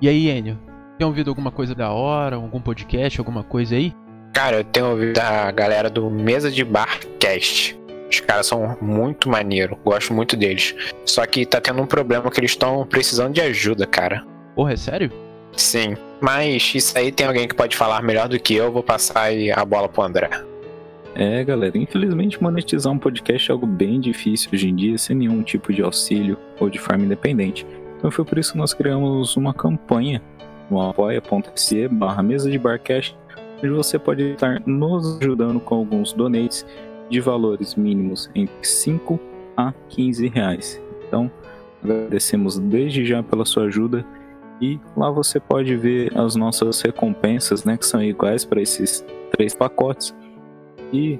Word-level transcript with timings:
E 0.00 0.08
aí, 0.08 0.28
Enio? 0.28 0.58
Tem 0.98 1.06
ouvido 1.06 1.30
alguma 1.30 1.50
coisa 1.50 1.74
da 1.74 1.90
hora, 1.90 2.36
algum 2.36 2.60
podcast, 2.60 3.18
alguma 3.18 3.42
coisa 3.42 3.76
aí? 3.76 3.94
Cara, 4.34 4.58
eu 4.58 4.64
tenho 4.64 4.90
ouvido 4.90 5.18
a 5.18 5.50
galera 5.50 5.88
do 5.88 6.10
Mesa 6.10 6.50
de 6.50 6.62
Bar 6.62 7.00
Cast. 7.18 7.78
Os 8.10 8.20
caras 8.20 8.46
são 8.46 8.76
muito 8.80 9.28
maneiro, 9.28 9.78
gosto 9.82 10.12
muito 10.12 10.36
deles. 10.36 10.74
Só 11.06 11.24
que 11.24 11.46
tá 11.46 11.60
tendo 11.62 11.80
um 11.80 11.86
problema 11.86 12.30
que 12.30 12.38
eles 12.38 12.50
estão 12.50 12.86
precisando 12.86 13.32
de 13.32 13.40
ajuda, 13.40 13.86
cara. 13.86 14.22
Porra, 14.54 14.74
é 14.74 14.76
sério? 14.76 15.10
Sim, 15.56 15.96
mas 16.20 16.74
isso 16.74 16.96
aí 16.98 17.10
tem 17.10 17.26
alguém 17.26 17.48
que 17.48 17.54
pode 17.54 17.74
falar 17.74 18.02
melhor 18.02 18.28
do 18.28 18.38
que 18.38 18.54
eu, 18.54 18.70
vou 18.70 18.82
passar 18.82 19.22
aí 19.22 19.50
a 19.50 19.64
bola 19.64 19.88
pro 19.88 20.02
André. 20.02 20.28
É, 21.14 21.42
galera, 21.42 21.78
infelizmente 21.78 22.42
monetizar 22.42 22.92
um 22.92 22.98
podcast 22.98 23.50
é 23.50 23.52
algo 23.52 23.66
bem 23.66 23.98
difícil 23.98 24.50
hoje 24.52 24.68
em 24.68 24.76
dia, 24.76 24.98
sem 24.98 25.16
nenhum 25.16 25.42
tipo 25.42 25.72
de 25.72 25.80
auxílio 25.80 26.36
ou 26.60 26.68
de 26.68 26.78
forma 26.78 27.06
independente. 27.06 27.66
Então 27.98 28.10
foi 28.10 28.24
por 28.24 28.38
isso 28.38 28.52
que 28.52 28.58
nós 28.58 28.74
criamos 28.74 29.36
uma 29.36 29.54
campanha 29.54 30.22
no 30.70 30.80
apoia.se 30.80 31.88
barra 31.88 32.22
mesa 32.22 32.50
de 32.50 32.58
barcast, 32.58 33.16
onde 33.58 33.70
você 33.70 33.98
pode 33.98 34.22
estar 34.32 34.60
nos 34.66 35.18
ajudando 35.20 35.60
com 35.60 35.76
alguns 35.76 36.12
donates 36.12 36.66
de 37.08 37.20
valores 37.20 37.74
mínimos 37.74 38.30
entre 38.34 38.54
5 38.62 39.18
a 39.56 39.72
15 39.88 40.28
reais. 40.28 40.80
Então, 41.06 41.30
agradecemos 41.82 42.58
desde 42.58 43.04
já 43.04 43.22
pela 43.22 43.44
sua 43.44 43.64
ajuda 43.64 44.04
e 44.60 44.80
lá 44.96 45.10
você 45.10 45.38
pode 45.38 45.76
ver 45.76 46.16
as 46.18 46.34
nossas 46.34 46.80
recompensas, 46.80 47.64
né, 47.64 47.76
que 47.76 47.86
são 47.86 48.02
iguais 48.02 48.44
para 48.44 48.60
esses 48.60 49.04
três 49.30 49.54
pacotes 49.54 50.14
e 50.92 51.18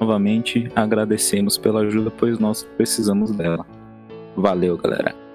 novamente 0.00 0.70
agradecemos 0.74 1.58
pela 1.58 1.80
ajuda, 1.80 2.10
pois 2.10 2.38
nós 2.38 2.62
precisamos 2.76 3.32
dela. 3.32 3.66
Valeu, 4.36 4.76
galera. 4.76 5.27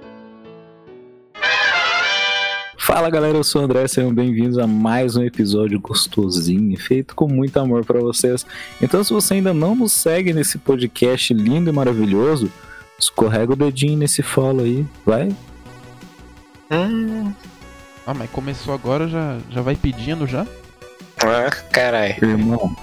Fala 2.86 3.10
galera, 3.10 3.38
eu 3.38 3.44
sou 3.44 3.62
o 3.62 3.66
André, 3.66 3.88
sejam 3.88 4.14
bem-vindos 4.14 4.58
a 4.58 4.68
mais 4.68 5.16
um 5.16 5.24
episódio 5.24 5.80
gostosinho, 5.80 6.77
feito 6.77 7.16
com 7.16 7.27
muito 7.27 7.57
amor 7.57 7.85
para 7.85 7.99
vocês. 7.99 8.46
Então, 8.82 9.02
se 9.04 9.13
você 9.13 9.35
ainda 9.35 9.54
não 9.54 9.74
nos 9.74 9.94
segue 9.94 10.34
nesse 10.34 10.57
podcast 10.57 11.34
lindo 11.34 11.70
e 11.70 11.74
maravilhoso, 11.74 12.52
escorrega 12.99 13.54
o 13.54 13.55
dedinho 13.55 13.98
nesse 13.98 14.22
follow 14.22 14.66
aí, 14.66 14.85
vai. 15.05 15.30
Hum. 16.70 17.32
Ah, 18.05 18.13
mas 18.13 18.30
começou 18.32 18.74
agora, 18.74 19.07
já, 19.07 19.38
já 19.50 19.62
vai 19.62 19.76
pedindo 19.77 20.27
já? 20.27 20.46
Ah, 21.18 21.50
caralho. 21.72 22.16
Irmão, 22.22 22.76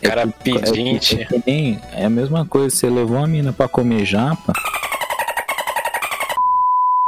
Cara 0.00 0.22
É 0.22 0.26
pedinte. 0.26 1.16
que 1.26 1.42
nem- 1.44 1.80
é 1.92 2.04
a 2.04 2.10
mesma 2.10 2.46
coisa, 2.46 2.70
você 2.74 2.88
levou 2.88 3.18
a 3.18 3.26
mina 3.26 3.52
pra 3.52 3.66
comer 3.66 4.04
japa, 4.04 4.52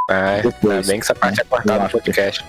Ah, 0.09 0.31
ainda 0.37 0.51
Depois. 0.51 0.87
bem 0.87 0.98
que 0.98 1.05
essa 1.05 1.14
parte 1.14 1.41
é 1.41 1.45
cortada 1.45 1.84
no 1.84 1.91
podcast. 1.91 2.45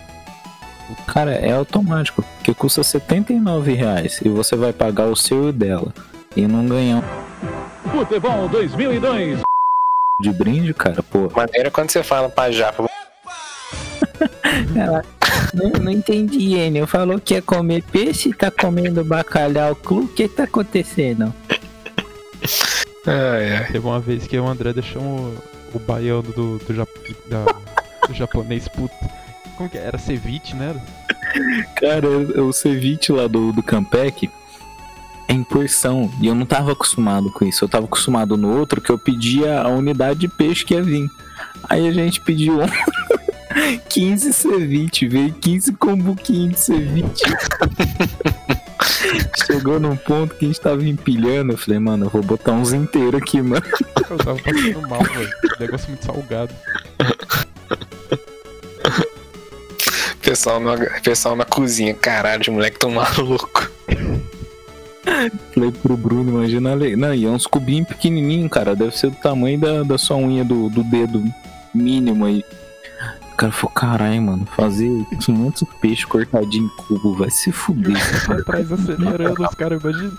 cara, 1.08 1.32
é 1.34 1.52
automático, 1.52 2.24
que 2.44 2.54
custa 2.54 2.84
79 2.84 3.74
reais 3.74 4.20
e 4.24 4.30
você 4.30 4.56
vai 4.56 4.72
pagar 4.74 5.06
o 5.08 5.16
seu 5.16 5.46
e 5.46 5.50
o 5.50 5.54
dela 5.54 5.94
e 6.36 6.48
não 6.48 6.66
ganhar 6.66 7.04
Futebol 7.92 8.48
2002. 8.50 9.40
de 10.22 10.32
brinde, 10.32 10.74
cara, 10.74 11.02
pô. 11.04 11.30
Maneira 11.36 11.70
quando 11.72 11.90
você 11.92 12.04
fala 12.04 12.30
pra 12.30 12.52
Japa. 12.52 12.88
Não, 15.54 15.70
não 15.82 15.92
entendi, 15.92 16.56
Enio. 16.56 16.86
Falou 16.86 17.20
que 17.20 17.34
ia 17.34 17.42
comer 17.42 17.82
peixe 17.84 18.30
e 18.30 18.34
tá 18.34 18.52
comendo 18.52 19.04
bacalhau 19.04 19.74
cru. 19.76 20.02
O 20.04 20.08
que 20.08 20.28
tá 20.28 20.44
acontecendo? 20.44 21.34
Ai, 23.08 23.56
ai. 23.56 23.66
Teve 23.72 23.80
uma 23.88 24.00
vez 24.00 24.28
que 24.28 24.38
o 24.38 24.48
André 24.48 24.74
deixou 24.74 25.34
o, 25.74 25.80
baiano 25.80 26.24
do, 26.24 26.58
do, 26.60 26.74
jap- 26.74 27.16
da- 27.28 27.46
do 28.08 28.14
japonês 28.14 28.68
puto. 28.68 28.94
Como 29.58 29.70
que 29.70 29.78
é? 29.78 29.86
Era 29.86 29.98
ceviche, 29.98 30.56
né? 30.56 30.76
Cara, 31.76 32.08
o 32.42 32.52
ceviche 32.54 33.12
lá 33.12 33.28
do, 33.28 33.52
do 33.52 33.62
Campec 33.62 34.30
é 35.28 35.34
em 35.34 35.44
porção. 35.44 36.10
E 36.22 36.28
eu 36.28 36.36
não 36.36 36.46
tava 36.46 36.72
acostumado 36.72 37.32
com 37.32 37.46
isso. 37.46 37.64
Eu 37.66 37.70
tava 37.70 37.86
acostumado 37.86 38.36
no 38.38 38.58
outro 38.58 38.80
que 38.82 38.90
eu 38.90 38.98
pedia 38.98 39.62
a 39.62 39.68
unidade 39.70 40.20
de 40.22 40.28
peixe 40.28 40.66
que 40.66 40.74
ia 40.74 40.82
vir. 40.82 41.10
Aí 41.70 41.88
a 41.88 41.92
gente 41.92 42.22
pediu 42.22 42.60
15 43.90 44.34
ceviche, 44.34 45.08
veio 45.08 45.34
15 45.34 45.74
combuquinhos 45.74 46.54
de 46.54 46.60
ceviche. 46.60 47.24
Chegou 49.46 49.80
num 49.80 49.96
ponto 49.96 50.36
que 50.36 50.46
a 50.46 50.48
gente 50.48 50.62
tava 50.62 50.84
empilhando. 50.84 51.54
Eu 51.54 51.58
falei, 51.58 51.80
mano, 51.80 52.06
eu 52.06 52.10
vou 52.10 52.22
botar 52.22 52.52
uns 52.52 52.74
inteiros 52.74 53.22
aqui, 53.22 53.42
mano. 53.42 53.66
Eu 54.10 54.18
tava 54.18 54.40
passando 54.40 54.82
mal, 54.88 55.04
velho. 55.04 55.30
Negócio 55.60 55.90
muito 55.90 56.06
salgado. 56.06 56.54
Pessoal 60.22 60.60
na, 60.60 60.78
pessoal 61.02 61.36
na 61.36 61.46
cozinha, 61.46 61.94
caralho, 61.94 62.42
os 62.42 62.48
moleques 62.50 62.80
tão 62.80 62.92
maluco. 62.92 63.72
Falei 65.54 65.72
pro 65.72 65.98
Bruno, 65.98 66.30
imagina 66.32 66.74
ali. 66.74 66.96
Não, 66.96 67.14
e 67.14 67.26
é 67.26 67.30
uns 67.30 67.48
cubinhos 67.48 67.88
pequenininhos, 67.88 68.52
cara. 68.52 68.76
Deve 68.76 68.96
ser 68.98 69.10
do 69.10 69.18
tamanho 69.18 69.60
da, 69.60 69.84
da 69.84 69.98
sua 69.98 70.18
unha 70.18 70.44
do, 70.44 70.70
do 70.70 70.84
dedo 70.84 71.24
mínimo 71.74 72.26
aí. 72.26 72.44
O 73.40 73.42
cara 73.42 73.54
falou, 73.54 73.72
caralho, 73.74 74.22
mano, 74.22 74.46
fazer 74.54 74.92
500 75.24 75.64
peixes 75.80 76.04
cortadinho 76.04 76.66
em 76.66 76.84
cubo, 76.84 77.16
vai 77.16 77.30
se 77.30 77.54
fuder. 77.54 77.96
Atrás 78.30 78.70
acelerando 78.70 79.42
os 79.42 79.56
caras, 79.56 79.82
imagina. 79.82 80.12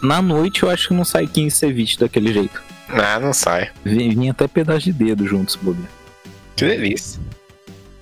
Na 0.00 0.22
noite 0.22 0.62
eu 0.62 0.70
acho 0.70 0.86
que 0.86 0.94
não 0.94 1.04
sai 1.04 1.26
15 1.26 1.50
ceviche 1.56 1.98
daquele 1.98 2.32
jeito. 2.32 2.62
Ah, 2.88 3.18
não 3.18 3.32
sai. 3.32 3.72
Vem- 3.84 4.10
Vinha 4.10 4.30
até 4.30 4.46
pedaço 4.46 4.82
de 4.84 4.92
dedo 4.92 5.26
juntos, 5.26 5.56
bobeira. 5.56 5.90
Que 6.54 6.64
delícia. 6.64 7.20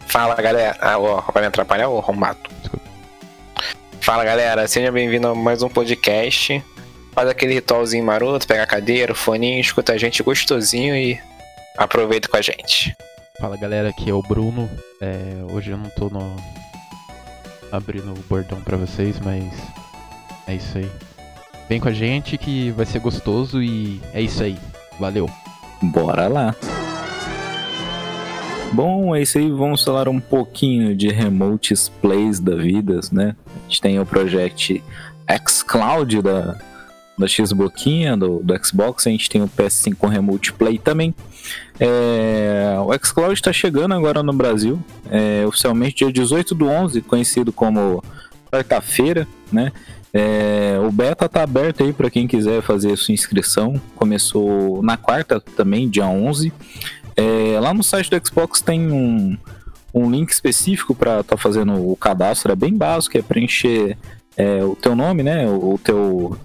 Fala 0.06 0.34
galera. 0.34 0.76
Ah, 0.82 0.98
ó, 0.98 1.22
vai 1.32 1.42
me 1.44 1.46
atrapalhar, 1.46 1.86
arrombado. 1.86 2.38
Desculpa. 2.60 2.84
Fala 4.02 4.22
galera, 4.22 4.69
seja 4.69 4.92
bem-vindo 4.92 5.28
a 5.28 5.34
mais 5.34 5.62
um 5.62 5.69
podcast. 5.70 6.62
Faz 7.12 7.26
aquele 7.26 7.54
ritualzinho 7.54 8.04
maroto, 8.04 8.46
pega 8.46 8.64
a 8.64 8.66
cadeira, 8.66 9.12
o 9.12 9.16
foninho, 9.16 9.58
escuta 9.62 9.94
a 9.94 9.96
gente 9.96 10.22
gostosinho 10.22 10.94
e 10.94 11.19
aproveita 11.78 12.28
com 12.28 12.36
a 12.36 12.42
gente. 12.42 12.94
Fala 13.42 13.56
galera, 13.56 13.88
aqui 13.88 14.08
é 14.08 14.14
o 14.14 14.22
Bruno. 14.22 14.70
É, 15.00 15.44
hoje 15.50 15.72
eu 15.72 15.76
não 15.76 15.91
tô 15.91 16.08
no... 16.08 16.36
abrindo 17.72 18.12
o 18.12 18.25
bordão 18.28 18.60
pra 18.60 18.76
vocês, 18.76 19.19
mas 19.19 19.53
é 20.47 20.54
isso 20.54 20.78
aí. 20.78 20.88
Vem 21.69 21.81
com 21.81 21.88
a 21.88 21.92
gente 21.92 22.38
que 22.38 22.70
vai 22.70 22.86
ser 22.86 23.00
gostoso 23.00 23.60
e 23.60 24.00
é 24.14 24.22
isso 24.22 24.44
aí. 24.44 24.56
Valeu. 24.97 25.28
Bora 25.82 26.28
lá. 26.28 26.54
Bom, 28.72 29.12
é 29.12 29.22
isso 29.22 29.38
aí. 29.38 29.50
Vamos 29.50 29.82
falar 29.82 30.08
um 30.08 30.20
pouquinho 30.20 30.94
de 30.94 31.08
remotes 31.08 31.88
plays 31.88 32.38
da 32.38 32.54
vida, 32.54 33.00
né? 33.10 33.34
A 33.56 33.62
gente 33.69 33.81
tem 33.81 33.98
o 33.98 34.06
projeto 34.06 34.81
xCloud 35.48 36.22
da, 36.22 36.60
da 37.19 37.27
Xboxinha, 37.27 38.17
do, 38.17 38.41
do 38.43 38.65
Xbox. 38.65 39.06
A 39.06 39.11
gente 39.11 39.28
tem 39.28 39.43
o 39.43 39.49
PS5 39.49 40.09
Remote 40.09 40.53
Play 40.53 40.78
também. 40.78 41.15
É, 41.78 42.77
o 42.84 42.93
xCloud 43.05 43.34
está 43.34 43.53
chegando 43.53 43.95
agora 43.95 44.23
no 44.23 44.33
Brasil. 44.33 44.78
É, 45.11 45.45
oficialmente 45.47 45.97
dia 45.97 46.12
18 46.12 46.55
do 46.55 46.69
11, 46.69 47.00
conhecido 47.03 47.53
como 47.53 48.03
quarta-feira, 48.50 49.27
né? 49.50 49.73
É, 50.15 50.78
o 50.87 50.93
beta 50.93 51.27
tá 51.27 51.43
aberto 51.43 51.83
aí 51.83 51.93
para 51.93 52.11
quem 52.11 52.27
quiser 52.27 52.61
fazer 52.62 52.97
sua 52.97 53.15
inscrição. 53.15 53.81
Começou 53.97 54.83
na 54.83 54.97
quarta 54.97 55.41
também, 55.41 55.89
dia 55.89 56.06
11. 56.06 56.53
É, 57.17 57.59
lá 57.61 57.73
no 57.73 57.83
site 57.83 58.11
do 58.11 58.27
Xbox 58.27 58.61
tem 58.61 58.91
um, 58.93 59.37
um 59.93 60.11
link 60.11 60.31
específico 60.31 60.94
para 60.94 61.21
estar 61.21 61.37
tá 61.37 61.43
fazendo 61.43 61.91
o 61.91 61.97
cadastro, 61.97 62.53
é 62.53 62.56
bem 62.56 62.75
básico, 62.75 63.17
é 63.17 63.23
preencher 63.23 63.97
é, 64.37 64.65
o 64.65 64.75
teu 64.75 64.97
nome, 64.97 65.23
né, 65.23 65.47
o, 65.47 65.75
o 65.75 65.79
teu, 65.79 66.39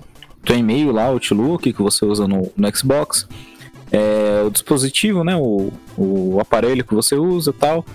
teu 0.48 0.58
e-mail 0.58 0.92
lá, 0.92 1.06
Outlook 1.06 1.74
que 1.74 1.82
você 1.82 2.06
usa 2.06 2.28
no, 2.28 2.52
no 2.56 2.76
Xbox, 2.76 3.28
é, 3.92 4.44
o 4.46 4.50
dispositivo, 4.50 5.24
né, 5.24 5.36
o, 5.36 5.72
o 5.98 6.40
aparelho 6.40 6.86
que 6.86 6.96
você 6.96 7.16
usa 7.16 7.54
tal, 7.54 7.86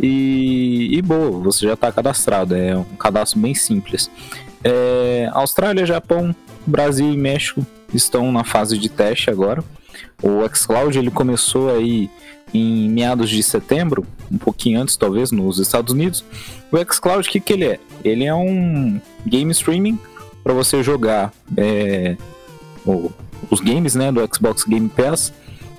e, 0.00 0.88
e 0.96 1.02
boa, 1.02 1.30
você 1.30 1.66
já 1.66 1.74
está 1.74 1.92
cadastrado, 1.92 2.56
é 2.56 2.76
um 2.76 2.96
cadastro 2.96 3.38
bem 3.38 3.54
simples. 3.54 4.10
É, 4.64 5.28
Austrália, 5.32 5.84
Japão, 5.84 6.34
Brasil 6.66 7.12
e 7.12 7.16
México 7.16 7.64
estão 7.92 8.32
na 8.32 8.42
fase 8.42 8.78
de 8.78 8.88
teste 8.88 9.30
agora. 9.30 9.62
O 10.22 10.48
xCloud 10.54 10.98
ele 10.98 11.10
começou 11.10 11.74
aí 11.74 12.08
em 12.54 12.88
meados 12.88 13.28
de 13.28 13.42
setembro, 13.42 14.06
um 14.30 14.38
pouquinho 14.38 14.80
antes 14.80 14.96
talvez, 14.96 15.30
nos 15.30 15.58
Estados 15.58 15.92
Unidos. 15.92 16.24
O 16.70 16.92
xCloud, 16.92 17.28
o 17.28 17.30
que, 17.30 17.40
que 17.40 17.52
ele 17.52 17.64
é? 17.64 17.80
Ele 18.04 18.24
é 18.24 18.34
um 18.34 19.00
game 19.26 19.50
streaming 19.52 19.98
para 20.42 20.52
você 20.52 20.82
jogar 20.82 21.32
é, 21.56 22.16
o- 22.86 23.10
os 23.50 23.60
games 23.60 23.94
né, 23.94 24.10
do 24.12 24.20
Xbox 24.34 24.64
Game 24.64 24.88
Pass 24.88 25.32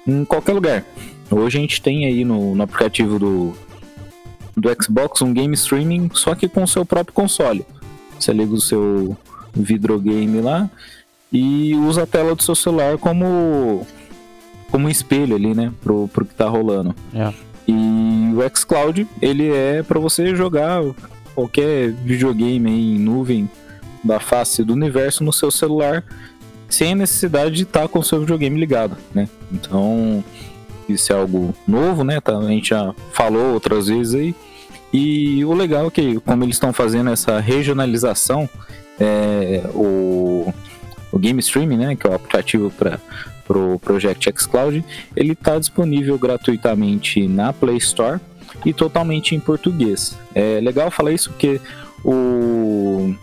em 0.07 0.23
qualquer 0.25 0.53
lugar. 0.53 0.85
Hoje 1.31 1.57
a 1.57 1.61
gente 1.61 1.81
tem 1.81 2.05
aí 2.05 2.23
no, 2.25 2.53
no 2.55 2.63
aplicativo 2.63 3.17
do, 3.17 3.53
do 4.55 4.69
Xbox 4.83 5.21
um 5.21 5.33
game 5.33 5.53
streaming, 5.55 6.09
só 6.13 6.35
que 6.35 6.47
com 6.47 6.63
o 6.63 6.67
seu 6.67 6.85
próprio 6.85 7.13
console. 7.13 7.65
Você 8.19 8.31
liga 8.31 8.53
o 8.53 8.61
seu 8.61 9.17
videogame 9.53 10.41
lá 10.41 10.69
e 11.31 11.73
usa 11.75 12.03
a 12.03 12.07
tela 12.07 12.35
do 12.35 12.43
seu 12.43 12.55
celular 12.55 12.97
como 12.97 13.85
como 14.69 14.87
um 14.87 14.89
espelho 14.89 15.35
ali, 15.35 15.53
né, 15.53 15.71
pro, 15.83 16.07
pro 16.07 16.25
que 16.25 16.33
tá 16.33 16.47
rolando. 16.49 16.95
É. 17.13 17.31
E 17.67 18.31
o 18.35 18.55
xCloud, 18.57 19.07
ele 19.21 19.47
é 19.51 19.83
para 19.83 19.99
você 19.99 20.35
jogar 20.35 20.81
qualquer 21.35 21.91
videogame 21.91 22.69
em 22.71 22.97
nuvem 22.99 23.47
da 24.03 24.19
face 24.19 24.63
do 24.63 24.73
universo 24.73 25.23
no 25.23 25.31
seu 25.31 25.49
celular 25.49 26.03
sem 26.69 26.93
a 26.93 26.95
necessidade 26.95 27.55
de 27.55 27.63
estar 27.63 27.87
com 27.87 27.99
o 27.99 28.03
seu 28.03 28.19
videogame 28.19 28.59
ligado, 28.59 28.97
né? 29.13 29.29
Então, 29.51 30.23
isso 30.89 31.13
é 31.13 31.15
algo 31.15 31.53
novo, 31.67 32.03
né? 32.03 32.19
Tá, 32.19 32.37
a 32.37 32.47
gente 32.47 32.69
já 32.69 32.93
falou 33.11 33.53
outras 33.53 33.87
vezes 33.87 34.15
aí. 34.15 34.35
E 34.91 35.45
o 35.45 35.53
legal 35.53 35.87
é 35.87 35.91
que, 35.91 36.19
como 36.21 36.43
eles 36.43 36.55
estão 36.55 36.73
fazendo 36.73 37.09
essa 37.09 37.39
regionalização, 37.39 38.49
é, 38.99 39.63
o, 39.73 40.53
o 41.11 41.19
Game 41.19 41.39
Streaming, 41.39 41.77
né, 41.77 41.95
que 41.95 42.05
é 42.05 42.09
o 42.09 42.13
aplicativo 42.13 42.71
para 42.71 42.99
pro 43.45 43.77
Project 43.79 44.31
xCloud, 44.39 44.83
ele 45.15 45.33
está 45.33 45.59
disponível 45.59 46.17
gratuitamente 46.17 47.27
na 47.27 47.51
Play 47.51 47.77
Store 47.77 48.21
e 48.65 48.71
totalmente 48.71 49.35
em 49.35 49.39
português. 49.39 50.17
É 50.33 50.61
legal 50.61 50.89
falar 50.89 51.11
isso 51.11 51.29
porque 51.29 51.59
o 52.05 53.13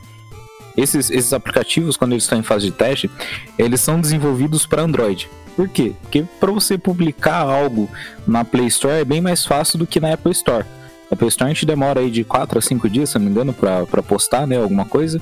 esses, 0.76 1.10
esses 1.10 1.32
aplicativos, 1.32 1.96
quando 1.96 2.12
eles 2.12 2.24
estão 2.24 2.38
em 2.38 2.42
fase 2.42 2.66
de 2.66 2.72
teste, 2.72 3.10
eles 3.58 3.80
são 3.80 4.00
desenvolvidos 4.00 4.66
para 4.66 4.82
Android. 4.82 5.28
Por 5.56 5.68
quê? 5.68 5.92
Porque 6.02 6.24
para 6.38 6.50
você 6.52 6.78
publicar 6.78 7.40
algo 7.40 7.88
na 8.26 8.44
Play 8.44 8.66
Store 8.66 9.00
é 9.00 9.04
bem 9.04 9.20
mais 9.20 9.44
fácil 9.44 9.78
do 9.78 9.86
que 9.86 10.00
na 10.00 10.14
Apple 10.14 10.32
Store. 10.32 10.64
Na 11.10 11.14
Apple 11.14 11.28
Store 11.28 11.50
a 11.50 11.54
gente 11.54 11.66
demora 11.66 12.00
aí 12.00 12.10
de 12.10 12.24
4 12.24 12.58
a 12.58 12.62
5 12.62 12.88
dias, 12.88 13.10
se 13.10 13.18
não 13.18 13.26
me 13.26 13.30
engano, 13.30 13.52
para 13.52 14.02
postar 14.02 14.46
né, 14.46 14.56
alguma 14.56 14.84
coisa. 14.84 15.20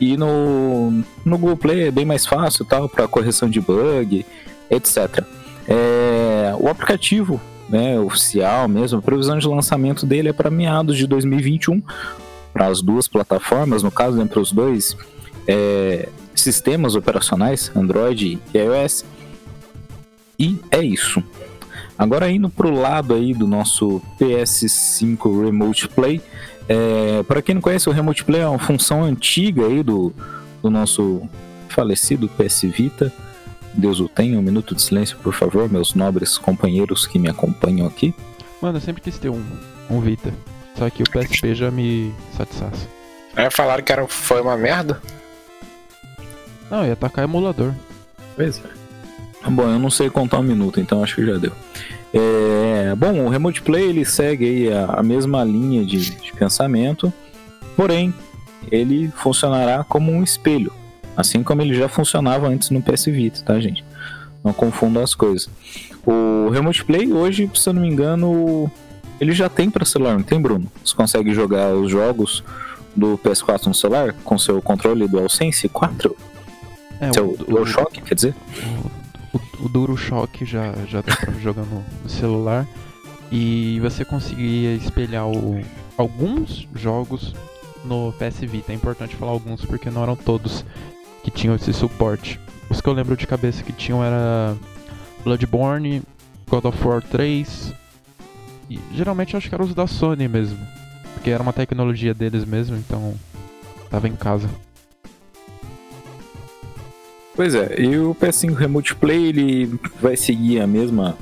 E 0.00 0.16
no, 0.16 0.90
no 1.24 1.38
Google 1.38 1.56
Play 1.56 1.88
é 1.88 1.90
bem 1.90 2.04
mais 2.04 2.26
fácil 2.26 2.64
tal, 2.64 2.88
para 2.88 3.08
correção 3.08 3.48
de 3.48 3.60
bug, 3.60 4.24
etc. 4.70 5.24
É, 5.66 6.54
o 6.58 6.68
aplicativo 6.68 7.40
né, 7.68 7.98
oficial 7.98 8.68
mesmo, 8.68 8.98
a 8.98 9.02
previsão 9.02 9.38
de 9.38 9.48
lançamento 9.48 10.04
dele 10.04 10.28
é 10.28 10.32
para 10.32 10.50
meados 10.50 10.96
de 10.96 11.06
2021, 11.06 11.82
para 12.54 12.68
as 12.68 12.80
duas 12.80 13.08
plataformas, 13.08 13.82
no 13.82 13.90
caso, 13.90 14.22
entre 14.22 14.38
os 14.38 14.52
dois 14.52 14.96
é, 15.46 16.08
sistemas 16.34 16.94
operacionais, 16.94 17.70
Android 17.74 18.38
e 18.54 18.58
iOS. 18.58 19.04
E 20.38 20.58
é 20.70 20.80
isso. 20.80 21.22
Agora 21.98 22.30
indo 22.30 22.48
para 22.48 22.68
o 22.68 22.70
lado 22.70 23.12
aí 23.12 23.34
do 23.34 23.46
nosso 23.46 24.00
PS5 24.20 25.44
Remote 25.44 25.88
Play, 25.88 26.20
é, 26.68 27.22
para 27.24 27.42
quem 27.42 27.56
não 27.56 27.62
conhece, 27.62 27.88
o 27.88 27.92
Remote 27.92 28.24
Play 28.24 28.40
é 28.40 28.48
uma 28.48 28.58
função 28.58 29.02
antiga 29.02 29.66
aí 29.66 29.82
do, 29.82 30.12
do 30.62 30.70
nosso 30.70 31.22
falecido 31.68 32.28
PS 32.28 32.62
Vita. 32.62 33.12
Deus 33.74 33.98
o 33.98 34.08
tenha, 34.08 34.38
um 34.38 34.42
minuto 34.42 34.74
de 34.74 34.82
silêncio, 34.82 35.16
por 35.18 35.34
favor, 35.34 35.68
meus 35.68 35.94
nobres 35.94 36.38
companheiros 36.38 37.06
que 37.06 37.18
me 37.18 37.28
acompanham 37.28 37.86
aqui. 37.86 38.14
Mano, 38.62 38.78
eu 38.78 38.80
sempre 38.80 39.02
quis 39.02 39.18
ter 39.18 39.28
um, 39.28 39.42
um 39.90 40.00
Vita. 40.00 40.32
Só 40.76 40.90
que 40.90 41.02
o 41.02 41.06
PSP 41.10 41.54
já 41.54 41.70
me 41.70 42.12
satisfaz. 42.36 42.88
Aí 43.36 43.50
falaram 43.50 43.82
que 43.82 43.92
era, 43.92 44.06
foi 44.06 44.40
uma 44.40 44.56
merda? 44.56 45.00
Não, 46.70 46.84
ia 46.84 46.92
atacar 46.94 47.24
emulador. 47.24 47.72
Pois 48.36 48.58
é. 48.58 49.50
Bom, 49.50 49.64
eu 49.64 49.78
não 49.78 49.90
sei 49.90 50.08
contar 50.08 50.38
um 50.38 50.42
minuto, 50.42 50.80
então 50.80 51.02
acho 51.02 51.16
que 51.16 51.26
já 51.26 51.36
deu. 51.36 51.52
É, 52.12 52.94
bom, 52.96 53.24
o 53.24 53.28
Remote 53.28 53.60
Play 53.60 53.90
ele 53.90 54.04
segue 54.04 54.44
aí 54.44 54.72
a, 54.72 54.84
a 55.00 55.02
mesma 55.02 55.44
linha 55.44 55.84
de, 55.84 56.10
de 56.10 56.32
pensamento, 56.32 57.12
porém 57.76 58.14
ele 58.70 59.10
funcionará 59.16 59.84
como 59.84 60.12
um 60.12 60.22
espelho, 60.22 60.72
assim 61.16 61.42
como 61.42 61.60
ele 61.60 61.74
já 61.74 61.88
funcionava 61.88 62.48
antes 62.48 62.70
no 62.70 62.80
PS 62.80 63.06
Vita, 63.06 63.42
tá, 63.42 63.60
gente? 63.60 63.84
Não 64.42 64.52
confunda 64.52 65.02
as 65.02 65.14
coisas. 65.14 65.48
O 66.06 66.48
Remote 66.50 66.84
Play 66.84 67.12
hoje, 67.12 67.50
se 67.54 67.68
eu 67.68 67.72
não 67.72 67.82
me 67.82 67.88
engano, 67.88 68.70
ele 69.20 69.32
já 69.32 69.48
tem 69.48 69.70
para 69.70 69.84
celular, 69.84 70.14
não 70.14 70.22
tem, 70.22 70.40
Bruno? 70.40 70.70
Você 70.84 70.94
consegue 70.94 71.32
jogar 71.34 71.74
os 71.74 71.90
jogos 71.90 72.42
do 72.94 73.18
PS4 73.18 73.66
no 73.66 73.74
celular 73.74 74.12
com 74.24 74.38
seu 74.38 74.60
controle 74.62 75.08
DualSense 75.08 75.68
4? 75.68 76.16
É, 77.00 77.12
seu 77.12 77.30
o, 77.30 77.36
DualShock, 77.36 78.00
quer 78.02 78.14
dizer? 78.14 78.34
O, 79.32 79.36
o, 79.36 79.66
o 79.66 79.68
DuroShock 79.68 80.44
já, 80.44 80.72
já 80.86 81.00
dá 81.00 81.14
pra 81.16 81.32
jogar 81.34 81.62
no, 81.62 81.84
no 82.02 82.08
celular. 82.08 82.66
E 83.30 83.80
você 83.80 84.04
conseguia 84.04 84.74
espelhar 84.74 85.26
o, 85.26 85.60
alguns 85.96 86.68
jogos 86.74 87.34
no 87.84 88.12
PS 88.12 88.40
Vita. 88.40 88.72
É 88.72 88.74
importante 88.74 89.16
falar 89.16 89.32
alguns 89.32 89.64
porque 89.64 89.90
não 89.90 90.02
eram 90.02 90.16
todos 90.16 90.64
que 91.22 91.30
tinham 91.30 91.54
esse 91.54 91.72
suporte. 91.72 92.38
Os 92.70 92.80
que 92.80 92.88
eu 92.88 92.92
lembro 92.92 93.16
de 93.16 93.26
cabeça 93.26 93.62
que 93.62 93.72
tinham 93.72 94.02
era 94.04 94.56
Bloodborne, 95.24 96.02
God 96.48 96.64
of 96.66 96.86
War 96.86 97.02
3, 97.02 97.72
e 98.68 98.78
geralmente 98.92 99.34
eu 99.34 99.38
acho 99.38 99.48
que 99.48 99.54
eram 99.54 99.64
os 99.64 99.74
da 99.74 99.86
Sony 99.86 100.28
mesmo. 100.28 100.58
Porque 101.14 101.30
era 101.30 101.42
uma 101.42 101.52
tecnologia 101.52 102.12
deles 102.12 102.44
mesmo, 102.44 102.76
então 102.76 103.14
tava 103.90 104.08
em 104.08 104.16
casa. 104.16 104.48
Pois 107.34 107.54
é, 107.54 107.80
e 107.80 107.98
o 107.98 108.14
PS5 108.14 108.54
Remote 108.54 108.94
Play 108.94 109.26
ele 109.26 109.78
vai 110.00 110.16
seguir 110.16 110.60
a 110.60 110.66
mesma 110.66 111.16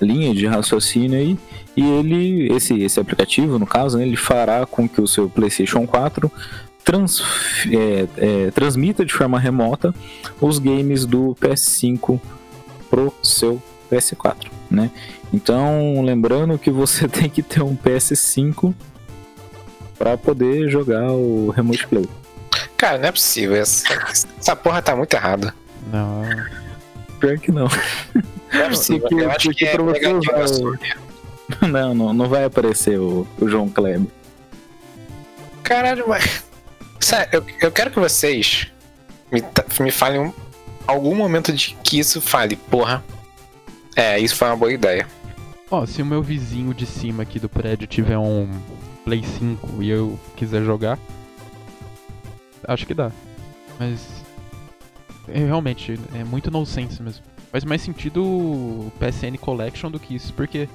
linha 0.00 0.34
de 0.34 0.46
raciocínio 0.46 1.18
aí, 1.18 1.38
e 1.76 1.82
ele, 1.82 2.52
esse, 2.54 2.80
esse 2.82 3.00
aplicativo, 3.00 3.58
no 3.58 3.66
caso, 3.66 3.98
né, 3.98 4.06
ele 4.06 4.16
fará 4.16 4.64
com 4.66 4.88
que 4.88 5.00
o 5.00 5.06
seu 5.06 5.28
PlayStation 5.28 5.86
4 5.86 6.30
trans, 6.84 7.20
é, 7.68 8.06
é, 8.16 8.50
transmita 8.52 9.04
de 9.04 9.12
forma 9.12 9.40
remota 9.40 9.92
os 10.40 10.60
games 10.60 11.04
do 11.04 11.36
PS5 11.40 12.20
pro 12.88 13.12
seu 13.22 13.60
PS4, 13.90 14.46
né? 14.70 14.90
Então, 15.32 16.02
lembrando 16.02 16.58
que 16.58 16.70
você 16.70 17.06
tem 17.08 17.28
que 17.30 17.42
ter 17.42 17.62
um 17.62 17.76
PS5 17.76 18.74
para 19.98 20.16
poder 20.16 20.68
jogar 20.70 21.10
o 21.10 21.50
Remote 21.50 21.86
Play. 21.86 22.08
Cara, 22.76 22.98
não 22.98 23.08
é 23.08 23.12
possível. 23.12 23.56
Essa, 23.56 23.86
essa 24.38 24.54
porra 24.56 24.82
tá 24.82 24.94
muito 24.94 25.12
errada. 25.14 25.54
Não. 25.92 26.22
Pior 27.18 27.38
que 27.38 27.50
não. 27.50 27.68
Não 28.52 28.60
é 28.60 28.68
possível. 28.68 29.00
Porque- 29.08 29.14
eu 29.24 29.30
acho 29.30 29.50
que 29.50 29.64
é 29.66 29.76
vai-. 29.76 30.96
Não, 31.70 31.94
não, 31.94 32.12
não 32.12 32.28
vai 32.28 32.42
aparecer 32.44 32.98
o, 32.98 33.24
o 33.40 33.48
João 33.48 33.68
Kleber. 33.68 34.08
Caralho, 35.62 36.04
mas. 36.08 36.44
Sério, 37.00 37.28
eu, 37.32 37.44
eu 37.62 37.70
quero 37.72 37.90
que 37.90 38.00
vocês 38.00 38.66
me, 39.30 39.42
me 39.80 39.90
falem 39.92 40.20
um- 40.20 40.32
algum 40.86 41.14
momento 41.14 41.52
de 41.52 41.76
que 41.84 41.98
isso 42.00 42.20
fale, 42.20 42.56
porra. 42.56 43.04
É, 43.96 44.20
isso 44.20 44.36
foi 44.36 44.48
uma 44.48 44.56
boa 44.56 44.72
ideia. 44.72 45.06
Ó, 45.70 45.86
se 45.86 46.02
o 46.02 46.06
meu 46.06 46.22
vizinho 46.22 46.74
de 46.74 46.84
cima 46.86 47.22
aqui 47.22 47.40
do 47.40 47.48
prédio 47.48 47.86
tiver 47.86 48.18
um 48.18 48.48
Play 49.04 49.24
5 49.24 49.82
e 49.82 49.88
eu 49.88 50.18
quiser 50.36 50.62
jogar, 50.62 50.98
acho 52.68 52.86
que 52.86 52.94
dá. 52.94 53.10
Mas 53.78 54.00
é, 55.28 55.38
realmente 55.38 55.98
é 56.14 56.22
muito 56.22 56.50
nonsense 56.50 57.02
mesmo. 57.02 57.24
Faz 57.50 57.64
mais 57.64 57.80
sentido 57.80 58.22
o 58.22 58.92
PSN 59.00 59.36
Collection 59.40 59.90
do 59.90 59.98
que 59.98 60.14
isso, 60.14 60.32
porque 60.34 60.68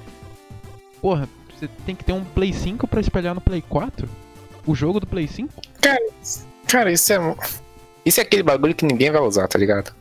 porra, 1.00 1.28
você 1.54 1.68
tem 1.86 1.94
que 1.94 2.04
ter 2.04 2.12
um 2.12 2.24
Play 2.24 2.52
5 2.52 2.86
pra 2.88 3.00
espelhar 3.00 3.34
no 3.34 3.40
Play 3.40 3.62
4? 3.62 4.08
O 4.66 4.74
jogo 4.74 4.98
do 4.98 5.06
Play 5.06 5.28
5? 5.28 5.52
Cara, 6.66 6.90
isso 6.90 7.12
é. 7.12 7.36
Isso 8.04 8.18
é 8.18 8.22
aquele 8.24 8.42
bagulho 8.42 8.74
que 8.74 8.84
ninguém 8.84 9.10
vai 9.10 9.20
usar, 9.20 9.46
tá 9.46 9.58
ligado? 9.58 9.94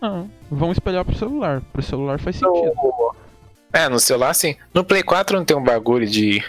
Não, 0.00 0.30
vão 0.50 0.72
espelhar 0.72 1.04
pro 1.04 1.16
celular. 1.16 1.60
Pro 1.72 1.82
celular 1.82 2.18
faz 2.18 2.36
sentido. 2.36 2.72
É, 3.72 3.88
no 3.88 4.00
celular 4.00 4.34
sim. 4.34 4.56
No 4.74 4.84
Play 4.84 5.02
4 5.02 5.36
não 5.36 5.44
tem 5.44 5.56
um 5.56 5.62
bagulho 5.62 6.06
de 6.06 6.42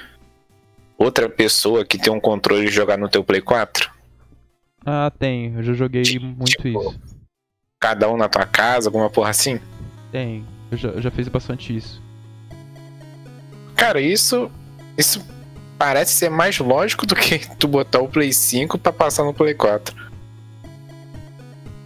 outra 0.98 1.29
pessoa 1.29 1.86
que 1.86 1.98
tem 1.98 2.12
um 2.12 2.20
controle 2.20 2.67
jogar 2.67 2.98
no 2.98 3.10
teu 3.10 3.24
Play 3.24 3.41
4? 3.41 3.91
Ah, 4.86 5.12
tem. 5.17 5.53
Eu 5.55 5.63
já 5.63 5.74
joguei 5.74 6.03
muito 6.20 6.46
Tipo, 6.46 6.67
isso. 6.67 7.00
Cada 7.79 8.10
um 8.10 8.17
na 8.17 8.29
tua 8.29 8.46
casa, 8.46 8.88
alguma 8.88 9.10
porra 9.10 9.29
assim? 9.29 9.60
Tem. 10.12 10.46
Eu 10.72 10.77
já, 10.77 10.89
eu 10.89 11.01
já 11.01 11.12
fiz 11.12 11.27
bastante 11.27 11.75
isso. 11.75 12.01
Cara, 13.75 14.00
isso. 14.00 14.50
Isso 14.98 15.24
parece 15.77 16.13
ser 16.13 16.29
mais 16.29 16.58
lógico 16.60 17.05
do 17.05 17.15
que 17.15 17.39
tu 17.58 17.67
botar 17.67 18.00
o 18.00 18.08
Play 18.08 18.31
5 18.31 18.77
pra 18.77 18.93
passar 18.93 19.24
no 19.24 19.34
Play 19.34 19.53
4. 19.53 19.96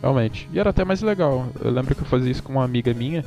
Realmente. 0.05 0.47
E 0.53 0.59
era 0.59 0.69
até 0.69 0.85
mais 0.85 1.01
legal. 1.01 1.47
Eu 1.59 1.71
lembro 1.71 1.95
que 1.95 2.01
eu 2.01 2.05
fazia 2.05 2.31
isso 2.31 2.43
com 2.43 2.53
uma 2.53 2.63
amiga 2.63 2.93
minha. 2.93 3.25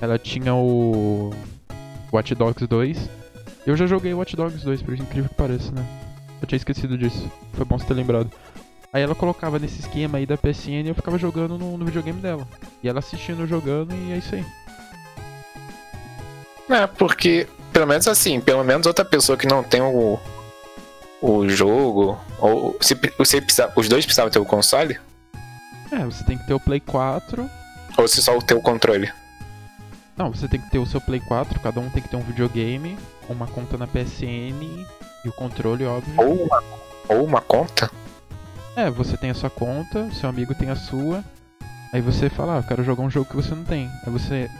Ela 0.00 0.18
tinha 0.18 0.52
o 0.52 1.30
Watch 2.12 2.34
Dogs 2.34 2.66
2. 2.66 3.08
Eu 3.64 3.76
já 3.76 3.86
joguei 3.86 4.12
Watch 4.12 4.34
Dogs 4.34 4.64
2, 4.64 4.82
por 4.82 4.94
incrível 4.94 5.28
que 5.28 5.36
pareça, 5.36 5.70
né? 5.70 5.86
Eu 6.42 6.48
tinha 6.48 6.56
esquecido 6.56 6.98
disso. 6.98 7.30
Foi 7.52 7.64
bom 7.64 7.78
você 7.78 7.86
ter 7.86 7.94
lembrado. 7.94 8.28
Aí 8.92 9.04
ela 9.04 9.14
colocava 9.14 9.60
nesse 9.60 9.78
esquema 9.78 10.18
aí 10.18 10.26
da 10.26 10.36
PSN 10.36 10.84
e 10.84 10.88
eu 10.88 10.96
ficava 10.96 11.16
jogando 11.16 11.56
no, 11.56 11.78
no 11.78 11.84
videogame 11.84 12.20
dela. 12.20 12.44
E 12.82 12.88
ela 12.88 12.98
assistindo 12.98 13.46
jogando 13.46 13.94
e 13.94 14.12
é 14.12 14.16
isso 14.16 14.34
aí. 14.34 14.44
É, 16.70 16.88
porque, 16.88 17.46
pelo 17.72 17.86
menos 17.86 18.08
assim, 18.08 18.40
pelo 18.40 18.64
menos 18.64 18.84
outra 18.84 19.04
pessoa 19.04 19.38
que 19.38 19.46
não 19.46 19.62
tem 19.62 19.80
o, 19.80 20.18
o 21.22 21.48
jogo, 21.48 22.18
ou 22.40 22.76
se 22.80 22.96
precisa, 22.96 23.72
os 23.76 23.88
dois 23.88 24.04
precisavam 24.04 24.28
ter 24.32 24.40
o 24.40 24.44
console, 24.44 24.98
É, 25.92 26.04
você 26.04 26.24
tem 26.24 26.38
que 26.38 26.46
ter 26.46 26.54
o 26.54 26.60
Play 26.60 26.80
4. 26.80 27.50
ou 27.96 28.08
se 28.08 28.22
só 28.22 28.38
ter 28.40 28.54
o 28.54 28.62
controle. 28.62 29.12
Não, 30.16 30.32
você 30.32 30.46
tem 30.46 30.60
que 30.60 30.70
ter 30.70 30.78
o 30.78 30.86
seu 30.86 31.00
Play 31.00 31.20
4, 31.20 31.58
cada 31.60 31.80
um 31.80 31.88
tem 31.90 32.02
que 32.02 32.08
ter 32.08 32.16
um 32.16 32.22
videogame 32.22 32.96
uma 33.32 33.46
conta 33.46 33.78
na 33.78 33.86
PSN 33.86 34.84
e 35.24 35.28
o 35.28 35.32
controle, 35.32 35.84
óbvio. 35.84 36.14
Ou 36.18 36.44
uma, 36.44 36.62
ou 37.08 37.24
uma 37.24 37.40
conta? 37.40 37.90
É, 38.76 38.90
você 38.90 39.16
tem 39.16 39.30
a 39.30 39.34
sua 39.34 39.50
conta, 39.50 40.10
seu 40.12 40.28
amigo 40.28 40.54
tem 40.54 40.70
a 40.70 40.76
sua. 40.76 41.24
Aí 41.92 42.00
você 42.00 42.28
fala, 42.28 42.56
ah, 42.56 42.58
eu 42.58 42.62
quero 42.62 42.84
jogar 42.84 43.02
um 43.02 43.10
jogo 43.10 43.28
que 43.28 43.36
você 43.36 43.54
não 43.54 43.64
tem. 43.64 43.88
Aí 44.04 44.12
você. 44.12 44.50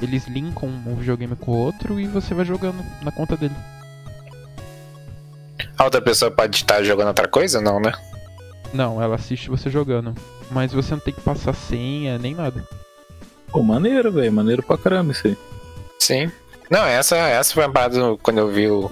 Eles 0.00 0.26
linkam 0.26 0.68
um 0.68 0.96
videogame 0.96 1.36
com 1.36 1.52
o 1.52 1.56
outro 1.56 2.00
e 2.00 2.06
você 2.06 2.34
vai 2.34 2.44
jogando 2.44 2.84
na 3.02 3.12
conta 3.12 3.36
dele. 3.36 3.54
A 5.78 5.84
outra 5.84 6.02
pessoa 6.02 6.30
pode 6.30 6.56
estar 6.56 6.82
jogando 6.82 7.08
outra 7.08 7.28
coisa? 7.28 7.60
Não, 7.60 7.78
né? 7.78 7.92
Não, 8.72 9.02
ela 9.02 9.16
assiste 9.16 9.50
você 9.50 9.68
jogando. 9.70 10.14
Mas 10.50 10.72
você 10.72 10.92
não 10.92 11.00
tem 11.00 11.12
que 11.14 11.20
passar 11.20 11.52
senha 11.54 12.18
nem 12.18 12.34
nada. 12.34 12.66
Pô, 13.50 13.62
maneiro, 13.62 14.10
velho. 14.10 14.32
Maneiro 14.32 14.62
pra 14.62 14.78
caramba 14.78 15.12
isso 15.12 15.26
aí. 15.26 15.36
Sim. 15.98 16.30
Não, 16.70 16.84
essa, 16.86 17.16
essa 17.16 17.52
foi 17.52 17.64
uma 17.66 17.72
parada 17.72 17.98
no- 17.98 18.16
quando 18.18 18.38
eu 18.38 18.48
vi 18.48 18.68
o. 18.68 18.90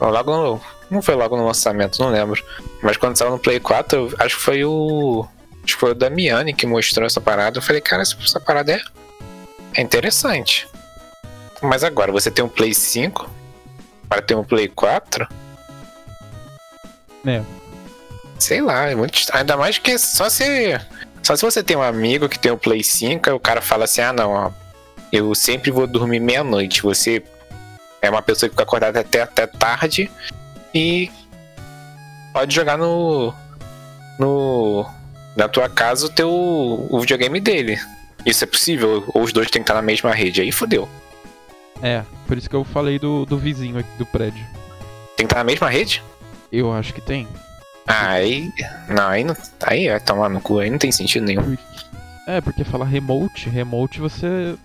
Logo 0.00 0.36
no. 0.36 0.60
Não 0.90 1.02
foi 1.02 1.14
logo 1.14 1.36
no 1.36 1.46
lançamento, 1.46 1.98
não 1.98 2.10
lembro. 2.10 2.42
Mas 2.82 2.96
quando 2.96 3.16
saiu 3.16 3.30
no 3.32 3.38
Play 3.38 3.58
4, 3.58 3.98
eu 3.98 4.14
acho 4.18 4.36
que 4.36 4.42
foi 4.42 4.64
o. 4.64 5.26
Acho 5.64 5.74
que 5.74 5.80
foi 5.80 5.90
o 5.92 5.94
Damiani 5.94 6.52
que 6.54 6.66
mostrou 6.66 7.06
essa 7.06 7.20
parada. 7.20 7.58
Eu 7.58 7.62
falei, 7.62 7.80
cara, 7.80 8.02
essa, 8.02 8.16
essa 8.22 8.38
parada 8.38 8.72
é, 8.72 8.80
é 9.74 9.80
interessante. 9.82 10.68
Mas 11.62 11.82
agora, 11.82 12.12
você 12.12 12.30
tem 12.30 12.44
um 12.44 12.48
Play 12.48 12.74
5 12.74 13.28
para 14.08 14.20
ter 14.22 14.34
um 14.36 14.44
Play 14.44 14.68
4, 14.68 15.26
É, 17.26 17.42
sei 18.38 18.60
lá, 18.60 18.90
é 18.90 18.94
muito 18.94 19.18
estranho. 19.18 19.40
Ainda 19.40 19.56
mais 19.56 19.78
que 19.78 19.98
só 19.98 20.28
se. 20.28 20.78
Só 21.22 21.34
se 21.36 21.42
você 21.42 21.62
tem 21.62 21.76
um 21.76 21.82
amigo 21.82 22.28
que 22.28 22.38
tem 22.38 22.52
um 22.52 22.58
Play 22.58 22.84
5, 22.84 23.30
aí 23.30 23.34
o 23.34 23.40
cara 23.40 23.62
fala 23.62 23.84
assim, 23.84 24.02
ah 24.02 24.12
não, 24.12 24.32
ó, 24.32 24.50
eu 25.10 25.34
sempre 25.34 25.70
vou 25.70 25.86
dormir 25.86 26.20
meia-noite. 26.20 26.82
Você 26.82 27.22
é 28.02 28.10
uma 28.10 28.20
pessoa 28.20 28.48
que 28.48 28.54
fica 28.54 28.62
acordada 28.62 29.00
até, 29.00 29.22
até 29.22 29.46
tarde 29.46 30.10
e 30.74 31.10
pode 32.32 32.54
jogar 32.54 32.76
no. 32.76 33.32
no. 34.18 34.86
na 35.36 35.48
tua 35.48 35.68
casa 35.68 36.06
o 36.06 36.10
teu. 36.10 36.28
o 36.28 37.00
videogame 37.00 37.40
dele. 37.40 37.80
Isso 38.26 38.44
é 38.44 38.46
possível? 38.46 39.04
Ou 39.14 39.22
os 39.22 39.32
dois 39.32 39.50
têm 39.50 39.62
que 39.62 39.64
estar 39.64 39.74
na 39.74 39.82
mesma 39.82 40.12
rede? 40.12 40.40
Aí 40.40 40.52
fodeu. 40.52 40.88
é. 41.82 42.02
Por 42.26 42.38
isso 42.38 42.48
que 42.48 42.56
eu 42.56 42.64
falei 42.64 42.98
do, 42.98 43.26
do 43.26 43.38
vizinho 43.38 43.78
aqui 43.78 43.98
do 43.98 44.06
prédio. 44.06 44.44
Tem 45.16 45.26
que 45.26 45.32
estar 45.32 45.36
na 45.36 45.44
mesma 45.44 45.68
rede? 45.68 46.02
Eu 46.50 46.72
acho 46.72 46.92
que 46.92 47.00
tem. 47.00 47.28
Aí. 47.86 48.52
Não, 48.88 49.08
aí 49.08 49.24
não. 49.24 49.36
Aí 49.62 49.88
vai 49.88 50.00
tomar 50.00 50.28
no 50.28 50.40
cu, 50.40 50.58
aí 50.58 50.70
não 50.70 50.78
tem 50.78 50.92
sentido 50.92 51.24
nenhum. 51.24 51.56
É, 52.26 52.40
porque 52.40 52.64
falar 52.64 52.86
remote, 52.86 53.48
remote 53.48 54.00
você 54.00 54.56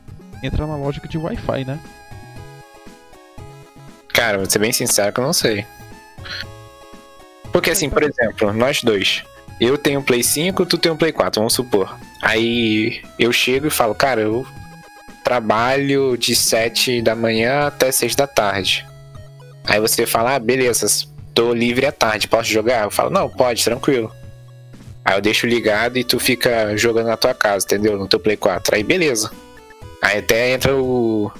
entra 0.42 0.66
na 0.66 0.78
lógica 0.78 1.08
de 1.08 1.18
Wi-Fi, 1.18 1.66
né? 1.66 1.80
Cara, 4.14 4.38
vou 4.38 4.50
ser 4.50 4.60
bem 4.60 4.72
sincero 4.72 5.12
que 5.12 5.20
eu 5.20 5.24
não 5.24 5.34
sei. 5.34 5.66
Porque 7.52 7.72
assim, 7.72 7.90
por 7.90 8.04
exemplo, 8.04 8.54
nós 8.54 8.82
dois. 8.82 9.24
Eu 9.60 9.78
tenho 9.78 10.00
um 10.00 10.04
Play 10.04 10.24
5, 10.24 10.66
tu 10.66 10.78
tem 10.78 10.92
um 10.92 10.96
Play 10.96 11.12
4, 11.12 11.42
vamos 11.42 11.54
supor. 11.54 11.98
Aí 12.22 13.02
eu 13.18 13.32
chego 13.34 13.68
e 13.68 13.70
falo, 13.70 13.94
cara, 13.94 14.22
eu 14.22 14.48
trabalho 15.24 16.18
de 16.18 16.36
7 16.36 17.02
da 17.02 17.16
manhã 17.16 17.68
até 17.68 17.92
6 17.92 18.16
da 18.16 18.26
tarde. 18.26 18.86
Aí 19.66 19.80
você 19.80 20.06
fala, 20.06 20.36
ah, 20.36 20.40
beleza, 20.40 20.88
tô 21.34 21.54
livre 21.54 21.86
à 21.86 21.92
tarde, 21.92 22.28
posso 22.28 22.50
jogar? 22.50 22.84
Eu 22.84 22.92
falo, 22.92 23.10
não, 23.10 23.30
pode, 23.30 23.64
tranquilo. 23.64 24.12
Aí 25.04 25.18
eu 25.18 25.22
deixo 25.22 25.48
ligado 25.48 25.98
e 25.98 26.04
tu 26.04 26.20
fica 26.20 26.76
jogando 26.78 27.08
na 27.08 27.18
tua 27.18 27.34
casa, 27.34 27.66
entendeu? 27.66 27.98
No 27.98 28.08
teu 28.08 28.20
Play 28.20 28.38
4. 28.38 28.76
Aí 28.76 28.84
beleza. 28.84 29.32
Aí 30.02 30.20
até 30.20 30.52
entra 30.52 30.76
o. 30.76 31.32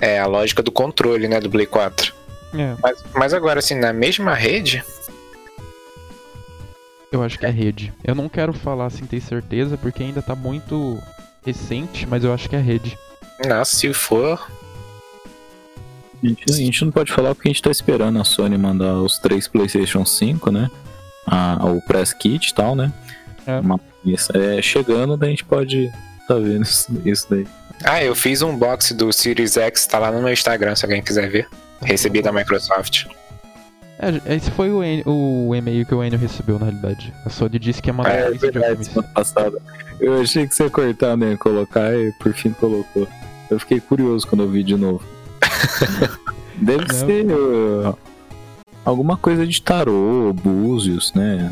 É, 0.00 0.18
a 0.18 0.26
lógica 0.26 0.62
do 0.62 0.72
controle, 0.72 1.28
né, 1.28 1.40
do 1.40 1.50
Play 1.50 1.66
4. 1.66 2.12
É, 2.54 2.74
Mas, 2.82 3.04
mas 3.14 3.34
agora, 3.34 3.60
assim, 3.60 3.74
na 3.74 3.92
mesma 3.92 4.34
rede, 4.34 4.84
eu 7.10 7.22
acho 7.22 7.38
que 7.38 7.46
é 7.46 7.50
rede. 7.50 7.92
Eu 8.02 8.14
não 8.14 8.28
quero 8.28 8.52
falar 8.52 8.88
sem 8.90 9.06
ter 9.06 9.20
certeza, 9.20 9.76
porque 9.76 10.02
ainda 10.02 10.22
tá 10.22 10.34
muito 10.34 10.98
recente, 11.44 12.06
mas 12.06 12.24
eu 12.24 12.32
acho 12.32 12.48
que 12.48 12.56
é 12.56 12.60
rede. 12.60 12.98
nossa, 13.46 13.76
se 13.76 13.92
for. 13.92 14.40
A 16.22 16.26
gente, 16.26 16.44
a 16.48 16.52
gente 16.52 16.84
não 16.84 16.92
pode 16.92 17.12
falar 17.12 17.34
porque 17.34 17.48
a 17.48 17.52
gente 17.52 17.62
tá 17.62 17.70
esperando 17.70 18.18
a 18.20 18.24
Sony 18.24 18.56
mandar 18.56 18.94
os 18.94 19.18
três 19.18 19.48
PlayStation 19.48 20.04
5, 20.04 20.50
né? 20.50 20.70
A, 21.26 21.58
o 21.66 21.80
Press 21.82 22.12
Kit 22.12 22.48
e 22.50 22.54
tal, 22.54 22.74
né? 22.76 22.92
É. 23.46 23.58
Uma- 23.58 23.80
isso, 24.04 24.36
é, 24.36 24.60
chegando, 24.62 25.16
daí 25.16 25.28
a 25.28 25.30
gente 25.30 25.44
pode 25.44 25.90
tá 26.26 26.34
vendo 26.34 26.62
isso, 26.62 26.88
isso 27.04 27.26
daí. 27.30 27.46
Ah, 27.84 28.02
eu 28.02 28.14
fiz 28.14 28.42
um 28.42 28.50
unboxing 28.50 28.96
do 28.96 29.12
Series 29.12 29.56
X, 29.56 29.86
tá 29.86 29.98
lá 29.98 30.10
no 30.12 30.20
meu 30.22 30.32
Instagram, 30.32 30.74
se 30.76 30.84
alguém 30.84 31.02
quiser 31.02 31.28
ver. 31.28 31.48
Recebi 31.82 32.22
da 32.22 32.32
Microsoft. 32.32 33.06
É, 33.98 34.34
esse 34.36 34.50
foi 34.52 34.70
o, 34.70 34.82
e- 34.82 35.02
o 35.06 35.54
e-mail 35.54 35.84
que 35.86 35.94
o 35.94 36.02
Enio 36.02 36.18
recebeu, 36.18 36.58
na 36.58 36.66
realidade. 36.66 37.12
A 37.24 37.30
Sony 37.30 37.58
disse 37.58 37.80
que 37.82 37.88
ia 37.90 37.92
mandar 37.92 38.10
É, 38.14 38.24
três 38.26 38.40
verdade, 38.40 38.84
semana 38.84 39.08
passada. 39.14 39.58
Eu 40.00 40.20
achei 40.20 40.46
que 40.46 40.54
você 40.54 40.64
ia 40.64 40.70
cortar, 40.70 41.16
né? 41.16 41.36
Colocar 41.36 41.92
e 41.94 42.12
por 42.20 42.32
fim 42.32 42.52
colocou. 42.52 43.06
Eu 43.50 43.58
fiquei 43.60 43.80
curioso 43.80 44.26
quando 44.26 44.42
eu 44.42 44.48
vi 44.50 44.62
de 44.64 44.76
novo. 44.76 45.04
Deve 46.56 46.84
Não. 46.86 46.94
ser 46.94 47.26
uh, 47.30 47.98
alguma 48.84 49.16
coisa 49.16 49.46
de 49.46 49.60
tarô, 49.60 50.32
búzios, 50.32 51.12
né? 51.14 51.50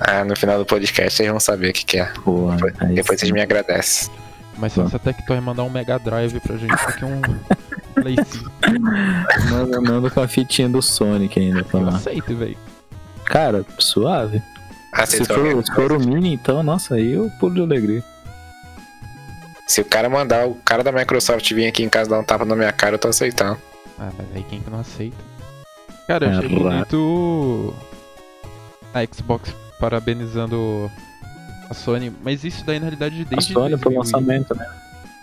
Ah, 0.00 0.24
no 0.24 0.36
final 0.36 0.58
do 0.58 0.66
podcast 0.66 1.16
vocês 1.16 1.28
vão 1.30 1.40
saber 1.40 1.70
o 1.70 1.72
que, 1.72 1.84
que 1.84 1.98
é. 1.98 2.04
Pô, 2.24 2.50
Depois, 2.52 2.74
depois 2.94 3.20
vocês 3.20 3.32
me 3.32 3.40
agradecem. 3.40 4.10
Mas 4.58 4.72
se 4.72 4.80
essa 4.80 4.98
Tectoy 4.98 5.38
mandar 5.40 5.64
um 5.64 5.70
Mega 5.70 5.98
Drive 5.98 6.40
pra 6.40 6.56
gente, 6.56 6.74
isso 6.74 6.88
aqui 6.88 7.04
é 7.04 7.06
um 7.06 7.20
Play 8.00 8.16
5. 8.16 8.50
manda, 9.50 9.80
manda 9.80 10.10
com 10.10 10.20
a 10.20 10.28
fitinha 10.28 10.68
do 10.68 10.80
Sonic 10.82 11.38
ainda 11.38 11.62
pra 11.64 11.80
Eu 11.80 11.86
lá. 11.86 11.96
aceito, 11.96 12.34
velho. 12.34 12.56
Cara, 13.24 13.64
suave. 13.78 14.42
Ah, 14.92 15.04
Se 15.04 15.24
for, 15.24 15.62
se 15.64 15.74
for 15.74 15.92
o 15.92 15.98
mini, 16.00 16.32
então, 16.34 16.62
nossa, 16.62 16.94
aí 16.94 17.12
eu 17.12 17.30
pulo 17.38 17.54
de 17.54 17.60
alegria. 17.62 18.02
Se 19.66 19.80
o 19.80 19.84
cara 19.84 20.08
mandar 20.08 20.46
o 20.46 20.54
cara 20.54 20.82
da 20.84 20.92
Microsoft 20.92 21.50
vir 21.52 21.66
aqui 21.66 21.82
em 21.82 21.88
casa 21.88 22.08
dar 22.10 22.20
um 22.20 22.24
tapa 22.24 22.44
na 22.44 22.54
minha 22.54 22.72
cara, 22.72 22.94
eu 22.94 22.98
tô 22.98 23.08
aceitando. 23.08 23.58
Ah, 23.98 24.10
mas 24.16 24.26
aí 24.34 24.44
quem 24.48 24.60
que 24.60 24.70
não 24.70 24.80
aceita? 24.80 25.16
Cara, 26.06 26.26
eu 26.26 26.30
É, 26.30 26.36
achei 26.36 26.48
bonito 26.48 27.74
a 28.94 29.04
Xbox 29.14 29.52
parabenizando 29.80 30.90
a 31.68 31.74
Sony, 31.74 32.12
mas 32.22 32.44
isso 32.44 32.64
daí 32.64 32.78
na 32.78 32.84
realidade 32.84 33.22
A 33.22 33.24
desde 33.24 33.52
Sony 33.52 33.76
pro 33.76 33.90
2000 33.90 33.98
lançamento, 33.98 34.54
né? 34.54 34.66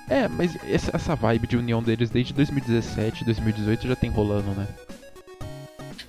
É, 0.10 0.28
mas 0.28 0.58
essa, 0.70 0.92
essa 0.94 1.16
vibe 1.16 1.48
de 1.48 1.56
união 1.58 1.82
deles 1.82 2.10
desde 2.10 2.34
2017, 2.34 3.24
2018 3.24 3.88
já 3.88 3.96
tem 3.96 4.10
rolando, 4.12 4.52
né? 4.52 4.68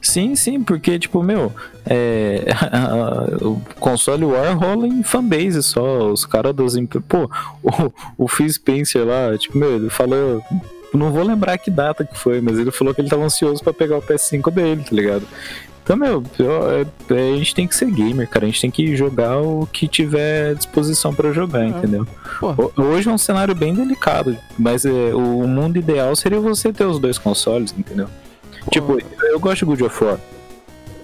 Sim, 0.04 0.36
sim, 0.36 0.62
porque, 0.62 0.98
tipo, 0.98 1.22
meu, 1.22 1.50
é, 1.86 2.44
o 3.40 3.60
console 3.80 4.24
War 4.26 4.56
rola 4.58 4.86
em 4.86 5.02
fanbase 5.02 5.62
só, 5.62 6.10
os 6.12 6.26
caras 6.26 6.76
empresas. 6.76 7.06
Pô, 7.08 7.28
o, 7.62 8.24
o 8.24 8.28
Phil 8.28 8.48
Spencer 8.52 9.04
lá, 9.04 9.36
tipo, 9.38 9.56
meu, 9.58 9.74
ele 9.76 9.90
falou. 9.90 10.42
Não 10.92 11.10
vou 11.10 11.24
lembrar 11.24 11.58
que 11.58 11.70
data 11.72 12.04
que 12.04 12.16
foi, 12.16 12.40
mas 12.40 12.56
ele 12.56 12.70
falou 12.70 12.94
que 12.94 13.00
ele 13.00 13.08
tava 13.08 13.24
ansioso 13.24 13.64
pra 13.64 13.72
pegar 13.72 13.96
o 13.98 14.02
PS5 14.02 14.48
dele, 14.52 14.82
tá 14.84 14.94
ligado? 14.94 15.26
Então, 15.82 15.96
meu, 15.96 16.22
eu- 16.38 16.70
é- 16.70 16.86
é, 17.14 17.32
a 17.32 17.36
gente 17.36 17.52
tem 17.54 17.66
que 17.66 17.74
ser 17.74 17.90
gamer, 17.90 18.28
cara. 18.28 18.44
A 18.44 18.48
gente 18.48 18.60
tem 18.60 18.70
que 18.70 18.96
jogar 18.96 19.38
o 19.40 19.66
que 19.72 19.88
tiver 19.88 20.54
disposição 20.54 21.12
pra 21.12 21.32
jogar, 21.32 21.64
É. 21.64 21.68
entendeu? 21.68 22.06
Hoje 22.76 23.08
é 23.08 23.12
um 23.12 23.18
cenário 23.18 23.54
bem 23.56 23.74
delicado, 23.74 24.36
mas 24.56 24.84
é, 24.86 24.90
o 25.14 25.46
mundo 25.48 25.78
ideal 25.78 26.14
seria 26.14 26.38
você 26.40 26.72
ter 26.72 26.84
os 26.84 26.98
dois 27.00 27.18
consoles, 27.18 27.74
entendeu? 27.76 28.06
Tipo, 28.70 28.98
eu 29.22 29.40
gosto 29.40 29.60
de 29.60 29.64
God 29.66 29.80
of 29.82 30.04
War. 30.04 30.18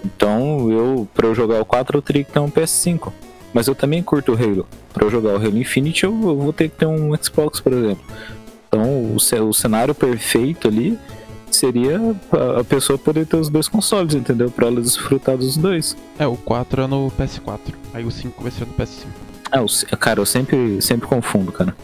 Então, 0.03 0.71
eu, 0.71 1.07
pra 1.13 1.27
eu 1.27 1.35
jogar 1.35 1.61
o 1.61 1.65
4, 1.65 1.97
eu 1.97 2.01
teria 2.01 2.23
que 2.23 2.31
ter 2.31 2.39
um 2.39 2.49
PS5. 2.49 3.11
Mas 3.53 3.67
eu 3.67 3.75
também 3.75 4.01
curto 4.01 4.33
o 4.33 4.35
Halo. 4.35 4.67
Pra 4.93 5.05
eu 5.05 5.11
jogar 5.11 5.33
o 5.33 5.35
Halo 5.35 5.57
Infinite, 5.57 6.03
eu, 6.03 6.11
eu 6.11 6.37
vou 6.37 6.53
ter 6.53 6.69
que 6.69 6.77
ter 6.77 6.85
um 6.85 7.15
Xbox, 7.21 7.59
por 7.59 7.73
exemplo. 7.73 8.03
Então, 8.67 8.83
o, 8.83 9.15
o 9.15 9.53
cenário 9.53 9.93
perfeito 9.93 10.67
ali 10.67 10.97
seria 11.51 11.99
a, 12.31 12.61
a 12.61 12.63
pessoa 12.63 12.97
poder 12.97 13.25
ter 13.25 13.35
os 13.35 13.49
dois 13.49 13.67
consoles, 13.67 14.15
entendeu? 14.15 14.49
Pra 14.49 14.67
ela 14.67 14.81
desfrutar 14.81 15.37
dos 15.37 15.57
dois. 15.57 15.95
é, 16.17 16.25
o 16.25 16.37
4 16.37 16.83
é 16.83 16.87
no 16.87 17.11
PS4, 17.11 17.59
aí 17.93 18.05
o 18.05 18.11
5 18.11 18.41
vai 18.41 18.51
ser 18.51 18.65
no 18.65 18.73
PS5. 18.73 19.07
Ah, 19.51 19.61
o 19.61 19.97
cara, 19.97 20.21
eu 20.21 20.25
sempre, 20.25 20.81
sempre 20.81 21.07
confundo, 21.07 21.51
cara. 21.51 21.75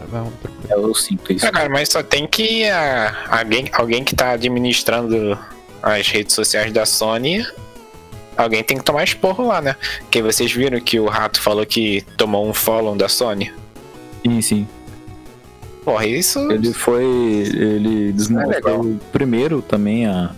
É, 0.00 1.32
isso. 1.32 1.46
Ah, 1.46 1.50
cara, 1.50 1.68
mas 1.68 1.88
só 1.88 2.02
tem 2.02 2.26
que 2.26 2.64
ah, 2.64 3.26
alguém, 3.28 3.68
alguém 3.72 4.04
que 4.04 4.14
tá 4.14 4.30
administrando 4.30 5.38
as 5.82 6.08
redes 6.08 6.34
sociais 6.34 6.72
da 6.72 6.86
Sony. 6.86 7.46
Alguém 8.36 8.64
tem 8.64 8.76
que 8.76 8.84
tomar 8.84 9.04
esporro 9.04 9.46
lá, 9.46 9.60
né? 9.60 9.76
Porque 10.00 10.20
vocês 10.20 10.52
viram 10.52 10.80
que 10.80 10.98
o 10.98 11.06
Rato 11.06 11.40
falou 11.40 11.64
que 11.64 12.02
tomou 12.16 12.48
um 12.48 12.52
follow 12.52 12.96
da 12.96 13.08
Sony. 13.08 13.52
Sim, 14.24 14.40
sim. 14.40 14.68
Porra, 15.84 16.06
isso. 16.06 16.50
Ele 16.50 16.72
foi. 16.72 17.04
Ele 17.04 18.12
desmontou 18.12 18.50
legal. 18.50 18.80
o 18.80 18.98
primeiro 19.12 19.62
também 19.62 20.06
a, 20.06 20.34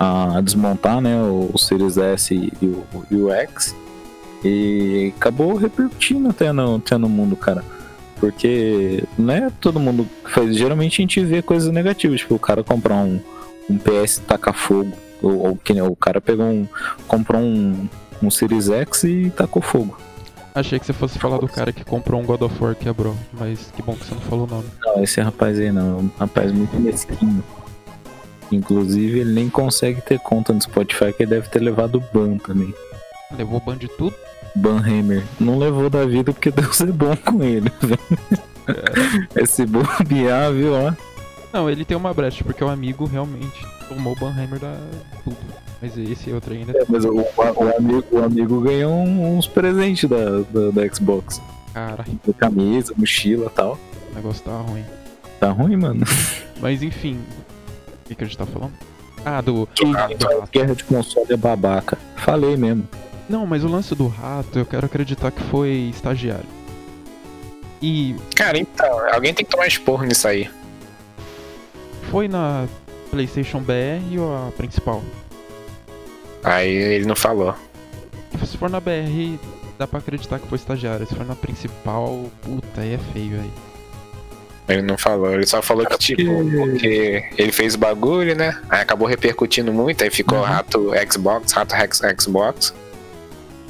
a 0.00 0.40
desmontar, 0.40 1.00
né? 1.00 1.16
O, 1.22 1.50
o 1.52 1.58
Series 1.58 1.96
S 1.96 2.34
e 2.34 2.66
o, 2.66 2.84
e 3.10 3.16
o 3.16 3.30
X. 3.30 3.76
E 4.44 5.12
acabou 5.16 5.54
repercutindo 5.54 6.30
até 6.30 6.52
no, 6.52 6.76
até 6.76 6.96
no 6.96 7.08
mundo, 7.08 7.36
cara. 7.36 7.62
Porque 8.20 9.04
não 9.18 9.32
é 9.32 9.50
todo 9.60 9.78
mundo 9.78 10.06
que 10.24 10.30
faz. 10.30 10.56
Geralmente 10.56 11.00
a 11.00 11.02
gente 11.02 11.24
vê 11.24 11.42
coisas 11.42 11.72
negativas, 11.72 12.20
tipo 12.20 12.34
o 12.34 12.38
cara 12.38 12.64
comprar 12.64 12.96
um, 12.96 13.20
um 13.68 13.78
PS 13.78 14.18
tacar 14.18 14.54
fogo. 14.54 14.92
Ou, 15.22 15.48
ou 15.48 15.56
que 15.56 15.72
nem 15.72 15.82
o 15.82 15.96
cara 15.96 16.20
pegou 16.20 16.46
um. 16.46 16.66
comprou 17.06 17.40
um, 17.40 17.88
um 18.22 18.30
Series 18.30 18.68
X 18.68 19.04
e 19.04 19.30
tacou 19.30 19.62
fogo. 19.62 19.96
Achei 20.54 20.78
que 20.78 20.86
você 20.86 20.92
fosse 20.92 21.18
falar 21.18 21.38
do 21.38 21.48
cara 21.48 21.72
que 21.72 21.84
comprou 21.84 22.20
um 22.20 22.24
God 22.24 22.42
of 22.42 22.54
War 22.60 22.72
e 22.72 22.74
quebrou, 22.74 23.14
mas 23.32 23.70
que 23.76 23.80
bom 23.80 23.94
que 23.94 24.04
você 24.04 24.14
não 24.14 24.20
falou 24.22 24.44
o 24.44 24.50
nome. 24.50 24.68
Não, 24.84 25.02
esse 25.04 25.20
rapaz 25.20 25.58
aí 25.58 25.70
não, 25.70 25.98
é 25.98 26.02
um 26.02 26.10
rapaz 26.18 26.50
muito 26.50 26.76
mesquinho. 26.80 27.44
Inclusive 28.50 29.20
ele 29.20 29.32
nem 29.32 29.48
consegue 29.48 30.00
ter 30.00 30.18
conta 30.18 30.52
no 30.52 30.60
Spotify, 30.60 31.12
que 31.12 31.22
ele 31.22 31.30
deve 31.30 31.48
ter 31.48 31.60
levado 31.60 32.02
ban 32.12 32.38
também. 32.38 32.74
Levou 33.36 33.60
ban 33.60 33.76
de 33.76 33.86
tudo? 33.88 34.14
Banhammer. 34.54 35.24
Não 35.38 35.58
levou 35.58 35.88
da 35.88 36.04
vida 36.04 36.32
porque 36.32 36.50
Deus 36.52 36.80
é 36.80 36.86
bom 36.86 37.16
com 37.16 37.42
ele, 37.42 37.70
velho. 37.80 39.28
Esse 39.36 39.64
bobear, 39.64 40.52
viu, 40.52 40.74
ó. 40.74 40.92
Não, 41.52 41.70
ele 41.70 41.84
tem 41.84 41.96
uma 41.96 42.12
brecha, 42.12 42.44
porque 42.44 42.62
o 42.62 42.68
amigo 42.68 43.06
realmente 43.06 43.66
tomou 43.88 44.12
o 44.12 44.16
Banhammer 44.16 44.58
da 44.58 44.76
tudo. 45.24 45.36
Mas 45.80 45.96
esse 45.96 46.30
outro 46.32 46.52
ainda. 46.52 46.76
É, 46.76 46.84
mas 46.88 47.04
o, 47.04 47.14
o 47.14 47.76
amigo, 47.76 48.04
o 48.10 48.22
amigo 48.22 48.60
ganhou 48.60 48.92
uns 48.92 49.46
presentes 49.46 50.08
da, 50.08 50.40
da, 50.50 50.70
da 50.72 50.94
Xbox. 50.94 51.40
Caralho, 51.72 52.18
Camisa, 52.36 52.92
mochila 52.96 53.46
e 53.46 53.50
tal. 53.50 53.78
o 54.10 54.14
negócio 54.14 54.42
tá 54.44 54.58
ruim. 54.60 54.84
Tá 55.38 55.50
ruim, 55.50 55.76
mano. 55.76 56.04
Mas 56.60 56.82
enfim. 56.82 57.20
O 58.04 58.08
que, 58.08 58.14
que 58.14 58.24
a 58.24 58.26
gente 58.26 58.36
tá 58.36 58.44
falando? 58.44 58.72
Ah, 59.24 59.40
do. 59.40 59.68
Guerra 60.52 60.74
de 60.74 60.84
console 60.84 61.32
é 61.32 61.36
babaca. 61.36 61.96
Falei 62.16 62.56
mesmo. 62.56 62.88
Não, 63.28 63.46
mas 63.46 63.62
o 63.64 63.68
lance 63.68 63.94
do 63.94 64.06
rato, 64.08 64.58
eu 64.58 64.64
quero 64.66 64.86
acreditar 64.86 65.30
que 65.30 65.42
foi 65.44 65.70
estagiário. 65.94 66.46
E 67.82 68.16
Cara, 68.34 68.58
então, 68.58 68.88
alguém 69.14 69.32
tem 69.34 69.44
que 69.44 69.50
tomar 69.50 69.66
esporro 69.66 70.04
nisso 70.04 70.26
aí. 70.26 70.50
foi 72.10 72.26
na 72.26 72.66
PlayStation 73.10 73.60
BR 73.60 74.18
ou 74.18 74.48
a 74.48 74.50
principal? 74.52 75.02
Aí 76.42 76.70
ele 76.70 77.04
não 77.06 77.14
falou. 77.16 77.54
Se 78.44 78.56
for 78.56 78.70
na 78.70 78.80
BR, 78.80 79.38
dá 79.78 79.86
pra 79.86 79.98
acreditar 79.98 80.38
que 80.38 80.48
foi 80.48 80.56
estagiário. 80.56 81.06
Se 81.06 81.14
for 81.14 81.26
na 81.26 81.36
principal, 81.36 82.30
puta, 82.42 82.80
aí 82.80 82.94
é 82.94 82.98
feio, 83.12 83.40
aí. 83.40 83.50
Ele 84.68 84.82
não 84.82 84.98
falou. 84.98 85.32
Ele 85.32 85.46
só 85.46 85.62
falou 85.62 85.86
que, 85.86 85.96
tipo, 85.98 86.22
porque 86.56 87.24
ele 87.38 87.52
fez 87.52 87.74
o 87.74 87.78
bagulho, 87.78 88.34
né? 88.36 88.60
Aí 88.68 88.80
acabou 88.82 89.08
repercutindo 89.08 89.72
muito, 89.72 90.04
aí 90.04 90.10
ficou 90.10 90.38
Uhum. 90.38 90.44
rato 90.44 90.90
Xbox, 91.10 91.52
rato 91.52 91.74
Xbox. 92.20 92.74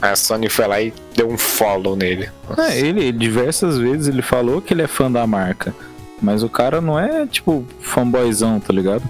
A 0.01 0.15
Sony 0.15 0.49
foi 0.49 0.67
lá 0.67 0.81
e 0.81 0.93
deu 1.15 1.29
um 1.29 1.37
follow 1.37 1.97
nele. 1.97 2.31
É, 2.57 2.79
ele 2.79 3.11
diversas 3.11 3.79
vezes 3.79 4.09
ele 4.09 4.23
falou 4.23 4.63
que 4.63 4.73
ele 4.73 4.83
é 4.83 4.87
fã 4.87 5.11
da 5.11 5.27
marca. 5.27 5.75
Mas 6.21 6.43
o 6.43 6.49
cara 6.49 6.81
não 6.81 6.99
é, 6.99 7.27
tipo, 7.27 7.65
fanboyzão, 7.81 8.59
tá 8.61 8.73
ligado? 8.73 9.03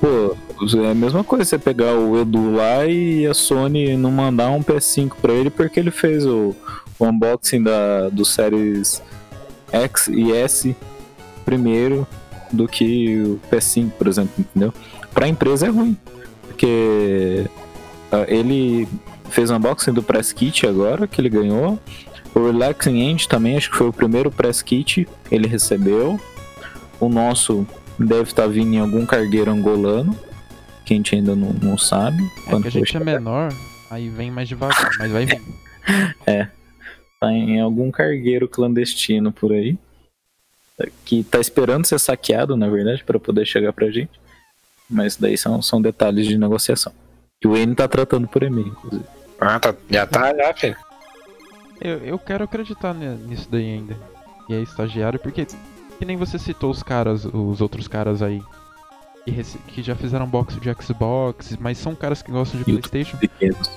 Pô, 0.00 0.36
é 0.82 0.90
a 0.90 0.94
mesma 0.94 1.22
coisa 1.22 1.44
você 1.44 1.58
pegar 1.58 1.94
o 1.94 2.20
Edu 2.20 2.52
lá 2.52 2.86
e 2.86 3.26
a 3.26 3.34
Sony 3.34 3.96
não 3.96 4.10
mandar 4.10 4.50
um 4.50 4.62
PS5 4.62 5.12
pra 5.20 5.32
ele 5.32 5.50
porque 5.50 5.80
ele 5.80 5.90
fez 5.90 6.24
o, 6.24 6.54
o 6.98 7.04
unboxing 7.06 7.62
da, 7.62 8.08
do 8.10 8.24
Series 8.24 9.02
X 9.72 10.08
e 10.08 10.32
S 10.32 10.74
primeiro 11.44 12.06
do 12.52 12.66
que 12.66 13.22
o 13.22 13.40
PS5, 13.50 13.90
por 13.92 14.06
exemplo, 14.06 14.32
entendeu? 14.38 14.72
Pra 15.12 15.28
empresa 15.28 15.66
é 15.66 15.70
ruim. 15.70 15.96
Porque 16.42 17.46
ah, 18.10 18.24
ele 18.28 18.88
fez 19.30 19.50
unboxing 19.50 19.92
do 19.92 20.02
Press 20.02 20.32
Kit 20.32 20.66
agora, 20.66 21.06
que 21.06 21.20
ele 21.20 21.28
ganhou. 21.28 21.78
O 22.36 22.44
Relaxing 22.44 23.00
End 23.00 23.28
também, 23.28 23.56
acho 23.56 23.70
que 23.70 23.78
foi 23.78 23.88
o 23.88 23.92
primeiro 23.92 24.30
press 24.30 24.60
kit, 24.60 25.08
ele 25.30 25.48
recebeu. 25.48 26.20
O 27.00 27.08
nosso 27.08 27.66
deve 27.98 28.24
estar 28.24 28.46
vindo 28.46 28.74
em 28.74 28.78
algum 28.78 29.06
cargueiro 29.06 29.50
angolano, 29.50 30.14
que 30.84 30.92
a 30.92 30.96
gente 30.98 31.14
ainda 31.14 31.34
não, 31.34 31.54
não 31.54 31.78
sabe. 31.78 32.22
É 32.46 32.50
quando 32.50 32.62
que 32.64 32.68
a 32.68 32.70
gente 32.72 32.82
é 32.90 32.98
chegar. 32.98 33.04
menor, 33.06 33.54
aí 33.90 34.10
vem 34.10 34.30
mais 34.30 34.50
devagar, 34.50 34.90
mas 34.98 35.10
vai 35.10 35.24
vir. 35.24 35.42
Tá 37.18 37.32
em 37.32 37.58
algum 37.58 37.90
cargueiro 37.90 38.46
clandestino 38.46 39.32
por 39.32 39.50
aí. 39.50 39.78
Que 41.06 41.24
tá 41.24 41.40
esperando 41.40 41.86
ser 41.86 41.98
saqueado, 41.98 42.58
na 42.58 42.68
verdade, 42.68 43.02
para 43.02 43.18
poder 43.18 43.46
chegar 43.46 43.72
pra 43.72 43.90
gente. 43.90 44.20
Mas 44.90 45.16
daí 45.16 45.38
são, 45.38 45.62
são 45.62 45.80
detalhes 45.80 46.26
de 46.26 46.36
negociação. 46.36 46.92
Que 47.40 47.48
o 47.48 47.56
N 47.56 47.74
tá 47.74 47.88
tratando 47.88 48.28
por 48.28 48.42
e-mail, 48.42 48.68
inclusive. 48.68 49.15
Ah, 49.40 49.58
tá, 49.60 49.74
já 49.90 50.06
tá, 50.06 50.34
já, 50.34 50.54
filho. 50.54 50.76
Eu, 51.80 51.98
eu 51.98 52.18
quero 52.18 52.44
acreditar 52.44 52.94
nisso 52.94 53.48
daí 53.50 53.74
ainda. 53.74 53.96
E 54.48 54.54
é 54.54 54.60
estagiário, 54.60 55.18
porque 55.18 55.44
que 55.44 56.04
nem 56.04 56.16
você 56.16 56.38
citou 56.38 56.70
os 56.70 56.82
caras, 56.82 57.24
os 57.24 57.60
outros 57.60 57.88
caras 57.88 58.22
aí. 58.22 58.42
Que, 59.24 59.42
que 59.68 59.82
já 59.82 59.96
fizeram 59.96 60.26
box 60.26 60.58
de 60.60 60.72
Xbox, 60.80 61.56
mas 61.58 61.78
são 61.78 61.94
caras 61.94 62.22
que 62.22 62.30
gostam 62.30 62.62
de 62.62 62.70
YouTube. 62.70 62.88
Playstation. 62.88 63.18
Pequenos. 63.18 63.70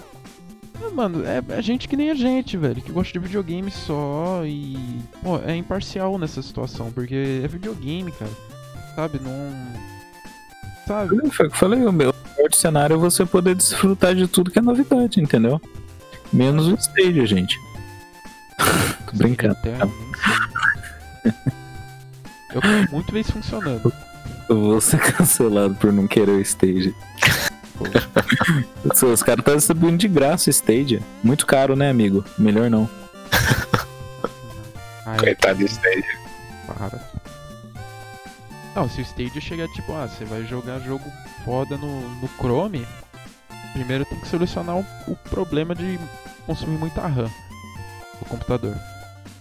Ah, 0.76 0.92
Mano, 0.92 1.24
é, 1.26 1.44
é 1.58 1.62
gente 1.62 1.88
que 1.88 1.98
nem 1.98 2.12
a 2.12 2.16
gente, 2.16 2.56
velho, 2.56 2.82
que 2.82 2.92
gosta 2.92 3.14
de 3.14 3.20
videogame 3.20 3.72
só 3.72 4.44
e. 4.46 4.78
Pô, 5.24 5.40
é 5.40 5.56
imparcial 5.56 6.18
nessa 6.18 6.42
situação, 6.42 6.92
porque 6.92 7.42
é 7.44 7.48
videogame, 7.48 8.12
cara. 8.12 8.32
Sabe, 8.96 9.20
não. 9.20 9.74
Sabe? 10.88 11.30
Foi 11.32 11.48
o 11.48 11.50
que 11.50 11.56
eu 11.56 11.60
falei, 11.60 11.84
o 11.84 11.92
meu 11.92 12.14
melhor 12.40 12.54
cenário 12.54 12.94
é 12.96 12.98
você 12.98 13.26
poder 13.26 13.56
desfrutar 13.56 14.16
de 14.16 14.28
tudo 14.28 14.50
que 14.52 14.60
é 14.60 14.62
novidade, 14.62 15.20
entendeu? 15.22 15.62
Menos 16.32 16.68
o 16.68 16.76
Stadia, 16.76 17.26
gente. 17.26 17.60
Tô 19.08 19.14
brincando. 19.18 19.58
Eu 22.54 22.62
quero 22.62 22.92
muito 22.92 23.12
ver 23.14 23.20
isso 23.22 23.34
funcionando. 23.34 23.92
Eu 24.48 24.60
vou 24.60 24.82
ser 24.82 25.00
cancelado 25.14 25.76
por 25.76 25.92
não 25.92 26.08
querer 26.08 26.32
o 26.32 26.42
Stadia. 26.42 26.94
Os- 28.84 29.02
Os 29.04 29.24
caras 29.24 29.40
estão 29.40 29.56
distribuindo 29.56 29.98
de 29.98 30.08
graça 30.08 30.50
o 30.50 30.52
Stadia. 30.52 31.02
Muito 31.24 31.46
caro, 31.46 31.76
né, 31.76 31.90
amigo? 31.90 32.24
Melhor 32.38 32.70
não. 32.70 32.90
Ai, 35.06 35.18
Coitado 35.18 35.60
disso 35.60 35.80
aí. 35.86 36.04
para. 36.68 37.19
Não, 38.80 38.88
se 38.88 39.02
o 39.02 39.04
Stadia 39.04 39.42
chegar 39.42 39.68
tipo, 39.68 39.92
ah, 39.92 40.08
você 40.08 40.24
vai 40.24 40.46
jogar 40.46 40.80
jogo 40.80 41.04
foda 41.44 41.76
no, 41.76 42.00
no 42.22 42.30
Chrome, 42.38 42.88
primeiro 43.74 44.06
tem 44.06 44.18
que 44.18 44.26
solucionar 44.26 44.78
o, 44.78 44.86
o 45.06 45.18
problema 45.18 45.76
de 45.76 46.00
consumir 46.46 46.78
muita 46.78 47.06
RAM 47.06 47.30
do 48.20 48.26
computador. 48.30 48.78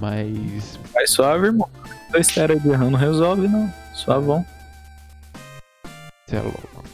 Mas 0.00 0.76
Vai 0.92 1.06
suave, 1.06 1.46
irmão. 1.46 1.70
Dois 2.10 2.26
teras 2.26 2.60
de 2.60 2.68
RAM 2.72 2.90
não 2.90 2.98
resolve, 2.98 3.46
não. 3.46 3.72
Suavão. 3.94 4.44
você 6.26 6.34
é 6.34 6.40
louco. 6.40 6.84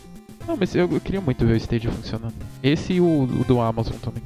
Não, 0.47 0.55
mas 0.55 0.75
eu, 0.75 0.87
eu 0.93 1.01
queria 1.01 1.23
muito 1.23 1.47
ver 1.47 1.55
o 1.55 1.57
Stadia 1.57 1.91
funcionando. 1.91 2.35
Esse 2.63 2.93
e 2.93 3.01
o, 3.01 3.23
o 3.23 3.45
do 3.45 3.59
Amazon 3.59 3.97
também. 4.03 4.23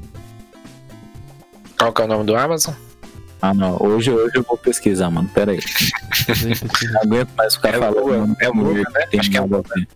Qual 1.78 1.92
que 1.92 2.02
é 2.02 2.04
o 2.04 2.08
nome 2.08 2.24
do 2.24 2.34
Amazon? 2.34 2.74
Ah, 3.40 3.54
não. 3.54 3.76
Hoje, 3.80 4.10
hoje 4.10 4.32
eu 4.36 4.42
vou 4.42 4.56
pesquisar, 4.58 5.10
mano. 5.10 5.28
Pera 5.32 5.52
aí. 5.52 5.60
Não 6.92 7.00
aguento 7.02 7.30
mais 7.36 7.54
ficar 7.54 7.68
É 7.74 7.78
falando. 7.78 8.06
Mano. 8.08 8.36
é 8.40 8.48
Luna, 8.48 8.72
né? 8.92 9.06
Tem 9.10 9.20
Acho 9.20 9.30
que 9.30 9.36
é 9.36 9.40
nada 9.40 9.58
a 9.58 9.74
ver. 9.74 9.88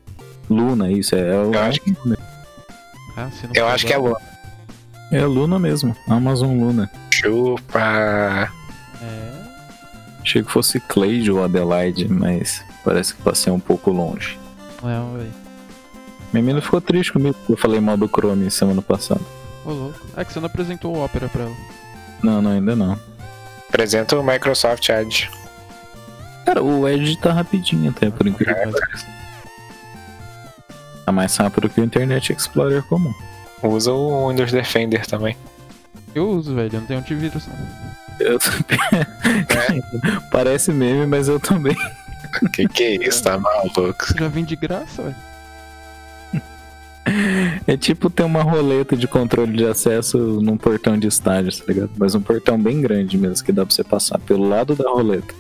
Luna, 0.48 0.90
isso. 0.92 1.14
É, 1.16 1.36
o- 1.36 1.52
Eu 1.52 1.60
acho 1.60 1.80
que, 1.80 1.96
Ah, 3.16 3.28
eu 3.54 3.66
acho 3.68 3.86
que 3.86 3.92
é 3.92 3.98
Luna. 3.98 4.16
é 5.10 5.24
Luna 5.24 5.58
mesmo. 5.58 5.96
Amazon 6.08 6.56
Luna. 6.58 6.90
Chupa. 7.10 7.80
É. 9.02 9.32
Achei 10.22 10.42
que 10.44 10.50
fosse 10.50 10.78
Cleide 10.78 11.32
ou 11.32 11.42
Adelaide, 11.42 12.06
mas 12.08 12.64
parece 12.84 13.14
que 13.14 13.22
passei 13.22 13.52
um 13.52 13.58
pouco 13.60 13.90
longe. 13.90 14.38
Não, 14.82 15.14
velho. 15.14 15.32
Minha 16.32 16.42
menina 16.44 16.62
ficou 16.62 16.80
triste 16.80 17.12
comigo 17.12 17.34
porque 17.34 17.52
eu 17.52 17.56
falei 17.56 17.80
mal 17.80 17.96
do 17.96 18.08
Chrome 18.08 18.50
semana 18.50 18.80
passada. 18.80 19.20
Ô 19.64 19.70
louco. 19.72 20.00
É 20.16 20.24
que 20.24 20.32
você 20.32 20.38
não 20.40 20.46
apresentou 20.46 20.96
o 20.96 21.04
Opera 21.04 21.28
pra 21.28 21.42
ela. 21.42 21.56
Não, 22.22 22.40
não, 22.40 22.52
ainda 22.52 22.74
não. 22.76 22.98
Apresenta 23.72 24.18
o 24.18 24.22
Microsoft 24.22 24.86
Edge. 24.90 25.30
Cara, 26.44 26.62
o 26.62 26.86
Edge 26.86 27.16
tá 27.16 27.32
rapidinho 27.32 27.90
até, 27.90 28.10
por 28.10 28.26
incrível 28.26 28.54
que 28.54 28.70
pareça. 28.70 29.06
Tá 31.06 31.10
mais 31.10 31.34
rápido 31.34 31.70
que 31.70 31.80
o 31.80 31.84
Internet 31.84 32.34
Explorer 32.34 32.82
comum. 32.82 33.14
Usa 33.62 33.90
o 33.90 34.28
Windows 34.28 34.52
Defender 34.52 35.06
também. 35.06 35.38
Eu 36.14 36.28
uso, 36.28 36.54
velho. 36.54 36.68
Eu 36.70 36.80
não 36.80 36.86
tenho 36.86 37.00
antivírus. 37.00 37.48
Eu... 38.20 38.38
Parece 40.30 40.70
meme, 40.70 41.06
mas 41.06 41.28
eu 41.28 41.40
também. 41.40 41.74
Que 42.52 42.68
que 42.68 42.82
é 42.82 43.08
isso? 43.08 43.22
Tá 43.22 43.38
maluco? 43.38 44.18
Já 44.18 44.28
vem 44.28 44.44
de 44.44 44.54
graça, 44.54 45.02
velho. 45.02 45.16
É 47.66 47.76
tipo 47.76 48.10
ter 48.10 48.22
uma 48.24 48.42
roleta 48.42 48.96
de 48.96 49.06
controle 49.06 49.56
de 49.56 49.64
acesso 49.66 50.18
num 50.18 50.56
portão 50.56 50.98
de 50.98 51.06
estágio, 51.06 51.52
tá 51.56 51.64
ligado? 51.72 51.90
Mas 51.96 52.14
um 52.14 52.20
portão 52.20 52.58
bem 52.60 52.80
grande 52.80 53.16
mesmo, 53.16 53.44
que 53.44 53.52
dá 53.52 53.64
pra 53.64 53.74
você 53.74 53.84
passar 53.84 54.18
pelo 54.18 54.48
lado 54.48 54.74
da 54.74 54.88
roleta. 54.90 55.32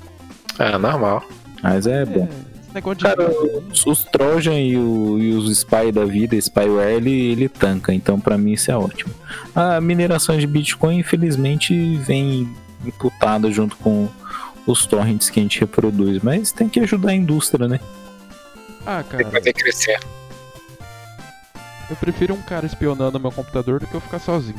Ah, 0.58 0.78
normal. 0.78 1.24
Mas 1.62 1.86
é 1.86 2.04
bom. 2.04 2.28
negócio 2.74 2.98
de. 2.98 3.04
Cara, 3.04 3.28
os, 3.72 3.86
os 3.86 4.04
Trojan 4.04 4.58
e, 4.60 4.76
o- 4.76 5.18
e 5.18 5.32
os 5.34 5.50
Spy 5.50 5.90
da 5.92 6.04
vida, 6.04 6.36
Spyware, 6.40 6.94
ele, 6.96 7.10
ele 7.32 7.48
tanca, 7.48 7.92
então 7.92 8.20
pra 8.20 8.38
mim 8.38 8.52
isso 8.52 8.70
é 8.70 8.76
ótimo. 8.76 9.12
A 9.54 9.80
mineração 9.80 10.36
de 10.38 10.46
Bitcoin, 10.46 10.98
infelizmente, 10.98 11.96
vem 11.98 12.48
imputada 12.84 13.50
junto 13.50 13.76
com 13.76 14.08
os 14.66 14.86
torrents 14.86 15.28
que 15.30 15.40
a 15.40 15.42
gente 15.42 15.58
reproduz. 15.60 16.22
Mas 16.22 16.52
tem 16.52 16.68
que 16.68 16.78
ajudar 16.80 17.10
a 17.10 17.14
indústria, 17.14 17.66
né? 17.66 17.80
Ah, 18.86 19.02
Tem 19.02 19.18
que 19.18 19.24
cara, 19.24 19.30
fazer 19.38 19.52
crescer. 19.52 20.00
Eu 21.92 21.96
prefiro 21.96 22.34
um 22.34 22.40
cara 22.40 22.64
espionando 22.64 23.20
meu 23.20 23.30
computador 23.30 23.78
do 23.78 23.86
que 23.86 23.94
eu 23.94 24.00
ficar 24.00 24.18
sozinho. 24.18 24.58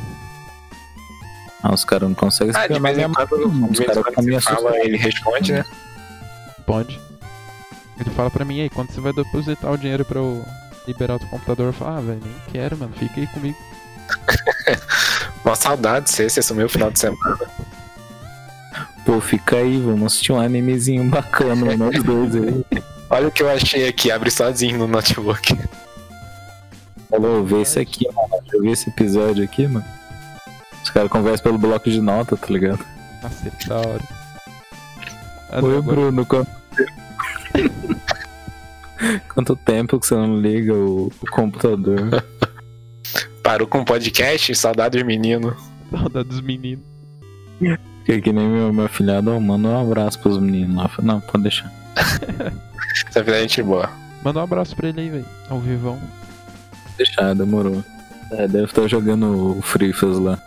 Ah, 1.63 1.73
os 1.73 1.83
caras 1.83 2.07
não 2.07 2.15
conseguem 2.15 2.53
Ah, 2.55 2.67
de 2.67 2.73
espionar 2.73 2.93
vez 2.93 3.05
em 3.05 3.07
minha 3.07 3.27
quando, 3.27 3.49
mão, 3.49 3.69
de 3.69 3.71
Os 3.71 3.79
vez 3.79 3.89
em 3.89 3.93
caras 3.93 4.03
quando 4.03 4.09
ficam 4.09 4.23
me 4.23 4.33
você 4.33 4.55
fala, 4.55 4.77
ele 4.79 4.97
responde, 4.97 5.53
né? 5.53 5.65
Pode. 6.65 7.01
Ele 7.99 8.09
fala 8.11 8.29
pra 8.29 8.45
mim, 8.45 8.61
aí, 8.61 8.69
quando 8.69 8.91
você 8.91 9.01
vai 9.01 9.13
depositar 9.13 9.71
o 9.71 9.77
dinheiro 9.77 10.05
pra 10.05 10.19
eu 10.19 10.45
liberar 10.87 11.15
o 11.15 11.19
teu 11.19 11.27
computador, 11.29 11.67
eu 11.67 11.73
falo, 11.73 11.97
ah, 11.97 12.01
velho, 12.01 12.21
nem 12.23 12.35
quero, 12.51 12.77
mano, 12.77 12.93
fica 12.93 13.19
aí 13.19 13.27
comigo. 13.27 13.57
Uma 15.43 15.55
saudade 15.55 16.05
de 16.05 16.11
você, 16.11 16.29
você 16.29 16.41
sumiu 16.41 16.67
o 16.67 16.69
final 16.69 16.91
de 16.91 16.99
semana. 16.99 17.39
Pô, 19.05 19.19
fica 19.19 19.57
aí, 19.57 19.79
vamos 19.79 20.13
assistir 20.13 20.31
um 20.31 20.39
animezinho 20.39 21.09
bacana, 21.09 21.73
nós 21.77 22.03
dois 22.03 22.35
aí. 22.35 22.65
Olha 23.09 23.27
o 23.27 23.31
que 23.31 23.41
eu 23.41 23.49
achei 23.49 23.87
aqui, 23.87 24.11
abre 24.11 24.29
sozinho 24.29 24.77
no 24.77 24.87
notebook. 24.87 25.57
Falou, 27.13 27.43
vê 27.45 27.61
esse 27.61 27.79
aqui, 27.79 28.07
mano. 28.11 28.43
Eu 28.51 28.61
vi 28.63 28.71
esse 28.71 28.89
episódio 28.89 29.43
aqui, 29.43 29.67
mano. 29.67 29.85
Os 30.83 30.89
caras 30.89 31.11
conversam 31.11 31.43
pelo 31.43 31.59
bloco 31.59 31.87
de 31.87 32.01
nota, 32.01 32.35
tá 32.35 32.47
ligado? 32.49 32.83
Nossa, 33.21 33.51
que 33.51 33.69
da 33.69 33.77
hora. 33.77 34.01
Ah, 35.51 35.59
Oi, 35.61 35.77
agora- 35.77 35.81
Bruno, 35.81 36.25
quanto 36.25 36.49
tempo... 37.53 37.95
quanto 39.35 39.55
tempo 39.55 39.99
que 39.99 40.07
você 40.07 40.15
não 40.15 40.37
liga 40.41 40.73
o, 40.73 41.11
o 41.21 41.31
computador? 41.31 42.25
Parou 43.43 43.67
com 43.67 43.81
o 43.81 43.85
podcast, 43.85 44.55
saudade 44.55 44.97
dos 44.97 45.05
meninos. 45.05 45.53
Saudade 45.91 46.29
dos 46.29 46.41
meninos. 46.41 46.83
Que, 48.05 48.19
que 48.21 48.33
nem 48.33 48.47
meu, 48.47 48.73
meu 48.73 48.89
filhado, 48.89 49.31
ó, 49.35 49.39
manda 49.39 49.67
um 49.67 49.79
abraço 49.79 50.17
pros 50.19 50.39
meninos 50.39 50.75
lá. 50.75 50.89
Não, 51.03 51.21
pode 51.21 51.43
deixar. 51.43 51.71
Essa 53.07 53.21
vida 53.21 53.37
é 53.37 53.41
gente 53.41 53.61
boa. 53.61 53.87
Manda 54.23 54.39
um 54.39 54.43
abraço 54.43 54.75
pra 54.75 54.89
ele 54.89 54.99
aí, 54.99 55.09
velho. 55.11 55.25
Ao 55.47 55.59
vivão. 55.59 55.99
Deixar, 56.97 57.33
demorou. 57.35 57.83
É, 58.31 58.47
deve 58.47 58.65
estar 58.65 58.87
jogando 58.87 59.57
o 59.57 59.61
Frifas 59.61 60.17
lá. 60.17 60.39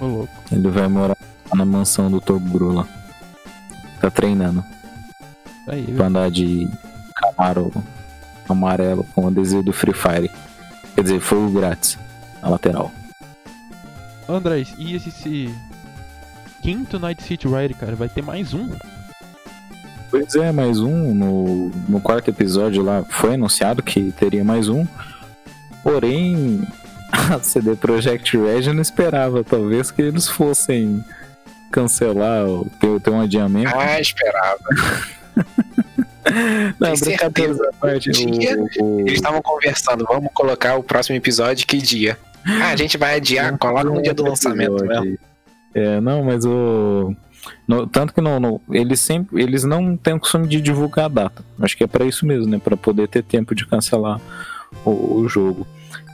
Ô, 0.00 0.06
louco. 0.06 0.32
Ele 0.50 0.68
vai 0.68 0.88
morar 0.88 1.16
na 1.54 1.64
mansão 1.64 2.10
do 2.10 2.20
Toguro 2.20 2.72
lá. 2.72 2.86
Tá 4.00 4.10
treinando 4.10 4.64
Aí, 5.68 5.84
pra 5.84 5.92
velho. 5.94 6.04
andar 6.04 6.30
de 6.30 6.68
Camaro 7.14 7.72
amarelo 8.48 9.04
com 9.14 9.26
adesivo 9.26 9.62
do 9.62 9.72
Free 9.72 9.94
Fire. 9.94 10.30
Quer 10.94 11.02
dizer, 11.02 11.20
fogo 11.20 11.50
grátis 11.50 11.98
na 12.42 12.48
lateral. 12.48 12.90
Andrés, 14.28 14.74
e 14.78 14.94
esse, 14.94 15.08
esse 15.08 15.54
quinto 16.62 16.98
Night 16.98 17.22
City 17.22 17.46
Ride, 17.46 17.74
cara? 17.74 17.94
Vai 17.94 18.08
ter 18.08 18.22
mais 18.22 18.52
um? 18.54 18.68
Pois 20.10 20.34
é, 20.34 20.52
mais 20.52 20.80
um. 20.80 21.14
No, 21.14 21.68
no 21.88 22.00
quarto 22.00 22.28
episódio 22.28 22.82
lá 22.82 23.04
foi 23.08 23.34
anunciado 23.34 23.82
que 23.82 24.12
teria 24.12 24.44
mais 24.44 24.68
um. 24.68 24.86
Porém, 25.90 26.66
a 27.14 27.38
CD 27.38 27.76
Projekt 27.76 28.36
Red 28.36 28.72
não 28.72 28.82
esperava. 28.82 29.44
Talvez 29.44 29.92
que 29.92 30.02
eles 30.02 30.26
fossem 30.28 31.04
cancelar 31.70 32.44
ou 32.44 32.66
ter, 32.80 33.00
ter 33.00 33.10
um 33.10 33.20
adiamento. 33.20 33.70
Ah, 33.72 34.00
esperava. 34.00 34.58
não, 36.80 36.92
tem 36.92 37.00
brincadeira 37.00 37.54
certeza. 37.54 37.70
parte. 37.80 38.10
Dia, 38.10 38.58
o- 38.58 38.84
o- 38.84 39.00
Eles 39.02 39.14
estavam 39.14 39.40
conversando, 39.40 40.04
vamos 40.08 40.30
colocar 40.34 40.74
o 40.76 40.82
próximo 40.82 41.16
episódio 41.16 41.64
que 41.66 41.76
dia? 41.78 42.18
Ah, 42.44 42.70
a 42.70 42.76
gente 42.76 42.98
vai 42.98 43.14
adiar, 43.16 43.56
coloca 43.56 43.84
no 43.84 44.02
dia 44.02 44.12
do 44.14 44.24
lançamento 44.24 44.84
né? 44.84 45.00
mesmo. 45.00 45.18
É, 45.74 46.00
não, 46.00 46.24
mas 46.24 46.44
o. 46.44 47.14
no- 47.68 47.86
tanto 47.86 48.12
que 48.12 48.20
não, 48.20 48.40
não- 48.40 48.60
eles 48.70 48.98
sempre. 48.98 49.40
Eles 49.40 49.62
não 49.62 49.96
têm 49.96 50.14
o 50.14 50.20
costume 50.20 50.48
de 50.48 50.60
divulgar 50.60 51.04
a 51.04 51.08
data. 51.08 51.44
Acho 51.60 51.76
que 51.76 51.84
é 51.84 51.86
pra 51.86 52.04
isso 52.04 52.26
mesmo, 52.26 52.50
né? 52.50 52.58
Pra 52.62 52.76
poder 52.76 53.06
ter 53.06 53.22
tempo 53.22 53.54
de 53.54 53.64
cancelar 53.66 54.20
o, 54.84 55.20
o 55.20 55.28
jogo. 55.28 55.66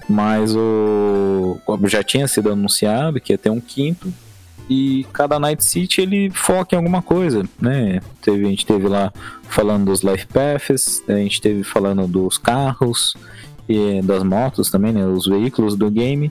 Mas 0.08 0.54
o. 0.54 1.58
Já 1.84 2.02
tinha 2.02 2.26
sido 2.28 2.52
anunciado 2.52 3.20
que 3.20 3.32
ia 3.32 3.38
ter 3.38 3.50
um 3.50 3.60
quinto. 3.60 4.12
E 4.68 5.04
cada 5.12 5.38
Night 5.38 5.64
City 5.64 6.00
ele 6.00 6.30
foca 6.30 6.74
em 6.74 6.78
alguma 6.78 7.02
coisa, 7.02 7.44
né? 7.60 8.00
Teve, 8.22 8.46
a 8.46 8.48
gente 8.48 8.64
teve 8.64 8.88
lá 8.88 9.12
falando 9.42 9.86
dos 9.86 10.02
Life 10.02 10.26
Paths, 10.28 11.02
a 11.08 11.14
gente 11.14 11.40
teve 11.40 11.62
falando 11.62 12.06
dos 12.06 12.38
carros 12.38 13.14
e 13.68 14.00
das 14.02 14.22
motos 14.22 14.70
também, 14.70 14.92
né? 14.92 15.04
Os 15.04 15.26
veículos 15.26 15.76
do 15.76 15.90
game. 15.90 16.30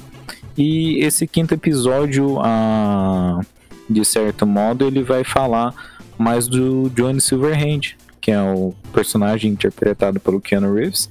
E 0.58 1.04
esse 1.04 1.28
quinto 1.28 1.54
episódio, 1.54 2.40
ah, 2.42 3.42
de 3.90 4.04
certo 4.04 4.46
modo, 4.46 4.86
ele 4.86 5.04
vai 5.04 5.24
falar 5.24 5.74
mais 6.18 6.48
do 6.48 6.90
Johnny 6.90 7.22
Silverhand, 7.22 7.96
que 8.20 8.32
é 8.32 8.42
o 8.42 8.74
personagem 8.94 9.52
interpretado 9.52 10.20
pelo 10.20 10.42
Keanu 10.42 10.74
Reeves. 10.74 11.10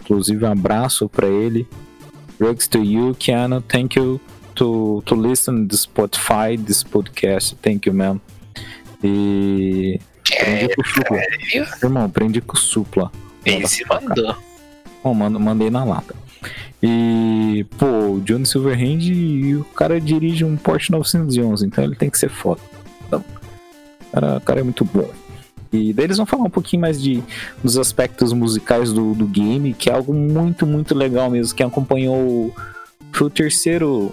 Inclusive, 0.00 0.44
um 0.44 0.52
abraço 0.52 1.08
para 1.08 1.28
ele. 1.28 1.66
Rugs 2.40 2.66
to 2.68 2.78
you, 2.82 3.14
Keanu. 3.14 3.62
Thank 3.68 3.96
you 3.98 4.20
to, 4.54 5.02
to 5.06 5.14
listen 5.14 5.68
to 5.68 5.76
Spotify, 5.76 6.56
this 6.56 6.82
podcast. 6.82 7.56
Thank 7.62 7.86
you, 7.86 7.94
man. 7.94 8.20
E. 9.02 10.00
Aprendi 10.32 10.68
com 10.74 10.82
o 10.82 10.86
Supla. 10.86 11.20
Irmão, 11.82 12.04
aprendi 12.04 12.40
com 12.40 12.54
o 12.54 12.58
Supla. 12.58 13.12
Ele 13.44 13.66
se 13.66 13.84
mandou. 13.86 14.36
Bom, 15.02 15.14
mando- 15.14 15.40
mandei 15.40 15.70
na 15.70 15.84
lata. 15.84 16.14
E, 16.82 17.66
pô, 17.78 17.86
o 17.86 18.20
Johnny 18.20 18.46
Silverhand, 18.46 19.02
e 19.02 19.56
o 19.56 19.64
cara 19.64 20.00
dirige 20.00 20.44
um 20.44 20.56
Porsche 20.56 20.92
911, 20.92 21.66
então 21.66 21.84
ele 21.84 21.94
tem 21.96 22.08
que 22.08 22.18
ser 22.18 22.30
foda. 22.30 22.60
Então, 23.06 23.20
o, 23.20 24.12
cara, 24.12 24.36
o 24.36 24.40
cara 24.40 24.60
é 24.60 24.62
muito 24.62 24.84
bom. 24.84 25.10
E 25.72 25.92
daí 25.92 26.06
eles 26.06 26.16
vão 26.16 26.26
falar 26.26 26.44
um 26.44 26.50
pouquinho 26.50 26.82
mais 26.82 27.00
de, 27.00 27.22
dos 27.62 27.78
aspectos 27.78 28.32
musicais 28.32 28.92
do, 28.92 29.14
do 29.14 29.26
game, 29.26 29.72
que 29.72 29.88
é 29.88 29.92
algo 29.92 30.12
muito, 30.12 30.66
muito 30.66 30.94
legal 30.94 31.30
mesmo. 31.30 31.54
Quem 31.54 31.66
acompanhou 31.66 32.16
o, 32.16 32.54
foi 33.12 33.28
o 33.28 33.30
terceiro 33.30 34.12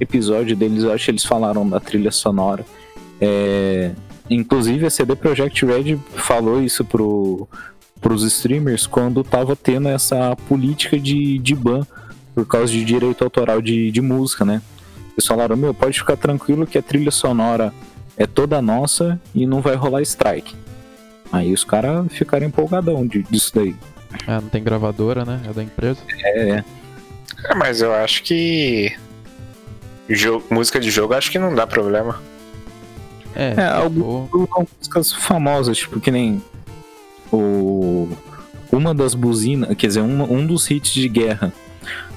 episódio 0.00 0.56
deles, 0.56 0.84
eu 0.84 0.92
acho 0.92 1.04
que 1.04 1.10
eles 1.10 1.24
falaram 1.24 1.68
da 1.68 1.80
trilha 1.80 2.10
sonora. 2.10 2.64
É, 3.20 3.92
inclusive 4.28 4.86
a 4.86 4.90
CD 4.90 5.14
Projekt 5.16 5.64
Red 5.64 5.96
falou 6.14 6.62
isso 6.62 6.84
pro, 6.84 7.48
pros 8.00 8.22
streamers 8.22 8.86
quando 8.86 9.22
tava 9.24 9.56
tendo 9.56 9.88
essa 9.88 10.36
política 10.48 10.98
de, 10.98 11.38
de 11.38 11.54
ban 11.54 11.86
por 12.34 12.46
causa 12.46 12.72
de 12.72 12.84
direito 12.84 13.22
autoral 13.22 13.62
de, 13.62 13.90
de 13.90 14.00
música, 14.00 14.44
né? 14.44 14.60
Eles 15.12 15.26
falaram, 15.26 15.56
meu, 15.56 15.72
pode 15.72 15.98
ficar 15.98 16.16
tranquilo 16.16 16.66
que 16.66 16.76
a 16.76 16.82
trilha 16.82 17.10
sonora 17.10 17.72
é 18.16 18.26
toda 18.26 18.60
nossa 18.60 19.20
e 19.32 19.46
não 19.46 19.60
vai 19.60 19.76
rolar 19.76 20.02
strike. 20.02 20.54
Aí 21.32 21.52
os 21.52 21.64
caras 21.64 22.06
ficaram 22.12 22.46
empolgadão 22.46 23.06
de- 23.06 23.22
disso 23.24 23.52
daí. 23.54 23.74
Ah, 24.26 24.40
não 24.40 24.48
tem 24.48 24.62
gravadora, 24.62 25.24
né? 25.24 25.40
É 25.48 25.52
da 25.52 25.62
empresa. 25.62 25.98
É, 26.22 26.48
é. 26.50 26.64
É, 27.46 27.54
mas 27.54 27.80
eu 27.82 27.92
acho 27.92 28.22
que. 28.22 28.92
Jogo, 30.08 30.44
música 30.50 30.78
de 30.78 30.90
jogo, 30.90 31.14
acho 31.14 31.30
que 31.30 31.38
não 31.38 31.54
dá 31.54 31.66
problema. 31.66 32.20
É, 33.34 33.48
É, 33.56 33.90
for- 33.90 34.48
São 34.48 34.68
músicas 34.78 35.12
famosas, 35.12 35.78
tipo, 35.78 35.98
que 36.00 36.10
nem 36.10 36.42
o. 37.32 38.08
Uma 38.70 38.92
das 38.94 39.14
buzinas, 39.14 39.74
quer 39.76 39.86
dizer, 39.88 40.00
um, 40.02 40.22
um 40.32 40.46
dos 40.46 40.68
hits 40.70 40.92
de 40.92 41.08
guerra 41.08 41.52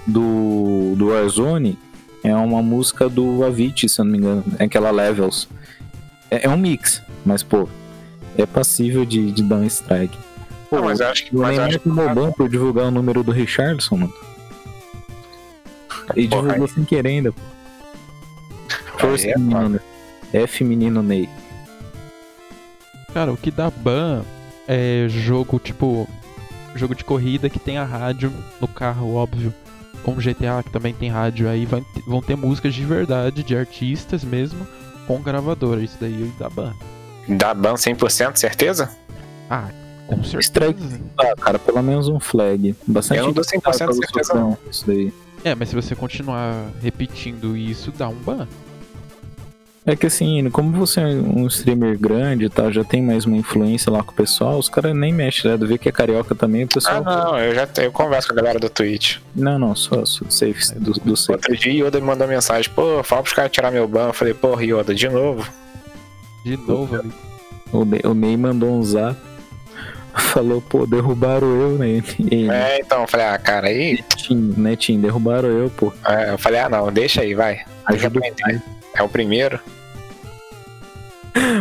do, 0.07 0.95
do 0.95 1.09
Warzone 1.09 1.77
é 2.23 2.35
uma 2.35 2.61
música 2.63 3.07
do 3.07 3.43
Avicii, 3.43 3.87
se 3.87 4.01
eu 4.01 4.05
não 4.05 4.11
me 4.11 4.17
engano, 4.17 4.43
é 4.57 4.63
aquela 4.65 4.89
Levels. 4.91 5.47
É, 6.31 6.45
é 6.45 6.49
um 6.49 6.57
mix, 6.57 7.01
mas 7.25 7.43
pô, 7.43 7.69
é 8.37 8.45
passível 8.45 9.03
de, 9.05 9.31
de 9.31 9.43
dar 9.43 9.55
um 9.57 9.65
strike. 9.65 10.17
Pô, 10.69 10.77
Não, 10.77 10.85
mas 10.85 10.99
eu 10.99 11.07
acho 11.07 11.25
que. 11.25 11.35
o 11.35 11.41
Neymar 11.45 11.67
acho 11.67 11.79
que 11.79 11.89
tomou 11.89 12.13
ban 12.13 12.31
por 12.31 12.49
divulgar 12.49 12.85
o 12.85 12.91
número 12.91 13.23
do 13.23 13.31
Richardson, 13.31 13.97
mano. 13.97 14.13
E 16.15 16.27
divulgou 16.27 16.51
aí- 16.65 16.67
sem 16.69 16.83
querer 16.85 17.09
ainda. 17.09 17.31
pô. 17.31 17.39
Força 18.97 19.25
aí 19.27 19.31
é 19.31 19.37
menino. 19.37 19.79
F 20.33 20.63
menino 20.63 21.01
Ney. 21.03 21.29
Cara, 23.13 23.31
o 23.31 23.37
que 23.37 23.49
dá 23.51 23.69
ban 23.71 24.23
é 24.67 25.05
jogo 25.09 25.59
tipo. 25.59 26.07
Jogo 26.75 26.93
de 26.93 27.03
corrida 27.03 27.49
que 27.49 27.57
tem 27.59 27.77
a 27.77 27.83
rádio 27.83 28.31
no 28.61 28.67
carro, 28.67 29.15
óbvio. 29.15 29.53
Como 30.03 30.21
GTA, 30.21 30.61
que 30.63 30.69
também 30.71 30.93
tem 30.93 31.09
rádio, 31.09 31.49
aí 31.49 31.67
vão 32.05 32.21
ter 32.21 32.35
músicas 32.37 32.73
de 32.75 32.85
verdade, 32.85 33.41
de 33.43 33.57
artistas 33.57 34.23
mesmo, 34.23 34.65
com 35.07 35.19
gravadora. 35.21 35.81
Isso 35.81 35.97
daí 35.99 36.31
dá 36.37 36.49
ban. 36.49 36.73
Dá 37.27 37.53
ban 37.53 37.73
100%, 37.73 38.37
certeza? 38.37 38.89
Ah, 39.49 39.69
com 40.07 40.23
certeza. 40.23 40.73
Ah, 41.17 41.33
cara, 41.39 41.59
pelo 41.59 41.81
menos 41.83 42.07
um 42.07 42.19
flag. 42.19 42.75
Bastante 42.85 43.19
Eu 43.19 43.25
não 43.25 43.33
dou 43.33 43.43
100% 43.43 43.93
gente 43.93 43.95
certeza, 43.95 44.33
não. 44.33 44.57
Isso 44.69 44.85
daí. 44.87 45.13
É, 45.43 45.53
mas 45.55 45.69
se 45.69 45.75
você 45.75 45.95
continuar 45.95 46.65
repetindo 46.81 47.55
isso, 47.55 47.91
dá 47.91 48.07
um 48.07 48.15
ban. 48.15 48.47
É 49.85 49.95
que 49.95 50.05
assim, 50.05 50.49
como 50.49 50.73
você 50.73 50.99
é 50.99 51.05
um 51.05 51.47
streamer 51.47 51.97
grande 51.97 52.43
e 52.43 52.49
tal, 52.49 52.69
já 52.73 52.83
tem 52.83 53.01
mais 53.01 53.23
uma 53.23 53.37
influência 53.37 53.89
lá 53.89 54.03
com 54.03 54.11
o 54.11 54.13
pessoal, 54.13 54.59
os 54.59 54.67
caras 54.67 54.93
nem 54.93 55.13
mexem, 55.13 55.49
né? 55.49 55.55
Do 55.55 55.65
ver 55.65 55.77
que 55.77 55.87
é 55.87 55.91
carioca 55.93 56.35
também, 56.35 56.63
o 56.63 56.65
Ah, 56.65 56.73
pessoal. 56.73 57.03
não, 57.05 57.39
eu 57.39 57.55
já 57.55 57.65
eu 57.81 57.89
converso 57.89 58.27
com 58.27 58.33
a 58.33 58.35
galera 58.37 58.59
do 58.59 58.69
Twitch. 58.69 59.19
não, 59.33 59.57
não, 59.57 59.73
só, 59.77 60.03
só 60.05 60.25
safe, 60.29 60.75
do, 60.75 60.91
do 60.91 61.15
safe. 61.15 61.31
Outro 61.31 61.55
dia 61.55 61.87
Yoda 61.87 62.01
me 62.01 62.05
mandou 62.05 62.27
mensagem, 62.27 62.69
pô, 62.73 63.01
fala 63.01 63.21
pros 63.23 63.33
caras 63.33 63.49
tirar 63.49 63.71
meu 63.71 63.87
ban. 63.87 64.07
Eu 64.07 64.13
falei, 64.13 64.33
pô, 64.33 64.59
Yoda, 64.59 64.93
de 64.93 65.07
novo. 65.07 65.49
De 66.47 66.57
novo, 66.57 66.95
amigo. 66.95 67.13
O 67.73 67.83
Ney, 67.83 68.01
o 68.05 68.13
Ney 68.13 68.37
mandou 68.37 68.71
um 68.71 68.81
zap. 68.83 69.17
Falou, 70.13 70.61
pô, 70.61 70.85
derrubaram 70.87 71.47
eu, 71.47 71.77
né? 71.77 72.01
E, 72.31 72.49
É, 72.49 72.79
então, 72.79 73.01
eu 73.01 73.07
falei, 73.07 73.25
ah, 73.27 73.37
cara, 73.37 73.67
aí. 73.67 74.03
Netinho, 74.09 74.53
Netinho, 74.57 75.01
derrubaram 75.01 75.49
eu, 75.49 75.69
pô. 75.69 75.93
é, 76.07 76.31
eu 76.31 76.37
falei, 76.37 76.61
ah, 76.61 76.69
não, 76.69 76.91
deixa 76.91 77.21
aí, 77.21 77.35
vai. 77.35 77.59
Deixa 77.89 78.07
Ajuda. 78.07 78.21
É 78.95 79.03
o 79.03 79.09
primeiro. 79.09 79.59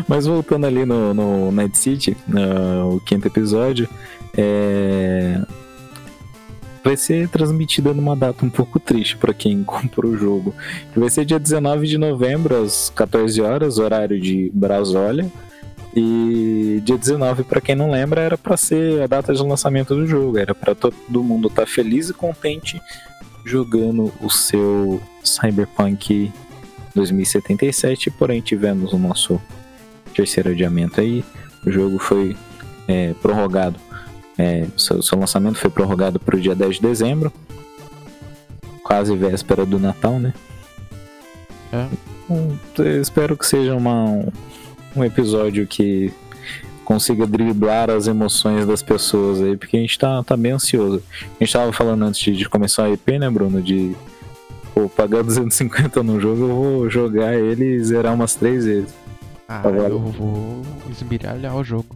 Mas 0.09 0.27
voltando 0.27 0.66
ali 0.66 0.87
no, 0.87 1.12
no 1.12 1.53
Night 1.53 1.77
City, 1.77 2.16
no, 2.27 2.96
o 2.96 3.01
quinto 3.01 3.27
episódio, 3.27 3.88
é... 4.37 5.40
vai 6.87 6.96
ser 6.96 7.29
transmitida 7.29 7.92
numa 7.92 8.14
data 8.14 8.46
um 8.46 8.49
pouco 8.49 8.79
triste 8.79 9.16
para 9.16 9.35
quem 9.35 9.62
comprou 9.66 10.12
o 10.12 10.16
jogo. 10.16 10.55
Vai 10.94 11.11
ser 11.11 11.25
dia 11.25 11.38
19 11.38 11.85
de 11.85 11.99
novembro, 11.99 12.62
às 12.62 12.90
14 12.90 13.40
horas, 13.40 13.79
horário 13.79 14.20
de 14.20 14.53
Brasólia. 14.55 15.27
E 15.96 16.81
dia 16.85 16.96
19, 16.96 17.42
para 17.42 17.61
quem 17.61 17.75
não 17.75 17.90
lembra, 17.90 18.20
era 18.20 18.38
para 18.38 18.57
ser 18.57 19.03
a 19.03 19.07
data 19.09 19.35
de 19.35 19.42
lançamento 19.42 19.96
do 19.96 20.07
jogo. 20.07 20.38
Era 20.38 20.55
para 20.55 20.77
todo 20.77 21.25
mundo 21.25 21.49
estar 21.49 21.66
feliz 21.66 22.09
e 22.09 22.14
contente 22.14 22.81
jogando 23.44 24.12
o 24.20 24.31
seu 24.31 25.03
Cyberpunk 25.25 26.31
2077. 26.94 28.12
Porém, 28.12 28.40
tivemos 28.40 28.92
o 28.92 28.99
nosso 28.99 29.40
terceiro 30.14 30.51
adiamento 30.51 31.01
aí. 31.01 31.25
O 31.66 31.70
jogo 31.70 31.99
foi 31.99 32.37
é, 32.87 33.12
prorrogado. 33.14 33.86
É, 34.38 34.66
seu, 34.77 35.03
seu 35.03 35.18
lançamento 35.18 35.57
foi 35.59 35.70
prorrogado 35.70 36.18
para 36.20 36.37
o 36.37 36.40
dia 36.40 36.55
10 36.55 36.77
de 36.77 36.83
dezembro. 36.83 37.33
Quase 38.83 39.16
véspera 39.16 39.64
do 39.66 39.79
Natal, 39.79 40.18
né? 40.18 40.33
É. 41.72 41.87
Hum, 42.31 42.57
eu 42.79 43.01
espero 43.01 43.37
que 43.37 43.46
seja 43.46 43.75
uma, 43.75 44.25
um, 44.94 45.05
episódio 45.05 45.66
que 45.66 46.12
consiga 46.85 47.27
driblar 47.27 47.90
as 47.90 48.07
emoções 48.07 48.66
das 48.66 48.83
pessoas 48.83 49.40
aí, 49.40 49.57
porque 49.57 49.77
a 49.77 49.81
gente 49.81 49.99
tá, 49.99 50.22
tá 50.22 50.37
bem 50.37 50.53
ansioso. 50.53 51.03
A 51.22 51.44
gente 51.44 51.53
tava 51.53 51.72
falando 51.72 52.05
antes 52.05 52.20
de, 52.20 52.37
de 52.37 52.49
começar 52.49 52.85
a 52.85 52.90
EP, 52.90 53.09
né, 53.18 53.29
Bruno? 53.29 53.61
De 53.61 53.96
pô, 54.75 54.88
pagar 54.88 55.22
250 55.22 56.03
no 56.03 56.20
jogo, 56.20 56.42
eu 56.42 56.49
vou 56.55 56.90
jogar 56.90 57.35
ele 57.35 57.64
e 57.64 57.85
zerar 57.85 58.14
umas 58.14 58.35
três 58.35 58.64
vezes. 58.64 58.94
Ah, 59.49 59.61
Agora- 59.61 59.88
eu 59.88 59.99
vou 59.99 60.62
esmirilhar 60.90 61.57
o 61.57 61.64
jogo. 61.64 61.87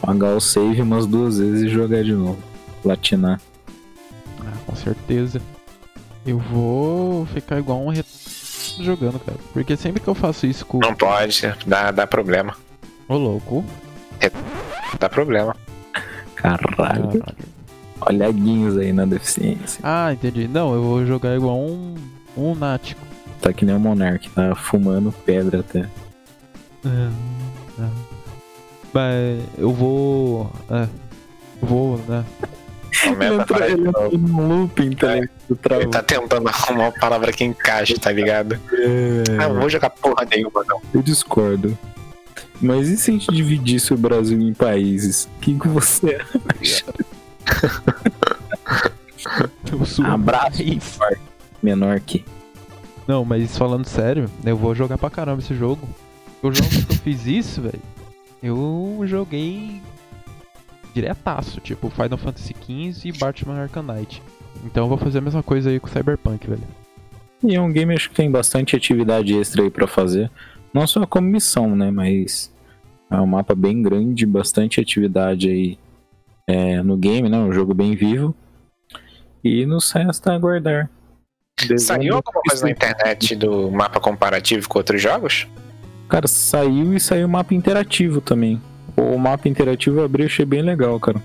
Pagar 0.00 0.34
o 0.34 0.40
save 0.40 0.80
umas 0.82 1.06
duas 1.06 1.38
vezes 1.38 1.62
e 1.62 1.68
jogar 1.68 2.02
de 2.02 2.12
novo. 2.12 2.38
Platinar. 2.82 3.40
Ah, 4.40 4.52
com 4.66 4.74
certeza. 4.76 5.40
Eu 6.26 6.38
vou 6.38 7.26
ficar 7.26 7.58
igual 7.58 7.80
um 7.80 7.90
re... 7.90 8.04
jogando, 8.80 9.18
cara. 9.18 9.38
Porque 9.52 9.76
sempre 9.76 10.00
que 10.00 10.08
eu 10.08 10.14
faço 10.14 10.46
isso 10.46 10.64
com 10.66 10.78
Não 10.78 10.94
pode, 10.94 11.42
dá, 11.66 11.90
dá 11.90 12.06
problema. 12.06 12.56
o 13.08 13.16
louco. 13.16 13.64
Dá 14.98 15.08
problema. 15.08 15.56
Caralho. 16.34 17.08
Caralho. 17.08 17.24
Olha 18.02 18.28
a 18.28 18.32
Guins 18.32 18.76
aí 18.78 18.92
na 18.92 19.04
deficiência. 19.04 19.80
Ah, 19.82 20.12
entendi. 20.12 20.48
Não, 20.48 20.74
eu 20.74 20.82
vou 20.82 21.06
jogar 21.06 21.36
igual 21.36 21.58
um, 21.58 21.94
um 22.36 22.54
nático. 22.54 23.00
Tá 23.42 23.52
que 23.52 23.64
nem 23.64 23.74
o 23.76 23.80
Monark, 23.80 24.28
tá 24.30 24.54
fumando 24.54 25.12
pedra 25.24 25.60
até. 25.60 25.86
Ah, 26.84 27.10
ah. 27.78 27.90
Mas 28.92 29.40
eu 29.58 29.72
vou. 29.72 30.50
É. 30.70 30.88
Vou, 31.62 31.98
né? 32.08 32.24
Começa 33.02 33.42
a 33.42 33.46
falar 33.46 33.68
de 33.68 33.76
novo. 33.76 34.18
num 34.18 34.48
looping, 34.48 34.90
tá 34.90 35.14
ligado? 35.14 35.30
Ele 35.70 35.86
tá 35.88 36.02
tentando 36.02 36.48
arrumar 36.48 36.84
uma 36.84 36.92
palavra 36.92 37.32
que 37.32 37.44
encaixe, 37.44 37.94
tá 37.94 38.10
ligado? 38.10 38.58
Ah, 39.40 39.48
não 39.48 39.60
vou 39.60 39.70
jogar 39.70 39.90
porra 39.90 40.26
nenhuma, 40.30 40.64
não. 40.66 40.80
Eu 40.92 41.02
discordo. 41.02 41.78
Mas 42.60 42.88
e 42.88 42.96
se 42.96 43.10
a 43.10 43.14
gente 43.14 43.32
dividisse 43.32 43.94
o 43.94 43.96
Brasil 43.96 44.40
em 44.40 44.52
países? 44.52 45.24
O 45.24 45.40
que, 45.40 45.58
que 45.58 45.68
você 45.68 46.20
acha? 46.60 46.84
Eu 49.70 49.86
sou 49.86 50.04
Abraço. 50.04 50.62
Menor 51.62 52.00
que. 52.00 52.24
Não, 53.06 53.24
mas 53.24 53.56
falando 53.56 53.86
sério, 53.86 54.30
eu 54.44 54.56
vou 54.56 54.74
jogar 54.74 54.98
pra 54.98 55.10
caramba 55.10 55.40
esse 55.40 55.54
jogo. 55.54 55.88
Os 56.42 56.56
jogos 56.56 56.84
que 56.84 56.92
eu 56.92 56.98
fiz 56.98 57.26
isso, 57.26 57.62
velho, 57.62 57.80
eu 58.42 59.00
joguei 59.04 59.80
diretaço, 60.94 61.60
tipo 61.60 61.90
Final 61.90 62.18
Fantasy 62.18 62.54
XV 62.54 63.08
e 63.08 63.12
Batman 63.12 63.62
Arkham 63.62 63.82
Knight. 63.82 64.22
Então 64.64 64.84
eu 64.84 64.88
vou 64.88 64.98
fazer 64.98 65.18
a 65.18 65.22
mesma 65.22 65.42
coisa 65.42 65.70
aí 65.70 65.78
com 65.78 65.88
Cyberpunk, 65.88 66.48
velho. 66.48 66.62
E 67.42 67.54
é 67.54 67.60
um 67.60 67.72
game 67.72 67.94
acho 67.94 68.10
que 68.10 68.16
tem 68.16 68.30
bastante 68.30 68.76
atividade 68.76 69.34
extra 69.34 69.62
aí 69.62 69.70
pra 69.70 69.86
fazer. 69.86 70.30
Não 70.72 70.86
só 70.86 71.06
como 71.06 71.28
missão, 71.28 71.74
né? 71.74 71.90
Mas 71.90 72.52
é 73.10 73.16
um 73.16 73.26
mapa 73.26 73.54
bem 73.54 73.82
grande, 73.82 74.26
bastante 74.26 74.80
atividade 74.80 75.48
aí 75.48 75.78
é, 76.46 76.82
no 76.82 76.96
game, 76.96 77.28
né? 77.28 77.38
Um 77.38 77.52
jogo 77.52 77.72
bem 77.72 77.94
vivo. 77.94 78.34
E 79.42 79.64
nos 79.64 79.90
resta 79.90 80.32
aguardar. 80.34 80.90
Saiu 81.78 82.16
alguma 82.16 82.40
coisa 82.42 82.64
na 82.64 82.70
internet 82.70 83.36
do 83.36 83.70
mapa 83.70 84.00
comparativo 84.00 84.68
com 84.68 84.78
outros 84.78 85.00
jogos? 85.00 85.46
Cara, 86.10 86.26
saiu 86.26 86.92
e 86.94 87.00
saiu 87.00 87.26
mapa 87.28 87.54
interativo 87.54 88.20
também. 88.20 88.60
O 88.96 89.16
mapa 89.16 89.48
interativo 89.48 90.00
eu 90.00 90.04
abri 90.04 90.24
e 90.24 90.26
achei 90.26 90.44
bem 90.44 90.60
legal, 90.60 90.98
cara. 91.00 91.22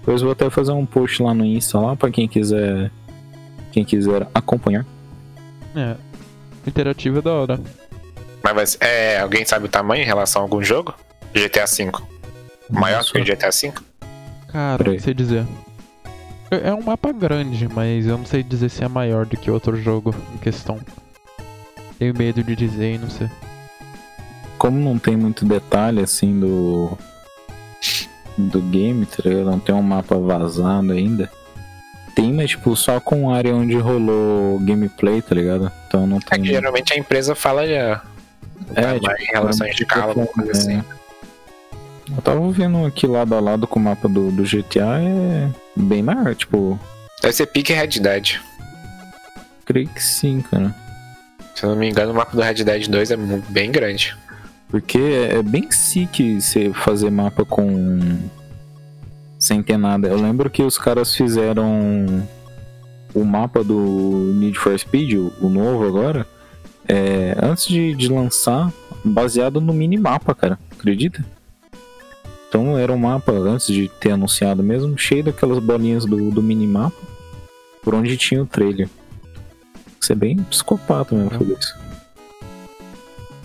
Depois 0.00 0.20
vou 0.22 0.30
até 0.32 0.48
fazer 0.50 0.72
um 0.72 0.84
post 0.86 1.22
lá 1.22 1.32
no 1.34 1.44
Insta 1.44 1.78
lá 1.80 1.96
pra 1.96 2.10
quem 2.10 2.28
quiser. 2.28 2.90
Quem 3.72 3.84
quiser 3.84 4.28
acompanhar. 4.34 4.84
É. 5.74 5.96
Interativo 6.66 7.18
é 7.18 7.22
da 7.22 7.32
hora. 7.32 7.60
Mas 8.42 8.54
vai 8.54 8.66
ser- 8.66 8.78
é, 8.82 9.20
alguém 9.20 9.44
sabe 9.44 9.66
o 9.66 9.68
tamanho 9.68 10.02
em 10.02 10.06
relação 10.06 10.42
a 10.42 10.44
algum 10.44 10.62
jogo? 10.62 10.94
GTA 11.34 11.64
V. 11.66 11.90
Maior 12.70 12.98
Nossa. 12.98 13.12
que 13.12 13.18
o 13.20 13.24
GTA 13.24 13.50
V? 13.50 13.72
Cara, 14.48 14.84
não 14.92 14.98
sei 14.98 15.14
dizer. 15.14 15.46
É 16.50 16.68
é 16.68 16.74
um 16.74 16.82
mapa 16.82 17.12
grande, 17.12 17.68
mas 17.68 18.06
eu 18.06 18.18
não 18.18 18.26
sei 18.26 18.42
dizer 18.42 18.68
se 18.68 18.82
é 18.84 18.88
maior 18.88 19.24
do 19.24 19.36
que 19.36 19.50
outro 19.50 19.76
jogo 19.76 20.14
em 20.34 20.38
questão. 20.38 20.78
Tenho 21.98 22.14
medo 22.16 22.42
de 22.42 22.56
dizer 22.56 22.94
e 22.94 22.98
não 22.98 23.08
sei. 23.08 23.28
Como 24.60 24.78
não 24.78 24.98
tem 24.98 25.16
muito 25.16 25.46
detalhe 25.46 26.02
assim 26.02 26.38
do. 26.38 26.96
Do 28.36 28.60
game, 28.60 29.06
tá 29.06 29.22
ligado? 29.24 29.46
Não 29.46 29.58
tem 29.58 29.74
um 29.74 29.80
mapa 29.82 30.16
vazado 30.18 30.92
ainda. 30.92 31.30
Tem, 32.14 32.30
mas 32.32 32.50
tipo, 32.50 32.76
só 32.76 33.00
com 33.00 33.32
área 33.32 33.54
onde 33.54 33.74
rolou 33.76 34.58
gameplay, 34.60 35.22
tá 35.22 35.34
ligado? 35.34 35.72
Então 35.88 36.06
não 36.06 36.18
É 36.18 36.20
tem. 36.20 36.42
que 36.42 36.48
geralmente 36.48 36.92
a 36.92 36.96
empresa 36.98 37.34
fala 37.34 37.66
já. 37.66 38.02
É, 38.74 38.82
tamanho 38.82 39.00
tipo, 39.00 39.22
em 39.22 39.26
relação 39.32 39.66
a 39.66 39.70
escala, 39.70 40.04
alguma 40.08 40.26
coisa 40.26 40.52
assim. 40.52 40.76
É. 40.78 40.84
Eu 42.14 42.22
tava 42.22 42.50
vendo 42.50 42.84
aqui 42.84 43.06
lado 43.06 43.34
a 43.34 43.40
lado 43.40 43.66
com 43.66 43.78
o 43.80 43.82
mapa 43.82 44.08
do, 44.08 44.30
do 44.30 44.42
GTA, 44.42 44.98
é 45.00 45.48
bem 45.74 46.02
maior, 46.02 46.34
tipo, 46.34 46.78
Deve 47.22 47.32
ser 47.34 47.46
pique 47.46 47.72
Red 47.72 47.86
Dead. 48.00 48.40
creio 49.64 49.88
que 49.88 50.02
sim, 50.02 50.42
cara. 50.50 50.74
Se 51.54 51.64
eu 51.64 51.70
não 51.70 51.76
me 51.76 51.88
engano, 51.88 52.12
o 52.12 52.14
mapa 52.14 52.34
do 52.36 52.42
Red 52.42 52.62
Dead 52.64 52.88
2 52.88 53.10
é 53.12 53.16
bem 53.48 53.70
grande. 53.70 54.16
Porque 54.70 54.98
é 54.98 55.42
bem 55.42 55.70
sick 55.70 56.40
você 56.40 56.72
fazer 56.72 57.10
mapa 57.10 57.44
com. 57.44 57.98
sem 59.38 59.62
ter 59.62 59.76
nada. 59.76 60.06
Eu 60.08 60.20
lembro 60.20 60.48
que 60.48 60.62
os 60.62 60.78
caras 60.78 61.14
fizeram 61.14 62.06
o 63.12 63.24
mapa 63.24 63.64
do 63.64 64.32
Need 64.34 64.58
for 64.58 64.78
Speed, 64.78 65.14
o, 65.14 65.48
novo 65.48 65.84
agora, 65.84 66.26
é, 66.88 67.36
antes 67.42 67.66
de, 67.66 67.94
de 67.94 68.08
lançar, 68.08 68.72
baseado 69.04 69.60
no 69.60 69.72
minimapa, 69.72 70.34
cara. 70.34 70.58
Acredita? 70.70 71.24
Então 72.48 72.78
era 72.78 72.92
um 72.92 72.98
mapa, 72.98 73.32
antes 73.32 73.66
de 73.66 73.88
ter 74.00 74.12
anunciado 74.12 74.62
mesmo, 74.62 74.96
cheio 74.96 75.24
daquelas 75.24 75.58
bolinhas 75.58 76.04
do, 76.04 76.30
do 76.30 76.42
minimapa, 76.42 76.96
por 77.82 77.94
onde 77.94 78.16
tinha 78.16 78.42
o 78.42 78.46
trailer. 78.46 78.88
Você 80.00 80.12
é 80.12 80.16
bem 80.16 80.36
psicopata 80.44 81.14
mesmo 81.14 81.30
fazer 81.30 81.56
isso. 81.58 81.89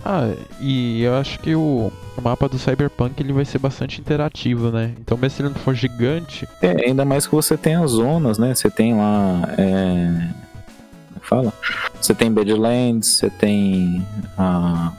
Ah, 0.08 0.32
e 0.60 1.02
eu 1.02 1.16
acho 1.16 1.40
que 1.40 1.56
o, 1.56 1.90
mapa 2.22 2.48
do 2.48 2.60
Cyberpunk 2.60 3.20
ele 3.20 3.32
vai 3.32 3.44
ser 3.44 3.58
bastante 3.58 4.00
interativo, 4.00 4.70
né? 4.70 4.94
Então 5.00 5.18
mesmo 5.18 5.36
se 5.36 5.42
ele 5.42 5.48
não 5.48 5.56
for 5.56 5.74
gigante, 5.74 6.48
É, 6.62 6.86
ainda 6.86 7.04
mais 7.04 7.26
que 7.26 7.34
você 7.34 7.56
tem 7.56 7.74
as 7.74 7.90
zonas, 7.90 8.38
né? 8.38 8.54
Você 8.54 8.70
tem 8.70 8.94
lá. 8.94 9.42
É... 9.58 10.28
como 11.12 11.20
Fala? 11.22 11.52
Você 12.00 12.14
tem 12.14 12.32
Badlands, 12.32 13.16
você 13.16 13.28
tem 13.28 14.06
a... 14.38 14.92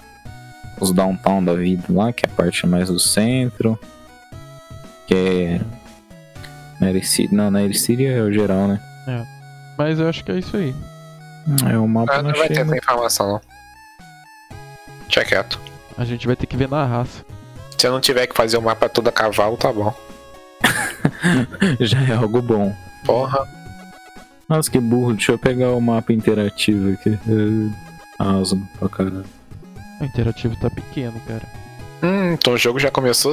os 0.82 0.92
downtown 0.92 1.42
da 1.42 1.54
vida 1.54 1.86
lá, 1.90 2.12
que 2.12 2.26
é 2.26 2.30
a 2.30 2.36
parte 2.36 2.68
mais 2.68 2.90
do 2.90 3.00
centro. 3.00 3.80
Que 5.08 5.16
é. 5.16 5.62
Mary 6.82 7.02
City. 7.02 7.34
Não, 7.34 7.50
Mary 7.50 7.76
City 7.76 8.06
é 8.06 8.22
o 8.22 8.34
geral, 8.34 8.68
né? 8.68 8.82
mas 9.78 10.00
eu 10.00 10.10
acho 10.10 10.26
que 10.26 10.34
é 10.34 10.40
isso 10.40 10.58
aí. 10.58 10.76
É 11.66 11.78
o 11.78 11.88
mapa 11.88 12.16
Ah, 12.16 12.22
não 12.22 12.32
não 12.32 12.38
vai 12.38 12.50
ter 12.50 12.60
essa 12.60 12.76
informação, 12.76 13.32
não. 13.32 13.57
Deixa 15.08 15.26
quieto. 15.26 15.60
A 15.98 16.06
gente 16.06 16.28
vai 16.28 16.36
ter 16.36 16.46
que 16.46 16.56
ver 16.56 16.70
na 16.70 16.86
raça. 16.86 17.26
Se 17.78 17.88
eu 17.88 17.92
não 17.92 18.02
tiver 18.02 18.28
que 18.28 18.36
fazer 18.36 18.58
o 18.58 18.62
mapa 18.62 18.88
todo 18.90 19.08
a 19.08 19.12
cavalo, 19.12 19.58
tá 19.58 19.72
bom. 19.72 19.94
Já 21.80 22.02
é 22.02 22.14
algo 22.14 22.42
bom. 22.42 22.76
Porra. 23.06 23.48
Nossa, 24.48 24.70
que 24.70 24.80
burro. 24.80 25.14
Deixa 25.14 25.32
eu 25.32 25.40
pegar 25.40 25.72
o 25.72 25.82
mapa 25.82 26.14
interativo 26.14 26.94
aqui. 26.94 27.18
É, 27.28 28.24
Asno 28.24 28.68
pra 28.80 28.90
caralho. 28.90 29.26
O 30.00 30.06
interativo 30.06 30.56
tá 30.56 30.70
pequeno, 30.70 31.20
cara. 31.28 31.44
Hum, 32.04 32.34
então 32.34 32.54
o 32.54 32.58
jogo 32.58 32.80
já 32.80 32.92
começou, 32.92 33.32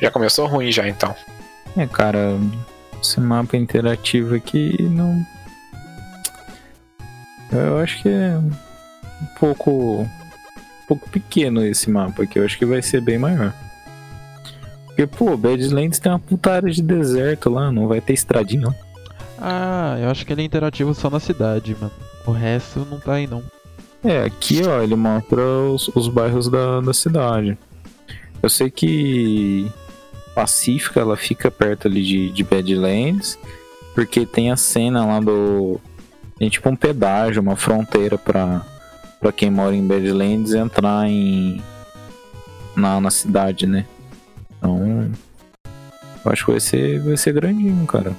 já 0.00 0.10
começou 0.10 0.46
ruim 0.46 0.72
já 0.72 0.88
então. 0.88 1.14
É, 1.76 1.86
cara, 1.86 2.36
esse 3.00 3.20
mapa 3.20 3.56
interativo 3.56 4.34
aqui 4.34 4.76
não. 4.82 5.24
Eu 7.52 7.78
acho 7.78 8.02
que 8.02 8.08
é 8.08 8.36
um 8.36 9.26
pouco. 9.38 10.08
Um 10.82 10.86
pouco 10.86 11.08
pequeno 11.08 11.64
esse 11.64 11.90
mapa 11.90 12.22
aqui. 12.22 12.38
Eu 12.38 12.44
acho 12.44 12.58
que 12.58 12.66
vai 12.66 12.82
ser 12.82 13.00
bem 13.00 13.18
maior. 13.18 13.52
Porque, 14.86 15.06
pô, 15.06 15.36
Badlands 15.36 15.98
tem 15.98 16.12
uma 16.12 16.18
puta 16.18 16.52
área 16.52 16.70
de 16.70 16.82
deserto 16.82 17.48
lá, 17.48 17.72
não 17.72 17.88
vai 17.88 18.00
ter 18.00 18.12
estradinha, 18.12 18.62
não. 18.62 18.74
Ah, 19.38 19.96
eu 19.98 20.10
acho 20.10 20.24
que 20.24 20.32
ele 20.32 20.42
é 20.42 20.44
interativo 20.44 20.94
só 20.94 21.08
na 21.08 21.18
cidade, 21.18 21.74
mano. 21.80 21.92
O 22.26 22.30
resto 22.30 22.86
não 22.90 23.00
tá 23.00 23.14
aí, 23.14 23.26
não. 23.26 23.42
É, 24.04 24.24
aqui, 24.24 24.62
ó, 24.64 24.82
ele 24.82 24.94
mostra 24.94 25.40
os, 25.40 25.88
os 25.88 26.08
bairros 26.08 26.48
da, 26.48 26.80
da 26.80 26.92
cidade. 26.92 27.56
Eu 28.42 28.50
sei 28.50 28.70
que 28.70 29.70
Pacífica, 30.34 31.00
ela 31.00 31.16
fica 31.16 31.50
perto 31.50 31.88
ali 31.88 32.02
de, 32.02 32.30
de 32.30 32.44
Badlands, 32.44 33.38
porque 33.94 34.26
tem 34.26 34.50
a 34.50 34.56
cena 34.56 35.04
lá 35.04 35.20
do... 35.20 35.80
Tem 36.38 36.48
tipo 36.48 36.68
um 36.68 36.76
pedágio, 36.76 37.40
uma 37.40 37.56
fronteira 37.56 38.18
pra, 38.18 38.64
pra 39.22 39.32
quem 39.32 39.50
mora 39.50 39.74
em 39.74 39.86
Badlands 39.86 40.52
entrar 40.52 41.08
em... 41.08 41.62
Na, 42.76 43.00
na 43.00 43.10
cidade, 43.10 43.66
né? 43.66 43.86
Então... 44.58 45.10
Acho 46.24 46.44
que 46.44 46.50
vai 46.50 46.60
ser, 46.60 47.00
vai 47.00 47.16
ser 47.16 47.32
grandinho, 47.32 47.86
cara. 47.86 48.14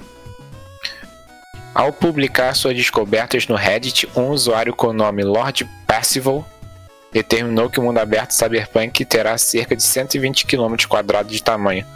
Ao 1.74 1.92
publicar 1.92 2.54
suas 2.54 2.76
descobertas 2.76 3.46
no 3.48 3.54
Reddit, 3.54 4.08
um 4.16 4.28
usuário 4.28 4.74
com 4.74 4.88
o 4.88 4.92
nome 4.92 5.22
Lord 5.22 5.68
Percival 5.86 6.46
determinou 7.12 7.70
que 7.70 7.80
o 7.80 7.82
mundo 7.82 7.98
aberto 7.98 8.32
Cyberpunk 8.32 9.04
terá 9.04 9.38
cerca 9.38 9.76
de 9.76 9.82
120 9.82 10.46
km 10.46 10.74
de 11.26 11.42
tamanho, 11.42 11.86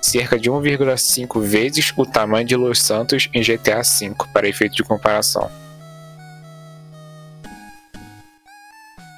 cerca 0.00 0.38
de 0.38 0.50
1,5 0.50 1.40
vezes 1.40 1.92
o 1.96 2.04
tamanho 2.04 2.46
de 2.46 2.56
Los 2.56 2.80
Santos 2.80 3.28
em 3.32 3.42
GTA 3.42 3.82
V, 3.82 4.14
para 4.32 4.48
efeito 4.48 4.76
de 4.76 4.82
comparação. 4.82 5.50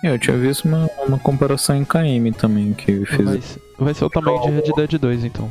Eu 0.07 0.19
tinha 0.19 0.37
visto 0.37 0.65
uma, 0.67 0.89
uma 1.07 1.19
comparação 1.19 1.77
em 1.77 1.85
KM 1.85 2.33
também 2.37 2.73
que 2.73 3.05
fez. 3.07 3.25
Vai, 3.25 3.41
vai 3.79 3.95
ser 3.95 4.05
o 4.05 4.11
tamanho 4.11 4.41
de 4.41 4.51
Red 4.51 4.87
Dead 4.87 5.01
2, 5.01 5.25
então. 5.25 5.51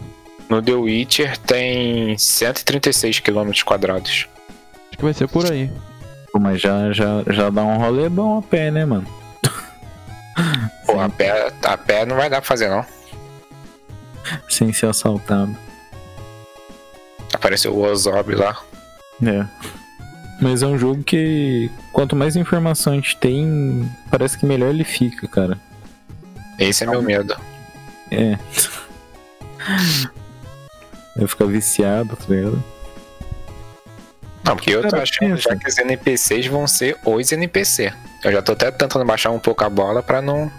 No 0.50 0.62
The 0.62 0.74
Witcher 0.74 1.38
tem 1.39 2.18
136 2.18 3.20
km 3.20 3.52
quadrados. 3.65 4.28
Acho 4.89 4.98
que 4.98 5.04
vai 5.04 5.13
ser 5.13 5.28
por 5.28 5.52
aí. 5.52 5.72
Pô, 6.32 6.39
mas 6.39 6.62
já, 6.62 6.91
já, 6.91 7.24
já 7.28 7.50
dá 7.50 7.63
um 7.63 7.78
rolê 7.78 8.10
bom 8.10 8.38
a 8.38 8.41
pé, 8.41 8.70
né, 8.70 8.86
mano? 8.86 9.08
Pô, 10.86 11.00
a 11.00 11.10
pé, 11.10 11.52
a 11.63 11.78
pé 11.78 12.06
não 12.06 12.15
vai 12.15 12.30
dar 12.30 12.41
pra 12.41 12.48
fazer 12.48 12.70
não. 12.70 12.86
Sem 14.50 14.72
ser 14.72 14.88
assaltado. 14.88 15.56
Apareceu 17.34 17.74
o 17.74 17.84
Ozob 17.84 18.36
lá. 18.36 18.58
É. 19.24 19.46
Mas 20.41 20.62
é 20.62 20.67
um 20.67 20.78
jogo 20.78 21.04
que 21.04 21.71
quanto 21.93 22.15
mais 22.15 22.36
informação 22.36 22.93
a 22.93 22.95
gente 22.95 23.15
tem, 23.17 23.89
parece 24.12 24.38
que 24.38 24.45
melhor 24.45 24.69
ele 24.69 24.84
fica, 24.84 25.28
cara. 25.28 25.58
Esse 26.60 26.84
é 26.84 26.88
meu 26.88 27.02
medo. 27.02 27.36
É. 28.12 28.38
Eu 31.17 31.28
ficar 31.28 31.45
viciado, 31.45 32.15
tá 32.15 32.26
ligado? 32.28 32.63
Não, 34.43 34.56
porque 34.56 34.71
eu 34.76 34.88
tô 34.88 34.95
achando 34.95 35.38
já 35.38 35.56
que 35.56 35.67
os 35.67 35.78
NPCs 35.78 36.45
vão 36.48 36.67
ser 36.67 36.98
os 37.04 37.32
NPC. 37.32 37.91
Eu 38.24 38.32
já 38.32 38.41
tô 38.41 38.52
até 38.52 38.69
tentando 38.69 39.04
baixar 39.06 39.32
um 39.32 39.39
pouco 39.39 39.63
a 39.63 39.69
bola 39.69 40.04
pra 40.04 40.21
não. 40.21 40.52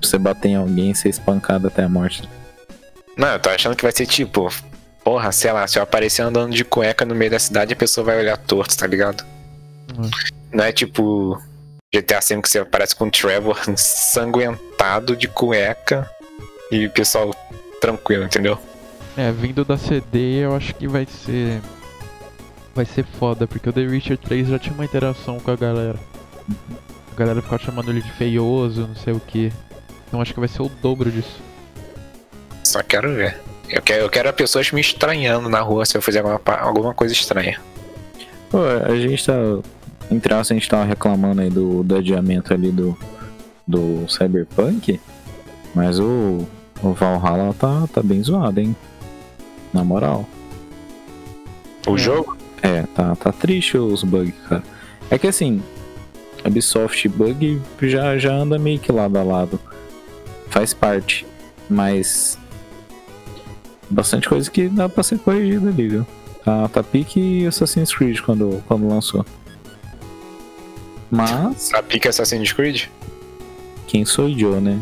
Você 0.00 0.16
bater 0.16 0.48
em 0.48 0.56
alguém 0.56 0.92
e 0.92 0.94
ser 0.94 1.08
espancado 1.08 1.66
até 1.66 1.82
a 1.82 1.88
morte. 1.88 2.28
Não, 3.16 3.28
eu 3.28 3.40
tô 3.40 3.50
achando 3.50 3.74
que 3.74 3.82
vai 3.82 3.90
ser 3.90 4.06
tipo. 4.06 4.48
Porra, 5.08 5.32
sei 5.32 5.50
lá, 5.50 5.66
se 5.66 5.78
eu 5.78 5.82
aparecer 5.82 6.20
andando 6.20 6.54
de 6.54 6.62
cueca 6.62 7.02
no 7.02 7.14
meio 7.14 7.30
da 7.30 7.38
cidade, 7.38 7.72
a 7.72 7.76
pessoa 7.76 8.04
vai 8.04 8.18
olhar 8.18 8.36
torto, 8.36 8.76
tá 8.76 8.86
ligado? 8.86 9.24
Hum. 9.98 10.10
Não 10.52 10.62
é 10.62 10.70
tipo 10.70 11.42
GTA 11.90 12.20
V 12.20 12.42
que 12.42 12.50
você 12.50 12.58
aparece 12.58 12.94
com 12.94 13.06
o 13.06 13.10
Trevor 13.10 13.58
ensanguentado 13.66 15.16
de 15.16 15.26
cueca 15.26 16.06
e 16.70 16.84
o 16.84 16.90
pessoal 16.90 17.34
tranquilo, 17.80 18.24
entendeu? 18.24 18.58
É, 19.16 19.32
vindo 19.32 19.64
da 19.64 19.78
CD, 19.78 20.44
eu 20.44 20.54
acho 20.54 20.74
que 20.74 20.86
vai 20.86 21.06
ser. 21.06 21.62
Vai 22.74 22.84
ser 22.84 23.06
foda, 23.18 23.46
porque 23.46 23.70
o 23.70 23.72
The 23.72 23.80
Witcher 23.80 24.18
3 24.18 24.48
já 24.48 24.58
tinha 24.58 24.74
uma 24.74 24.84
interação 24.84 25.40
com 25.40 25.50
a 25.50 25.56
galera. 25.56 25.98
A 27.10 27.16
galera 27.16 27.40
ficava 27.40 27.64
chamando 27.64 27.90
ele 27.90 28.02
de 28.02 28.12
feioso, 28.12 28.86
não 28.86 28.94
sei 28.94 29.14
o 29.14 29.20
que. 29.20 29.50
Então 30.06 30.20
acho 30.20 30.34
que 30.34 30.38
vai 30.38 30.50
ser 30.50 30.60
o 30.60 30.68
dobro 30.68 31.10
disso. 31.10 31.40
Só 32.62 32.82
quero 32.82 33.14
ver. 33.14 33.48
Eu 33.70 33.82
quero, 33.82 34.02
eu 34.04 34.08
quero 34.10 34.32
pessoas 34.32 34.70
me 34.72 34.80
estranhando 34.80 35.48
na 35.48 35.60
rua 35.60 35.84
se 35.84 35.96
eu 35.96 36.02
fizer 36.02 36.20
alguma, 36.20 36.40
alguma 36.60 36.94
coisa 36.94 37.12
estranha. 37.12 37.60
Pô, 38.50 38.58
a 38.62 38.96
gente 38.96 39.26
tá. 39.26 39.34
Entre 40.10 40.32
aspas, 40.32 40.52
a 40.52 40.54
gente 40.54 40.68
tava 40.68 40.84
reclamando 40.84 41.42
aí 41.42 41.50
do, 41.50 41.82
do 41.82 41.96
adiamento 41.96 42.52
ali 42.54 42.70
do, 42.70 42.96
do 43.66 44.06
Cyberpunk. 44.08 44.98
Mas 45.74 45.98
o, 46.00 46.46
o 46.82 46.92
Valhalla 46.94 47.54
tá, 47.58 47.86
tá 47.92 48.02
bem 48.02 48.22
zoado, 48.22 48.58
hein? 48.58 48.74
Na 49.72 49.84
moral. 49.84 50.26
O 51.86 51.94
É. 51.94 51.98
jogo? 51.98 52.36
É, 52.62 52.82
tá, 52.94 53.14
tá 53.16 53.30
triste 53.32 53.76
os 53.76 54.02
bugs, 54.02 54.34
cara. 54.48 54.62
É 55.10 55.18
que 55.18 55.26
assim, 55.26 55.62
Ubisoft 56.44 57.06
bug 57.08 57.60
já, 57.82 58.16
já 58.16 58.32
anda 58.32 58.58
meio 58.58 58.78
que 58.78 58.90
lado 58.90 59.18
a 59.18 59.22
lado. 59.22 59.60
Faz 60.48 60.72
parte. 60.72 61.26
Mas. 61.68 62.38
Bastante 63.90 64.28
coisa 64.28 64.50
que 64.50 64.68
dá 64.68 64.88
pra 64.88 65.02
ser 65.02 65.18
corrigida 65.18 65.68
ali, 65.68 65.88
viu? 65.88 66.06
Tá, 66.44 66.68
tá 66.68 66.82
pique 66.82 67.46
Assassin's 67.46 67.94
Creed 67.94 68.20
quando, 68.20 68.62
quando 68.66 68.86
lançou. 68.88 69.24
Mas, 71.10 71.72
A 71.72 71.82
pica 71.82 72.08
Assassin's 72.10 72.52
Creed? 72.52 72.84
quem 73.86 74.04
sou 74.04 74.28
eu, 74.28 74.60
né? 74.60 74.78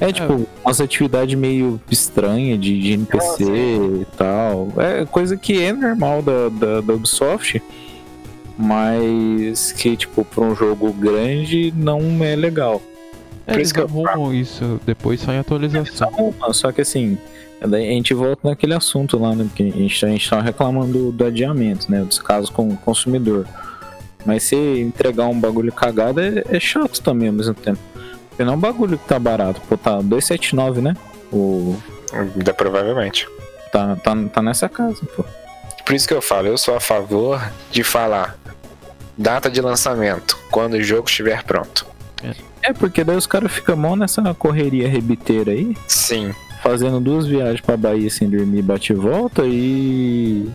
É 0.00 0.12
tipo, 0.12 0.46
umas 0.64 0.80
atividades 0.80 1.38
meio 1.38 1.80
estranhas 1.90 2.60
de, 2.60 2.78
de 2.80 2.92
NPC 2.92 3.44
e 3.44 4.04
tal. 4.16 4.68
É 4.76 5.06
coisa 5.06 5.36
que 5.36 5.62
é 5.62 5.72
normal 5.72 6.20
da, 6.20 6.48
da, 6.50 6.80
da 6.82 6.92
Ubisoft, 6.92 7.62
mas 8.58 9.72
que, 9.72 9.96
tipo, 9.96 10.24
pra 10.24 10.44
um 10.44 10.54
jogo 10.54 10.92
grande 10.92 11.72
não 11.76 12.00
é 12.22 12.34
legal. 12.36 12.82
É, 13.46 13.52
Por 13.52 13.58
eles 13.60 13.68
isso 13.68 13.74
que 13.74 13.80
eu- 13.80 13.84
arrumam 14.06 14.34
isso, 14.34 14.80
depois 14.84 15.20
sai 15.20 15.38
a 15.38 15.40
atualização. 15.40 16.34
Só, 16.40 16.52
só 16.52 16.72
que 16.72 16.80
assim, 16.80 17.16
a 17.60 17.68
gente 17.68 18.12
volta 18.14 18.48
naquele 18.48 18.74
assunto 18.74 19.18
lá, 19.18 19.34
né? 19.34 19.44
Porque 19.44 19.62
a 19.62 19.78
gente, 19.78 20.04
a 20.04 20.08
gente 20.08 20.28
tava 20.28 20.42
reclamando 20.42 20.92
do, 20.92 21.12
do 21.12 21.24
adiamento, 21.24 21.90
né? 21.90 22.00
Dos 22.00 22.18
casos 22.18 22.50
com 22.50 22.68
o 22.68 22.76
consumidor. 22.76 23.46
Mas 24.24 24.42
se 24.42 24.56
entregar 24.56 25.26
um 25.26 25.38
bagulho 25.38 25.72
cagado 25.72 26.20
é, 26.20 26.44
é 26.48 26.60
chato 26.60 27.00
também 27.00 27.28
ao 27.28 27.34
mesmo 27.34 27.54
tempo. 27.54 27.78
Porque 28.28 28.44
não 28.44 28.54
é 28.54 28.56
um 28.56 28.60
bagulho 28.60 28.98
que 28.98 29.06
tá 29.06 29.18
barato. 29.18 29.60
Pô, 29.68 29.76
tá 29.76 29.96
279, 30.00 30.80
né? 30.80 30.94
O, 31.32 31.76
Ainda 32.12 32.52
provavelmente. 32.52 33.28
tá, 33.72 33.96
tá, 33.96 34.14
tá 34.32 34.42
nessa 34.42 34.68
casa, 34.68 35.00
pô. 35.16 35.24
Por 35.84 35.94
isso 35.94 36.06
que 36.06 36.14
eu 36.14 36.20
falo, 36.20 36.48
eu 36.48 36.58
sou 36.58 36.74
a 36.74 36.80
favor 36.80 37.40
de 37.70 37.84
falar 37.84 38.36
data 39.16 39.48
de 39.48 39.60
lançamento, 39.60 40.36
quando 40.50 40.74
o 40.74 40.82
jogo 40.82 41.08
estiver 41.08 41.44
pronto. 41.44 41.86
É, 42.60 42.72
porque 42.72 43.04
daí 43.04 43.16
os 43.16 43.26
caras 43.26 43.52
ficam 43.52 43.76
mó 43.76 43.94
nessa 43.94 44.34
correria 44.34 44.88
rebiteira 44.88 45.52
aí, 45.52 45.76
Sim. 45.86 46.34
Fazendo 46.66 47.00
duas 47.00 47.26
viagens 47.26 47.60
pra 47.60 47.76
Bahia 47.76 48.10
sem 48.10 48.28
dormir, 48.28 48.62
bate 48.62 48.92
e 48.92 48.96
volta 48.96 49.42
e. 49.46 50.48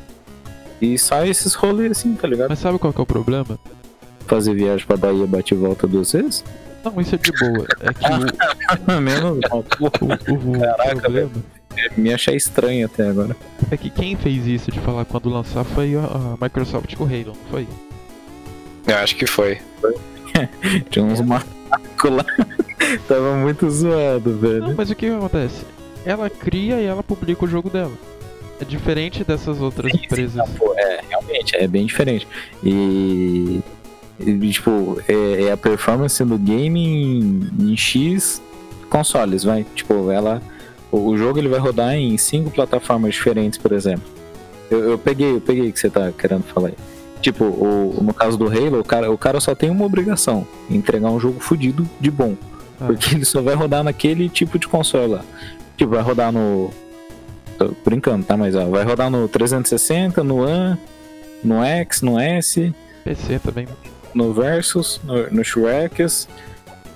E 0.81 0.97
sai 0.97 1.29
esses 1.29 1.53
rolês 1.53 1.91
assim, 1.91 2.15
tá 2.15 2.27
ligado? 2.27 2.49
Mas 2.49 2.59
sabe 2.59 2.77
qual 2.79 2.91
que 2.91 2.99
é 2.99 3.03
o 3.03 3.05
problema? 3.05 3.57
Fazer 4.27 4.53
viagem 4.53 4.85
pra 4.85 4.97
Bahia, 4.97 5.25
bate 5.25 5.53
e 5.53 5.57
volta 5.57 5.87
duas 5.87 6.11
vezes? 6.11 6.43
Não, 6.83 6.99
isso 6.99 7.15
é 7.15 7.17
de 7.17 7.31
boa. 7.31 7.65
É 7.79 7.93
que 7.93 8.91
o, 8.91 8.99
Menos 9.01 9.39
mal, 9.49 9.63
o, 9.79 9.85
o 9.85 10.59
Caraca, 10.59 10.95
problema 10.99 11.31
me 11.95 12.13
achei 12.13 12.35
estranho 12.35 12.85
até 12.85 13.07
agora. 13.07 13.35
é 13.71 13.77
que 13.77 13.89
quem 13.89 14.15
fez 14.17 14.45
isso 14.45 14.71
de 14.71 14.79
falar 14.81 15.05
quando 15.05 15.29
lançar 15.29 15.63
foi 15.63 15.95
a, 15.95 16.35
Microsoft 16.41 16.95
com 16.95 17.05
o 17.05 17.07
Halo, 17.07 17.27
não 17.27 17.49
foi? 17.49 17.67
Eu 18.85 18.97
acho 18.97 19.15
que 19.15 19.25
foi. 19.25 19.59
Tinha 20.89 21.05
uns 21.05 21.21
macacos 21.21 22.11
lá. 22.11 22.25
Tava 23.07 23.35
muito 23.35 23.69
zoado, 23.69 24.31
Não, 24.31 24.39
velho. 24.39 24.75
mas 24.75 24.89
o 24.89 24.95
que 24.95 25.05
acontece? 25.07 25.63
Ela 26.05 26.29
cria 26.29 26.79
e 26.81 26.85
ela 26.85 27.03
publica 27.03 27.45
o 27.45 27.47
jogo 27.47 27.69
dela. 27.69 27.93
É 28.59 28.65
diferente 28.65 29.23
dessas 29.23 29.59
outras 29.59 29.91
Sim, 29.91 29.97
sim, 29.97 30.05
empresas. 30.05 30.35
não, 30.35 30.47
pô, 30.55 30.73
é, 30.77 31.01
realmente, 31.09 31.55
é 31.55 31.67
bem 31.67 31.85
diferente. 31.85 32.27
E. 32.63 33.61
e, 34.19 34.51
tipo, 34.51 35.01
é, 35.07 35.43
é 35.43 35.51
a 35.51 35.57
performance 35.57 36.23
do 36.23 36.37
game 36.37 36.79
em, 36.79 37.49
em 37.59 37.75
X 37.77 38.41
consoles, 38.89 39.43
vai. 39.43 39.65
Tipo, 39.75 40.11
ela. 40.11 40.41
O, 40.91 41.17
jogo 41.17 41.39
ele 41.39 41.47
vai 41.47 41.59
rodar 41.59 41.95
em 41.95 42.17
cinco 42.17 42.51
plataformas 42.51 43.13
diferentes, 43.13 43.57
por 43.57 43.71
exemplo. 43.71 44.03
Eu, 44.69 44.91
eu 44.91 44.97
peguei, 44.97 45.35
eu 45.35 45.41
peguei 45.41 45.69
o 45.69 45.73
que 45.73 45.79
você 45.79 45.89
tá 45.89 46.11
querendo 46.11 46.43
falar 46.43 46.67
aí. 46.67 46.75
Tipo, 47.21 47.45
o, 47.45 47.99
no 48.01 48.13
caso 48.13 48.37
do 48.37 48.47
Halo, 48.47 48.79
o 48.79 48.83
cara, 48.83 49.11
o 49.11 49.17
cara 49.17 49.39
só 49.39 49.55
tem 49.55 49.69
uma 49.69 49.85
obrigação: 49.85 50.45
entregar 50.69 51.09
um 51.09 51.19
jogo 51.19 51.39
fudido 51.39 51.87
de 51.99 52.11
bom. 52.11 52.35
Ah. 52.79 52.87
Porque 52.87 53.15
ele 53.15 53.25
só 53.25 53.41
vai 53.41 53.55
rodar 53.55 53.83
naquele 53.83 54.27
tipo 54.27 54.59
de 54.59 54.67
console 54.67 55.13
lá. 55.13 55.25
Tipo, 55.81 55.95
vai 55.95 56.03
rodar 56.03 56.31
no. 56.31 56.69
Tô 57.57 57.73
brincando, 57.83 58.23
tá? 58.23 58.37
Mas 58.37 58.53
ó, 58.55 58.65
vai 58.65 58.83
rodar 58.83 59.09
no 59.09 59.27
360, 59.27 60.23
no 60.23 60.45
One, 60.45 60.77
no 61.43 61.63
X, 61.63 62.03
no 62.03 62.19
S, 62.19 62.71
PC 63.03 63.39
também. 63.39 63.67
no 64.13 64.31
Versus, 64.31 65.01
no, 65.03 65.27
no 65.31 65.43
Shrek's. 65.43 66.27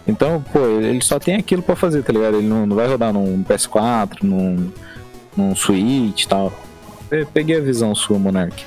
Então, 0.07 0.39
pô, 0.53 0.59
ele 0.79 1.01
só 1.01 1.17
tem 1.17 1.35
aquilo 1.35 1.63
pra 1.63 1.75
fazer, 1.75 2.03
tá 2.03 2.13
ligado? 2.13 2.37
Ele 2.37 2.47
não, 2.47 2.67
não 2.67 2.75
vai 2.75 2.87
rodar 2.87 3.11
num 3.11 3.43
PS4, 3.43 4.21
num, 4.21 4.71
num 5.35 5.55
Switch 5.55 6.21
e 6.21 6.27
tal. 6.27 6.53
Pe- 7.09 7.25
Peguei 7.33 7.57
a 7.57 7.61
visão 7.61 7.95
sua, 7.95 8.19
Monark. 8.19 8.63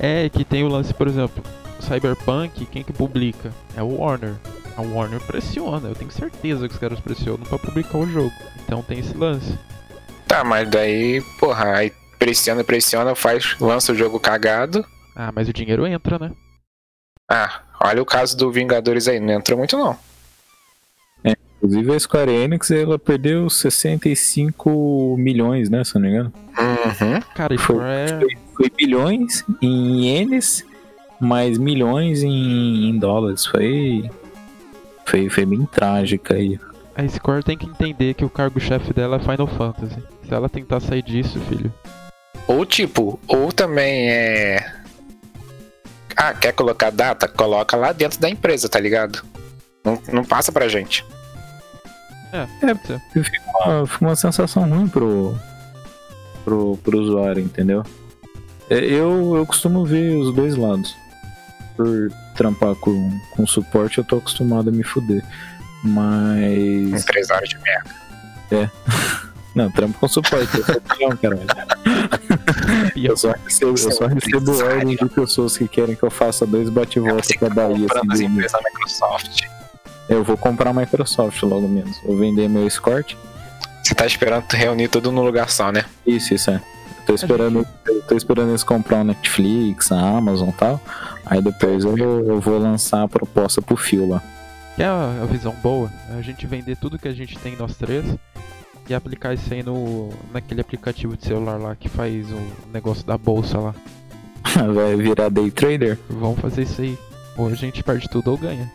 É 0.00 0.28
que 0.28 0.44
tem 0.44 0.64
o 0.64 0.68
lance, 0.68 0.92
por 0.92 1.06
exemplo, 1.06 1.44
Cyberpunk, 1.78 2.66
quem 2.66 2.82
que 2.82 2.92
publica? 2.92 3.52
É 3.76 3.82
o 3.84 4.00
Warner. 4.00 4.34
A 4.76 4.82
Warner 4.82 5.20
pressiona, 5.20 5.90
eu 5.90 5.94
tenho 5.94 6.10
certeza 6.10 6.66
que 6.66 6.74
os 6.74 6.80
caras 6.80 6.98
pressionam 6.98 7.44
pra 7.46 7.56
publicar 7.56 7.98
o 7.98 8.06
jogo. 8.10 8.32
Então 8.74 8.82
tem 8.82 8.98
esse 8.98 9.16
lance. 9.16 9.56
Tá, 10.26 10.42
mas 10.42 10.68
daí, 10.68 11.20
porra, 11.38 11.76
aí 11.76 11.92
pressiona, 12.18 12.64
pressiona, 12.64 13.14
faz, 13.14 13.56
lança 13.60 13.92
o 13.92 13.94
jogo 13.94 14.18
cagado. 14.18 14.84
Ah, 15.14 15.30
mas 15.32 15.48
o 15.48 15.52
dinheiro 15.52 15.86
entra, 15.86 16.18
né? 16.18 16.32
Ah, 17.30 17.60
olha 17.80 18.02
o 18.02 18.04
caso 18.04 18.36
do 18.36 18.50
Vingadores 18.50 19.06
aí, 19.06 19.20
não 19.20 19.34
entrou 19.34 19.56
muito 19.56 19.78
não. 19.78 19.96
Inclusive 21.62 21.94
a 21.94 22.00
Square 22.00 22.32
Enix, 22.32 22.70
ela 22.72 22.98
perdeu 22.98 23.48
65 23.48 25.14
milhões, 25.18 25.70
né, 25.70 25.84
se 25.84 25.96
eu 25.96 26.00
não 26.00 26.08
me 26.08 26.14
engano. 26.14 26.32
Uhum. 26.58 27.20
Cara, 27.32 27.56
Foi- 27.56 27.76
é... 27.80 28.18
Foi, 28.18 28.36
foi 28.56 28.70
bilhões 28.76 29.44
em 29.62 30.04
ienes, 30.04 30.66
mais 31.20 31.56
milhões 31.58 32.24
em, 32.24 32.90
em 32.90 32.98
dólares. 32.98 33.46
Foi, 33.46 34.10
foi, 35.06 35.30
foi 35.30 35.46
bem 35.46 35.64
trágica 35.64 36.34
aí. 36.34 36.58
A 36.96 37.08
Square 37.08 37.42
tem 37.42 37.58
que 37.58 37.66
entender 37.66 38.14
que 38.14 38.24
o 38.24 38.30
cargo-chefe 38.30 38.92
dela 38.92 39.16
é 39.16 39.20
Final 39.20 39.46
Fantasy. 39.48 40.02
Se 40.26 40.32
ela 40.32 40.48
tentar 40.48 40.80
sair 40.80 41.02
disso, 41.02 41.40
filho. 41.40 41.72
Ou 42.46 42.64
tipo, 42.64 43.18
ou 43.26 43.52
também 43.52 44.10
é. 44.10 44.74
Ah, 46.16 46.32
quer 46.32 46.52
colocar 46.52 46.90
data? 46.90 47.26
Coloca 47.26 47.76
lá 47.76 47.92
dentro 47.92 48.20
da 48.20 48.30
empresa, 48.30 48.68
tá 48.68 48.78
ligado? 48.78 49.24
Não, 49.84 50.00
não 50.12 50.24
passa 50.24 50.52
pra 50.52 50.68
gente. 50.68 51.04
Fica 53.12 53.40
uma, 53.64 53.86
fica 53.86 54.04
uma 54.04 54.16
sensação 54.16 54.68
ruim 54.68 54.88
pro, 54.88 55.36
pro, 56.44 56.76
pro 56.78 57.00
usuário, 57.00 57.42
entendeu? 57.42 57.82
É, 58.70 58.78
Eu, 58.78 59.36
eu 59.36 59.46
costumo 59.46 59.84
ver 59.84 60.14
os 60.16 60.34
dois 60.34 60.56
lados. 60.56 60.96
Por 61.76 62.12
trampar 62.36 62.74
com, 62.76 63.10
com 63.32 63.46
suporte, 63.46 63.98
eu 63.98 64.04
tô 64.04 64.16
acostumado 64.18 64.68
a 64.68 64.72
me 64.72 64.84
fuder. 64.84 65.24
Mas. 65.84 67.02
Empresário 67.02 67.46
de 67.46 67.58
merda. 67.58 68.72
Não, 69.54 69.70
trampo 69.70 69.96
com 70.00 70.08
suporte, 70.08 70.48
eu 70.58 70.64
sou 70.64 70.80
peão, 70.80 71.16
caralho. 71.16 71.46
Eu 72.96 73.16
só 73.16 73.32
recebo, 73.32 73.70
eu 73.70 73.76
só 73.76 74.06
recebo 74.06 74.50
ordens 74.64 74.98
de 74.98 75.06
pessoas 75.06 75.56
que 75.56 75.68
querem 75.68 75.94
que 75.94 76.02
eu 76.02 76.10
faça 76.10 76.44
dois 76.46 76.68
bate-volta 76.68 77.28
pra 77.38 77.48
Bahia. 77.50 77.86
comprando 77.86 78.12
as 78.12 78.18
Assim, 78.20 78.24
empresas 78.26 78.52
da 78.52 78.58
Microsoft. 78.60 79.42
eu 80.08 80.24
vou 80.24 80.36
comprar 80.36 80.70
a 80.70 80.72
Microsoft 80.72 81.42
logo 81.42 81.68
menos. 81.68 81.96
Vou 82.04 82.16
vender 82.16 82.48
meu 82.48 82.66
Escort. 82.66 83.14
Você 83.82 83.94
tá 83.94 84.06
esperando 84.06 84.44
reunir 84.52 84.88
tudo 84.88 85.12
num 85.12 85.22
lugar 85.22 85.50
só, 85.50 85.70
né? 85.70 85.84
Isso, 86.06 86.34
isso 86.34 86.50
é. 86.50 86.54
Eu 86.56 87.06
tô 87.06 87.14
esperando, 87.14 87.66
eu 87.86 88.02
tô 88.02 88.16
esperando 88.16 88.50
eles 88.50 88.64
comprar 88.64 89.00
o 89.00 89.04
Netflix, 89.04 89.92
a 89.92 90.00
Amazon 90.00 90.48
e 90.48 90.52
tal. 90.52 90.80
Aí 91.26 91.40
depois 91.42 91.84
eu, 91.84 91.96
eu 91.98 92.40
vou 92.40 92.58
lançar 92.58 93.02
a 93.02 93.08
proposta 93.08 93.60
pro 93.62 93.76
Fio 93.76 94.08
lá. 94.08 94.22
Que 94.76 94.82
é 94.82 94.86
a 94.86 95.26
visão 95.30 95.54
boa. 95.62 95.90
é 96.10 96.18
A 96.18 96.22
gente 96.22 96.46
vender 96.46 96.76
tudo 96.76 96.98
que 96.98 97.08
a 97.08 97.12
gente 97.12 97.38
tem, 97.38 97.56
nós 97.56 97.76
três, 97.76 98.04
e 98.88 98.94
aplicar 98.94 99.34
isso 99.34 99.52
aí 99.52 99.62
no, 99.62 100.12
naquele 100.32 100.60
aplicativo 100.60 101.16
de 101.16 101.24
celular 101.24 101.58
lá 101.58 101.76
que 101.76 101.88
faz 101.88 102.30
o 102.30 102.70
negócio 102.72 103.04
da 103.06 103.16
bolsa 103.16 103.58
lá. 103.58 103.74
Vai 104.74 104.96
virar 104.96 105.30
day 105.30 105.50
trader? 105.50 105.98
Vamos 106.08 106.40
fazer 106.40 106.62
isso 106.62 106.82
aí. 106.82 106.98
Ou 107.36 107.48
a 107.48 107.54
gente 107.54 107.82
perde 107.82 108.08
tudo 108.08 108.30
ou 108.30 108.36
ganha. 108.36 108.70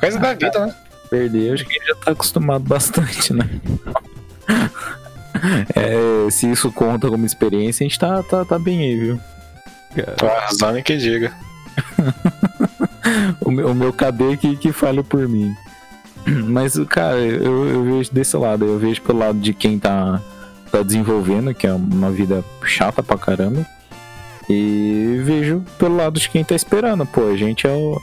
Coisa 0.00 0.18
da 0.18 0.34
vida, 0.34 0.66
né? 0.66 0.74
Perder, 1.08 1.54
acho 1.54 1.64
que 1.64 1.78
já 1.86 1.94
tá 1.94 2.10
acostumado 2.10 2.64
bastante, 2.64 3.32
né? 3.32 3.48
É, 5.74 6.30
se 6.30 6.50
isso 6.50 6.72
conta 6.72 7.08
como 7.08 7.26
experiência, 7.26 7.84
a 7.84 7.88
gente 7.88 7.98
tá, 7.98 8.22
tá, 8.22 8.44
tá 8.44 8.58
bem 8.58 8.80
aí, 8.80 8.96
viu? 8.96 9.20
Tô 10.16 10.26
arrasando 10.26 10.82
que 10.82 10.96
diga. 10.96 11.34
O 13.40 13.50
meu, 13.50 13.70
o 13.70 13.74
meu 13.74 13.94
que, 14.40 14.56
que 14.56 14.72
fale 14.72 15.02
por 15.02 15.28
mim. 15.28 15.54
Mas, 16.26 16.78
cara, 16.88 17.18
eu, 17.18 17.68
eu 17.68 17.84
vejo 17.84 18.12
desse 18.12 18.36
lado. 18.36 18.64
Eu 18.64 18.78
vejo 18.78 19.02
pelo 19.02 19.18
lado 19.18 19.38
de 19.38 19.52
quem 19.52 19.78
tá, 19.78 20.20
tá 20.70 20.82
desenvolvendo, 20.82 21.54
que 21.54 21.66
é 21.66 21.72
uma 21.72 22.10
vida 22.10 22.44
chata 22.64 23.02
pra 23.02 23.18
caramba. 23.18 23.66
E 24.48 25.20
vejo 25.22 25.62
pelo 25.78 25.96
lado 25.96 26.18
de 26.18 26.28
quem 26.28 26.44
tá 26.44 26.54
esperando. 26.54 27.06
Pô, 27.06 27.28
a 27.28 27.36
gente 27.36 27.66
é 27.66 27.70
o, 27.70 28.00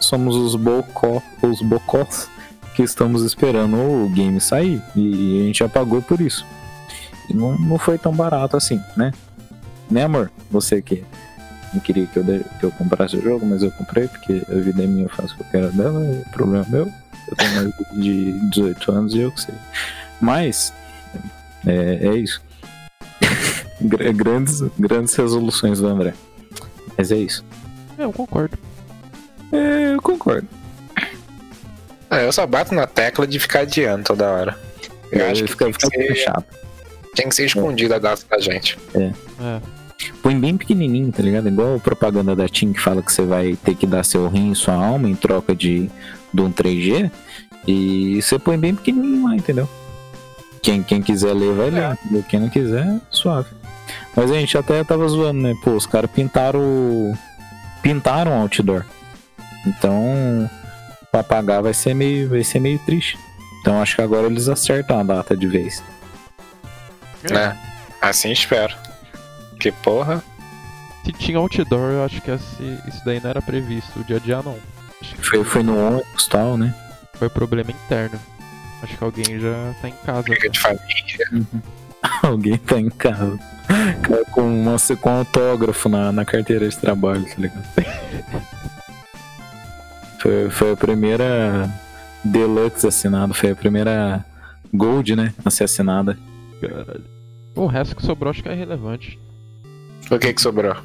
somos 0.00 0.36
os 0.36 0.54
bocó, 0.54 1.22
os 1.42 1.62
bocós 1.62 2.28
que 2.74 2.82
estamos 2.82 3.22
esperando 3.22 3.76
o 3.76 4.08
game 4.08 4.40
sair. 4.40 4.82
E 4.96 5.40
a 5.42 5.46
gente 5.46 5.58
já 5.58 5.68
pagou 5.68 6.02
por 6.02 6.20
isso. 6.20 6.44
E 7.28 7.34
não, 7.34 7.56
não 7.58 7.78
foi 7.78 7.98
tão 7.98 8.12
barato 8.12 8.56
assim, 8.56 8.80
né? 8.96 9.12
Né, 9.90 10.04
amor? 10.04 10.30
Você 10.50 10.80
que 10.80 11.04
não 11.72 11.80
queria 11.80 12.06
que 12.06 12.16
eu, 12.16 12.22
de- 12.24 12.44
que 12.58 12.64
eu 12.64 12.70
comprasse 12.72 13.16
o 13.16 13.22
jogo, 13.22 13.44
mas 13.46 13.62
eu 13.62 13.70
comprei 13.70 14.08
porque 14.08 14.42
a 14.50 14.54
vida 14.56 14.82
é 14.82 14.86
minha, 14.86 15.04
eu 15.04 15.08
faço 15.08 15.34
o 15.34 15.36
que 15.38 15.42
eu 15.42 15.46
quero 15.50 15.72
dela, 15.72 16.04
é 16.04 16.28
problema 16.30 16.66
meu. 16.68 16.92
Eu 17.28 17.36
tenho 17.36 17.54
mais 17.54 17.72
de 17.92 18.32
18 18.50 18.92
anos 18.92 19.14
e 19.14 19.20
eu 19.20 19.30
que 19.30 19.40
sei. 19.42 19.54
Mas, 20.20 20.72
é, 21.66 22.08
é 22.08 22.16
isso. 22.16 22.42
Gra- 23.80 24.12
grandes, 24.12 24.60
grandes 24.78 25.14
resoluções 25.14 25.78
do 25.78 25.86
André. 25.86 26.14
Mas 26.98 27.10
é 27.12 27.16
isso. 27.16 27.44
É, 27.98 28.04
eu 28.04 28.12
concordo. 28.12 28.58
É, 29.52 29.94
eu 29.94 30.02
concordo. 30.02 30.46
Ah, 32.10 32.20
eu 32.22 32.32
só 32.32 32.44
bato 32.46 32.74
na 32.74 32.86
tecla 32.86 33.26
de 33.26 33.38
ficar 33.38 33.60
adiando 33.60 34.02
toda 34.04 34.28
hora. 34.30 34.58
Eu 35.12 35.26
acho 35.30 35.44
que 35.44 35.50
fica, 35.50 35.64
tem 35.66 35.72
que, 35.72 35.86
ser, 35.86 36.14
chato. 36.16 36.44
tem 37.14 37.28
que 37.28 37.34
ser 37.34 37.44
escondida 37.46 37.96
a 37.96 37.98
data 37.98 38.22
da 38.28 38.38
gente. 38.38 38.76
É. 38.94 39.12
Põe 40.22 40.38
bem 40.38 40.56
pequenininho, 40.56 41.12
tá 41.12 41.22
ligado? 41.22 41.48
Igual 41.48 41.76
a 41.76 41.80
propaganda 41.80 42.34
da 42.34 42.48
TIM 42.48 42.72
que 42.72 42.80
fala 42.80 43.02
que 43.02 43.12
você 43.12 43.22
vai 43.22 43.56
ter 43.56 43.74
que 43.74 43.86
dar 43.86 44.04
seu 44.04 44.28
rim 44.28 44.52
e 44.52 44.56
sua 44.56 44.74
alma 44.74 45.08
em 45.08 45.14
troca 45.14 45.54
de, 45.54 45.90
de 46.32 46.42
um 46.42 46.50
3G. 46.50 47.10
E 47.66 48.20
você 48.22 48.38
põe 48.38 48.58
bem 48.58 48.74
pequenininho 48.74 49.26
lá, 49.26 49.36
entendeu? 49.36 49.68
Quem, 50.62 50.82
quem 50.82 51.02
quiser 51.02 51.34
ler, 51.34 51.54
vai 51.54 51.70
ler. 51.70 51.98
entendeu? 52.04 52.24
Quem 52.28 52.40
não 52.40 52.48
quiser, 52.48 53.00
suave. 53.10 53.48
Mas 54.14 54.30
a 54.30 54.34
gente 54.34 54.56
até 54.56 54.82
tava 54.84 55.06
zoando, 55.08 55.40
né? 55.40 55.54
Pô, 55.62 55.72
os 55.72 55.86
caras 55.86 56.10
pintaram. 56.10 57.12
Pintaram 57.82 58.32
o 58.32 58.42
outdoor. 58.42 58.84
Então, 59.66 60.48
pra 61.10 61.22
pagar 61.22 61.60
vai 61.60 61.74
ser 61.74 61.94
meio, 61.94 62.28
vai 62.28 62.44
ser 62.44 62.60
meio 62.60 62.78
triste. 62.80 63.18
Então 63.60 63.80
acho 63.80 63.96
que 63.96 64.02
agora 64.02 64.26
eles 64.26 64.48
acertam 64.48 64.98
a 64.98 65.02
data 65.02 65.36
de 65.36 65.46
vez. 65.46 65.82
Né? 67.28 67.56
Assim 68.00 68.32
espero. 68.32 68.74
Que 69.60 69.70
porra. 69.70 70.22
Se 71.04 71.12
tinha 71.12 71.38
outdoor, 71.38 71.92
eu 71.92 72.04
acho 72.04 72.20
que 72.20 72.30
esse- 72.30 72.78
isso 72.88 73.04
daí 73.04 73.20
não 73.20 73.30
era 73.30 73.40
previsto. 73.40 74.00
O 74.00 74.04
dia 74.04 74.16
a 74.16 74.18
dia 74.18 74.42
não. 74.42 74.56
Acho 75.00 75.14
que 75.14 75.22
Foi, 75.26 75.44
foi 75.44 75.62
no 75.62 75.78
ônibus 75.78 76.24
e 76.24 76.28
tal, 76.28 76.56
né? 76.58 76.74
foi 77.14 77.28
problema 77.28 77.70
interno. 77.70 78.18
Acho 78.82 78.96
que 78.96 79.04
alguém 79.04 79.38
já 79.38 79.74
tá 79.82 79.88
em 79.88 79.94
casa. 80.06 80.22
Briga 80.22 80.48
de 80.48 80.58
família. 80.58 81.46
Alguém 82.22 82.56
tá 82.56 82.80
em 82.80 82.88
casa. 82.88 83.38
Cara, 84.02 84.24
com, 84.32 84.40
uma, 84.62 84.76
com 84.98 85.10
um 85.10 85.18
autógrafo 85.18 85.86
na, 85.90 86.10
na 86.10 86.24
carteira 86.24 86.66
de 86.66 86.76
trabalho, 86.78 87.24
tá 87.26 87.34
ligado? 87.36 87.62
Foi, 90.18 90.50
foi 90.50 90.72
a 90.72 90.76
primeira 90.76 91.70
Deluxe 92.24 92.86
assinada, 92.86 93.32
foi 93.32 93.50
a 93.52 93.56
primeira 93.56 94.24
Gold, 94.72 95.16
né? 95.16 95.32
A 95.44 95.50
ser 95.50 95.64
assinada. 95.64 96.18
Caralho. 96.60 97.04
O 97.54 97.66
resto 97.66 97.96
que 97.96 98.02
sobrou 98.04 98.30
acho 98.30 98.42
que 98.42 98.48
é 98.48 98.54
relevante. 98.54 99.18
O 100.10 100.18
que 100.18 100.32
que 100.32 100.42
sobrou? 100.42 100.76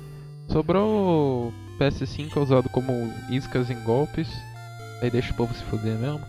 Sobrou 0.47 1.47
o 1.47 1.53
PS5 1.79 2.37
usado 2.37 2.69
como 2.69 3.11
iscas 3.29 3.69
em 3.69 3.79
golpes. 3.83 4.27
Aí 5.01 5.09
deixa 5.09 5.31
o 5.31 5.35
povo 5.35 5.53
se 5.53 5.63
fuder 5.63 5.95
mesmo. 5.95 6.21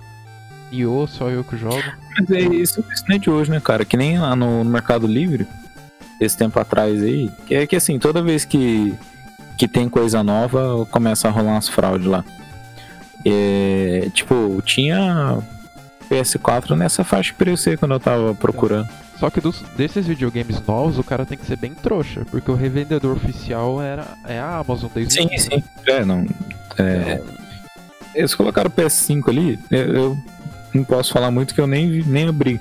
E 0.73 0.85
ou 0.85 1.07
só 1.07 1.29
eu 1.29 1.45
que 1.45 1.57
jogo. 1.57 1.83
Mas 2.19 2.31
é 2.31 2.41
isso, 2.41 2.85
isso 2.93 3.05
não 3.09 3.17
é 3.17 3.19
de 3.19 3.31
hoje, 3.31 3.51
né, 3.51 3.61
cara? 3.61 3.85
Que 3.85 3.97
nem 3.97 4.19
lá 4.19 4.35
no, 4.35 4.65
no 4.65 4.71
Mercado 4.71 5.07
Livre, 5.07 5.47
esse 6.21 6.37
tempo 6.37 6.59
atrás 6.59 7.03
aí, 7.03 7.31
que 7.47 7.55
é 7.55 7.67
que 7.67 7.77
assim, 7.77 7.99
toda 7.99 8.23
vez 8.23 8.45
que, 8.45 8.95
que 9.57 9.69
tem 9.69 9.89
coisa 9.89 10.23
nova, 10.25 10.87
começa 10.91 11.29
a 11.29 11.31
rolar 11.31 11.53
umas 11.53 11.69
fraudes 11.69 12.07
lá. 12.07 12.25
É, 13.25 14.09
tipo, 14.13 14.61
tinha 14.63 15.39
PS4 16.11 16.77
nessa 16.77 17.05
faixa 17.05 17.33
de 17.33 17.39
preço 17.39 17.69
aí 17.69 17.77
quando 17.77 17.93
eu 17.93 18.01
tava 18.01 18.35
procurando. 18.35 18.89
Só 19.19 19.31
que 19.31 19.41
dos, 19.41 19.63
desses 19.77 20.07
videogames 20.07 20.61
novos, 20.67 20.99
o 20.99 21.05
cara 21.05 21.25
tem 21.25 21.39
que 21.39 21.47
ser 21.47 21.57
bem 21.57 21.73
trouxa. 21.73 22.25
Porque 22.31 22.51
o 22.51 22.55
revendedor 22.55 23.17
oficial 23.17 23.81
era, 23.81 24.07
é 24.25 24.39
a 24.39 24.59
Amazon 24.59 24.91
desde 24.95 25.15
Sim, 25.15 25.29
sim. 25.39 25.63
É, 25.87 26.05
não. 26.05 26.27
É, 26.79 27.21
eles 28.15 28.35
colocaram 28.35 28.69
o 28.69 28.73
PS5 28.73 29.29
ali, 29.29 29.59
eu, 29.71 29.95
eu 29.95 30.19
não 30.75 30.85
posso 30.85 31.13
falar 31.13 31.31
muito 31.31 31.55
que 31.55 31.61
eu 31.61 31.67
nem, 31.67 32.03
nem 32.05 32.29
abri 32.29 32.61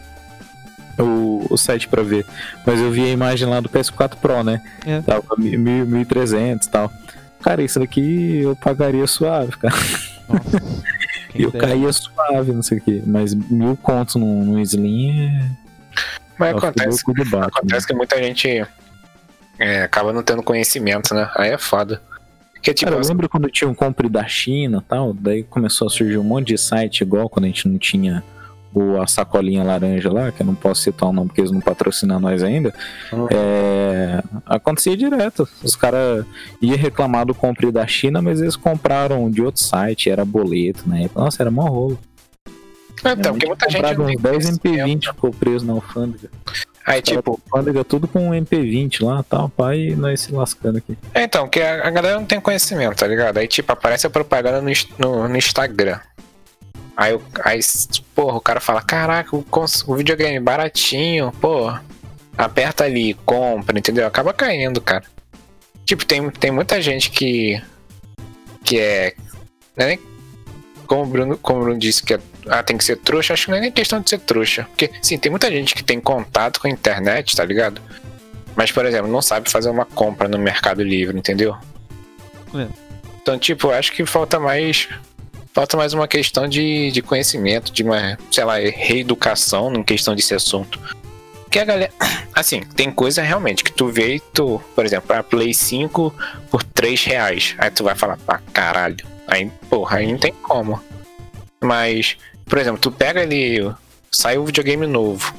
o, 0.97 1.45
o 1.49 1.57
site 1.57 1.87
pra 1.87 2.03
ver. 2.03 2.25
Mas 2.65 2.79
eu 2.79 2.91
vi 2.91 3.03
a 3.03 3.09
imagem 3.09 3.47
lá 3.47 3.59
do 3.59 3.69
PS4 3.69 4.15
Pro, 4.15 4.43
né? 4.43 4.61
É. 4.85 5.01
Tava 5.01 5.23
1.000, 5.37 5.85
1.300 6.05 6.65
e 6.65 6.69
tal. 6.69 6.91
Cara, 7.41 7.61
isso 7.61 7.79
daqui 7.79 8.39
eu 8.41 8.55
pagaria 8.55 9.05
suave, 9.07 9.51
cara. 9.57 9.75
Nossa. 10.27 10.85
Eu 11.37 11.51
dera. 11.51 11.67
caía 11.67 11.91
suave, 11.91 12.53
não 12.53 12.63
sei 12.63 12.77
o 12.77 12.81
quê. 12.81 13.03
Mas 13.05 13.33
mil 13.33 13.75
contos 13.75 14.15
no, 14.15 14.45
no 14.45 14.59
Slim 14.61 15.19
é. 15.19 15.49
Mas 16.37 16.55
acontece, 16.55 17.03
Batman. 17.05 17.45
acontece 17.45 17.87
que 17.87 17.93
muita 17.93 18.17
gente 18.21 18.65
é, 19.59 19.83
acaba 19.83 20.11
não 20.11 20.23
tendo 20.23 20.43
conhecimento, 20.43 21.13
né? 21.13 21.29
Aí 21.35 21.51
é 21.51 21.57
foda. 21.57 22.01
Porque, 22.53 22.73
tipo, 22.73 22.91
Cara, 22.91 23.01
eu 23.01 23.07
lembro 23.07 23.29
quando 23.29 23.49
tinha 23.49 23.69
um 23.69 23.75
compre 23.75 24.09
da 24.09 24.27
China 24.27 24.83
e 24.83 24.89
tal, 24.89 25.13
daí 25.13 25.43
começou 25.43 25.87
a 25.87 25.89
surgir 25.89 26.17
um 26.17 26.23
monte 26.23 26.47
de 26.47 26.57
site 26.57 27.01
igual 27.01 27.29
quando 27.29 27.45
a 27.45 27.47
gente 27.47 27.67
não 27.67 27.77
tinha 27.77 28.23
o, 28.73 28.99
a 28.99 29.07
sacolinha 29.07 29.63
laranja 29.63 30.11
lá, 30.11 30.31
que 30.31 30.41
eu 30.41 30.45
não 30.45 30.55
posso 30.55 30.81
citar 30.81 31.07
o 31.07 31.13
nome 31.13 31.27
porque 31.27 31.41
eles 31.41 31.51
não 31.51 31.61
patrocinam 31.61 32.19
nós 32.19 32.43
ainda. 32.43 32.73
Uhum. 33.13 33.27
É, 33.29 34.21
acontecia 34.45 34.97
direto. 34.97 35.47
Os 35.63 35.75
caras 35.75 36.25
iam 36.61 36.75
reclamar 36.75 37.25
do 37.25 37.33
compre 37.33 37.71
da 37.71 37.87
China, 37.87 38.21
mas 38.21 38.41
eles 38.41 38.55
compraram 38.55 39.29
de 39.29 39.41
outro 39.41 39.61
site, 39.61 40.09
era 40.09 40.25
boleto, 40.25 40.89
né? 40.89 41.09
Nossa, 41.15 41.41
era 41.41 41.49
mó 41.49 41.67
rolo. 41.67 41.99
Então, 43.03 43.33
porque 43.33 43.47
muita 43.47 43.69
gente 43.69 43.81
comprava 43.81 43.99
não 43.99 44.05
tem 44.07 44.15
uns 44.17 44.21
10 44.21 44.35
conhecimento. 44.45 44.87
MP20 45.07 45.13
ficou 45.13 45.31
preso 45.31 45.65
na 45.65 45.73
alfândega. 45.73 46.29
Aí, 46.85 47.01
Tipo, 47.01 47.17
tipo, 47.17 47.41
alfândega 47.51 47.83
tudo 47.83 48.07
com 48.07 48.29
MP20 48.29 49.03
lá 49.03 49.23
tal, 49.23 49.49
pai, 49.49 49.79
e 49.89 49.95
nós 49.95 50.21
se 50.21 50.31
lascando 50.31 50.77
aqui. 50.77 50.97
é, 51.13 51.23
então, 51.23 51.47
que 51.49 51.59
a, 51.59 51.87
a 51.87 51.89
galera 51.89 52.17
não 52.19 52.25
tem 52.25 52.39
conhecimento, 52.39 52.95
tá 52.97 53.07
ligado? 53.07 53.37
Aí, 53.37 53.47
tipo, 53.47 53.71
aparece 53.71 54.05
a 54.05 54.09
propaganda 54.09 54.61
no, 54.61 54.71
no, 54.99 55.27
no 55.27 55.35
Instagram. 55.37 55.99
Aí, 56.95 57.13
o- 57.13 57.21
aí, 57.43 57.59
porra, 58.13 58.37
o 58.37 58.41
cara 58.41 58.59
fala, 58.59 58.81
caraca, 58.81 59.35
o, 59.35 59.43
o 59.87 59.95
videogame 59.95 60.39
baratinho, 60.39 61.31
pô. 61.41 61.73
Aperta 62.37 62.83
ali, 62.83 63.13
compra, 63.25 63.79
entendeu? 63.79 64.05
Acaba 64.05 64.33
caindo, 64.33 64.79
cara. 64.81 65.03
Tipo, 65.85 66.05
tem, 66.05 66.29
tem 66.29 66.51
muita 66.51 66.81
gente 66.81 67.09
que. 67.09 67.61
Que 68.63 68.79
é. 68.79 69.13
É 69.77 69.85
nem. 69.87 69.99
Como 70.85 71.03
o 71.03 71.05
Bruno, 71.05 71.37
como 71.37 71.59
o 71.59 71.63
Bruno 71.63 71.79
disse 71.79 72.03
que 72.03 72.13
é- 72.13 72.19
ah, 72.47 72.63
tem 72.63 72.77
que 72.77 72.83
ser 72.83 72.97
trouxa, 72.97 73.33
acho 73.33 73.45
que 73.45 73.51
não 73.51 73.57
é 73.57 73.61
nem 73.61 73.71
questão 73.71 73.99
de 73.99 74.09
ser 74.09 74.19
trouxa. 74.19 74.63
Porque, 74.65 74.91
sim, 75.01 75.17
tem 75.17 75.29
muita 75.29 75.49
gente 75.51 75.73
que 75.73 75.83
tem 75.83 75.99
contato 75.99 76.59
com 76.59 76.67
a 76.67 76.69
internet, 76.69 77.35
tá 77.35 77.43
ligado? 77.43 77.81
Mas, 78.55 78.71
por 78.71 78.85
exemplo, 78.85 79.11
não 79.11 79.21
sabe 79.21 79.49
fazer 79.49 79.69
uma 79.69 79.85
compra 79.85 80.27
no 80.27 80.37
Mercado 80.37 80.83
Livre, 80.83 81.17
entendeu? 81.17 81.55
É. 82.53 82.67
Então, 83.21 83.37
tipo, 83.37 83.69
acho 83.71 83.91
que 83.91 84.05
falta 84.05 84.39
mais. 84.39 84.87
Falta 85.53 85.77
mais 85.77 85.93
uma 85.93 86.07
questão 86.07 86.47
de, 86.47 86.91
de 86.91 87.01
conhecimento, 87.01 87.71
de 87.71 87.81
uma, 87.81 88.17
sei 88.29 88.43
lá, 88.43 88.55
reeducação 88.57 89.73
em 89.73 89.83
questão 89.83 90.13
desse 90.13 90.33
assunto. 90.33 90.79
Porque 91.43 91.59
a 91.59 91.65
galera. 91.65 91.91
Assim, 92.35 92.61
tem 92.61 92.91
coisa 92.91 93.21
realmente 93.21 93.63
que 93.63 93.71
tu 93.71 93.87
vê 93.87 94.15
e 94.15 94.19
tu, 94.19 94.61
por 94.75 94.85
exemplo, 94.85 95.15
a 95.15 95.23
Play 95.23 95.53
5 95.53 96.13
por 96.51 96.63
3 96.63 97.03
reais. 97.05 97.55
Aí 97.57 97.71
tu 97.71 97.83
vai 97.83 97.95
falar, 97.95 98.17
pá, 98.17 98.41
caralho. 98.51 98.97
Aí, 99.25 99.49
porra, 99.69 99.97
aí 99.97 100.11
não 100.11 100.19
tem 100.19 100.33
como. 100.33 100.81
Mas, 101.63 102.17
por 102.45 102.57
exemplo, 102.57 102.79
tu 102.79 102.91
pega 102.91 103.21
ali. 103.21 103.71
Sai 104.11 104.37
um 104.37 104.45
videogame 104.45 104.87
novo. 104.87 105.33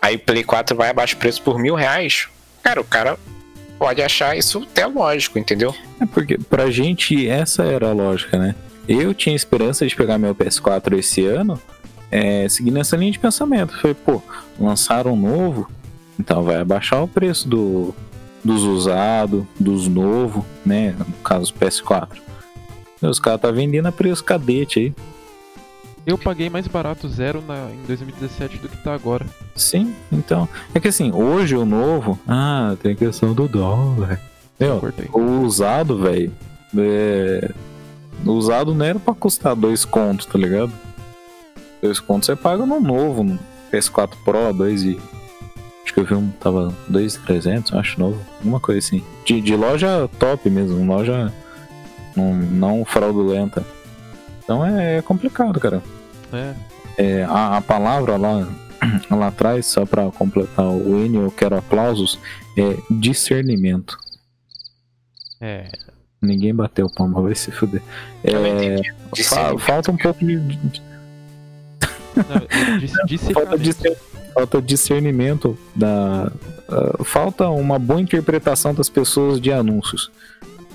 Aí 0.00 0.16
o 0.16 0.18
Play 0.18 0.44
4 0.44 0.76
vai 0.76 0.90
abaixo 0.90 1.16
do 1.16 1.18
preço 1.18 1.42
por 1.42 1.58
mil 1.58 1.74
reais. 1.74 2.28
Cara, 2.62 2.80
o 2.80 2.84
cara 2.84 3.18
pode 3.78 4.02
achar 4.02 4.36
isso 4.36 4.66
até 4.70 4.86
lógico, 4.86 5.38
entendeu? 5.38 5.74
É 6.00 6.06
porque 6.06 6.38
pra 6.38 6.70
gente 6.70 7.28
essa 7.28 7.64
era 7.64 7.88
a 7.88 7.92
lógica, 7.92 8.38
né? 8.38 8.54
Eu 8.88 9.12
tinha 9.12 9.36
esperança 9.36 9.86
de 9.86 9.94
pegar 9.94 10.16
meu 10.16 10.34
PS4 10.34 10.98
esse 10.98 11.24
ano, 11.26 11.60
é, 12.10 12.48
seguindo 12.48 12.78
essa 12.78 12.96
linha 12.96 13.12
de 13.12 13.18
pensamento. 13.18 13.78
Foi, 13.80 13.92
pô, 13.92 14.22
lançaram 14.58 15.12
um 15.12 15.16
novo, 15.16 15.70
então 16.18 16.42
vai 16.42 16.56
abaixar 16.56 17.02
o 17.02 17.08
preço 17.08 17.46
do, 17.46 17.94
dos 18.42 18.62
usados, 18.62 19.44
dos 19.58 19.86
novos, 19.86 20.44
né? 20.64 20.94
No 20.98 21.12
caso 21.22 21.52
PS4. 21.52 22.18
E 23.02 23.06
os 23.06 23.20
caras 23.20 23.40
tá 23.40 23.50
vendendo 23.50 23.86
a 23.86 23.92
preço 23.92 24.24
cadete 24.24 24.78
aí. 24.80 24.94
Eu 26.08 26.16
paguei 26.16 26.48
mais 26.48 26.66
barato 26.66 27.06
zero 27.06 27.44
na, 27.46 27.70
em 27.70 27.82
2017 27.86 28.56
do 28.56 28.68
que 28.70 28.78
tá 28.78 28.94
agora. 28.94 29.26
Sim, 29.54 29.94
então. 30.10 30.48
É 30.74 30.80
que 30.80 30.88
assim, 30.88 31.12
hoje 31.12 31.54
o 31.54 31.66
novo. 31.66 32.18
Ah, 32.26 32.74
tem 32.82 32.92
a 32.92 32.96
questão 32.96 33.34
do 33.34 33.46
dólar. 33.46 34.18
Meu. 34.58 34.80
O 35.12 35.42
usado, 35.42 35.98
velho. 35.98 36.32
É... 36.78 37.50
O 38.24 38.30
usado 38.30 38.74
não 38.74 38.86
era 38.86 38.98
pra 38.98 39.12
custar 39.12 39.54
dois 39.54 39.84
contos, 39.84 40.24
tá 40.24 40.38
ligado? 40.38 40.72
Dois 41.82 42.00
contos 42.00 42.24
você 42.24 42.34
paga 42.34 42.64
no 42.64 42.80
novo, 42.80 43.22
no 43.22 43.38
PS4 43.70 44.12
Pro, 44.24 44.54
dois 44.54 44.84
e. 44.84 44.98
Acho 45.84 45.92
que 45.92 46.00
eu 46.00 46.06
vi 46.06 46.14
um, 46.14 46.30
tava 46.40 46.74
2,300, 46.88 47.74
acho 47.74 48.00
novo. 48.00 48.18
Alguma 48.38 48.60
coisa 48.60 48.78
assim. 48.78 49.04
De, 49.26 49.42
de 49.42 49.54
loja 49.54 50.08
top 50.18 50.48
mesmo, 50.48 50.86
loja 50.86 51.30
não, 52.16 52.32
não 52.34 52.84
fraudulenta. 52.86 53.62
Então 54.42 54.64
é, 54.64 54.96
é 54.96 55.02
complicado, 55.02 55.60
cara. 55.60 55.82
É, 56.32 56.54
É, 56.96 57.24
a, 57.24 57.56
a 57.56 57.60
palavra 57.60 58.16
lá, 58.16 58.48
lá 59.10 59.28
atrás, 59.28 59.66
só 59.66 59.84
pra 59.86 60.10
completar 60.10 60.66
o 60.66 60.98
N, 61.04 61.16
eu 61.18 61.30
quero 61.30 61.56
aplausos, 61.56 62.18
é 62.56 62.76
discernimento. 62.90 63.98
é. 65.40 65.64
Ninguém 66.20 66.52
bateu 66.52 66.90
palma, 66.90 67.22
vai 67.22 67.32
se 67.36 67.52
fuder. 67.52 67.80
É, 68.24 68.80
fa- 69.22 69.56
falta 69.56 69.92
um 69.92 69.96
pouco 69.96 70.18
de. 70.18 70.36
Não, 72.16 72.72
eu 72.72 72.78
disse, 72.80 72.96
disse 73.06 73.30
falta, 73.32 73.56
discer- 73.56 73.96
falta 74.34 74.60
discernimento 74.60 75.56
da. 75.76 76.32
ah, 76.68 77.04
falta 77.04 77.48
uma 77.50 77.78
boa 77.78 78.00
interpretação 78.00 78.74
das 78.74 78.88
pessoas 78.88 79.40
de 79.40 79.52
anúncios. 79.52 80.10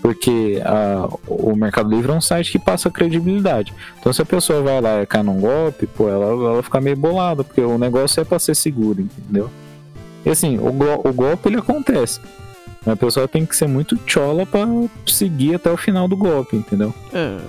Porque 0.04 0.62
ah, 0.66 1.08
o 1.26 1.56
Mercado 1.56 1.89
Livre 1.89 2.12
é 2.12 2.14
um 2.14 2.20
site 2.20 2.51
que 2.51 2.60
passa 2.60 2.91
credibilidade. 2.91 3.74
Então 3.97 4.12
se 4.12 4.22
a 4.22 4.26
pessoa 4.26 4.62
vai 4.62 4.82
lá 4.82 5.01
e 5.01 5.06
cai 5.06 5.24
num 5.24 5.39
golpe, 5.39 5.88
pô, 5.88 6.10
ela, 6.10 6.26
ela 6.26 6.62
fica 6.62 6.82
meio 6.82 6.97
bolada, 6.97 7.41
porque 7.41 7.62
o 7.62 7.78
negócio 7.78 8.20
é 8.20 8.26
pra 8.26 8.38
ser 8.38 8.54
seguro, 8.54 8.99
entendeu? 8.99 9.49
E 10.26 10.30
assim, 10.30 10.58
o, 10.58 10.68
o 10.68 11.14
golpe 11.14 11.47
ele 11.47 11.58
acontece. 11.58 12.20
A 12.86 12.97
pessoa 12.97 13.30
tem 13.30 13.45
que 13.45 13.56
ser 13.56 13.70
muito 13.70 13.97
chola 14.06 14.45
pra 14.45 14.68
seguir 15.06 15.56
até 15.56 15.72
o 15.72 15.78
final 15.78 16.06
do 16.06 16.18
golpe, 16.18 16.58
entendeu? 16.58 16.93
É, 17.14 17.39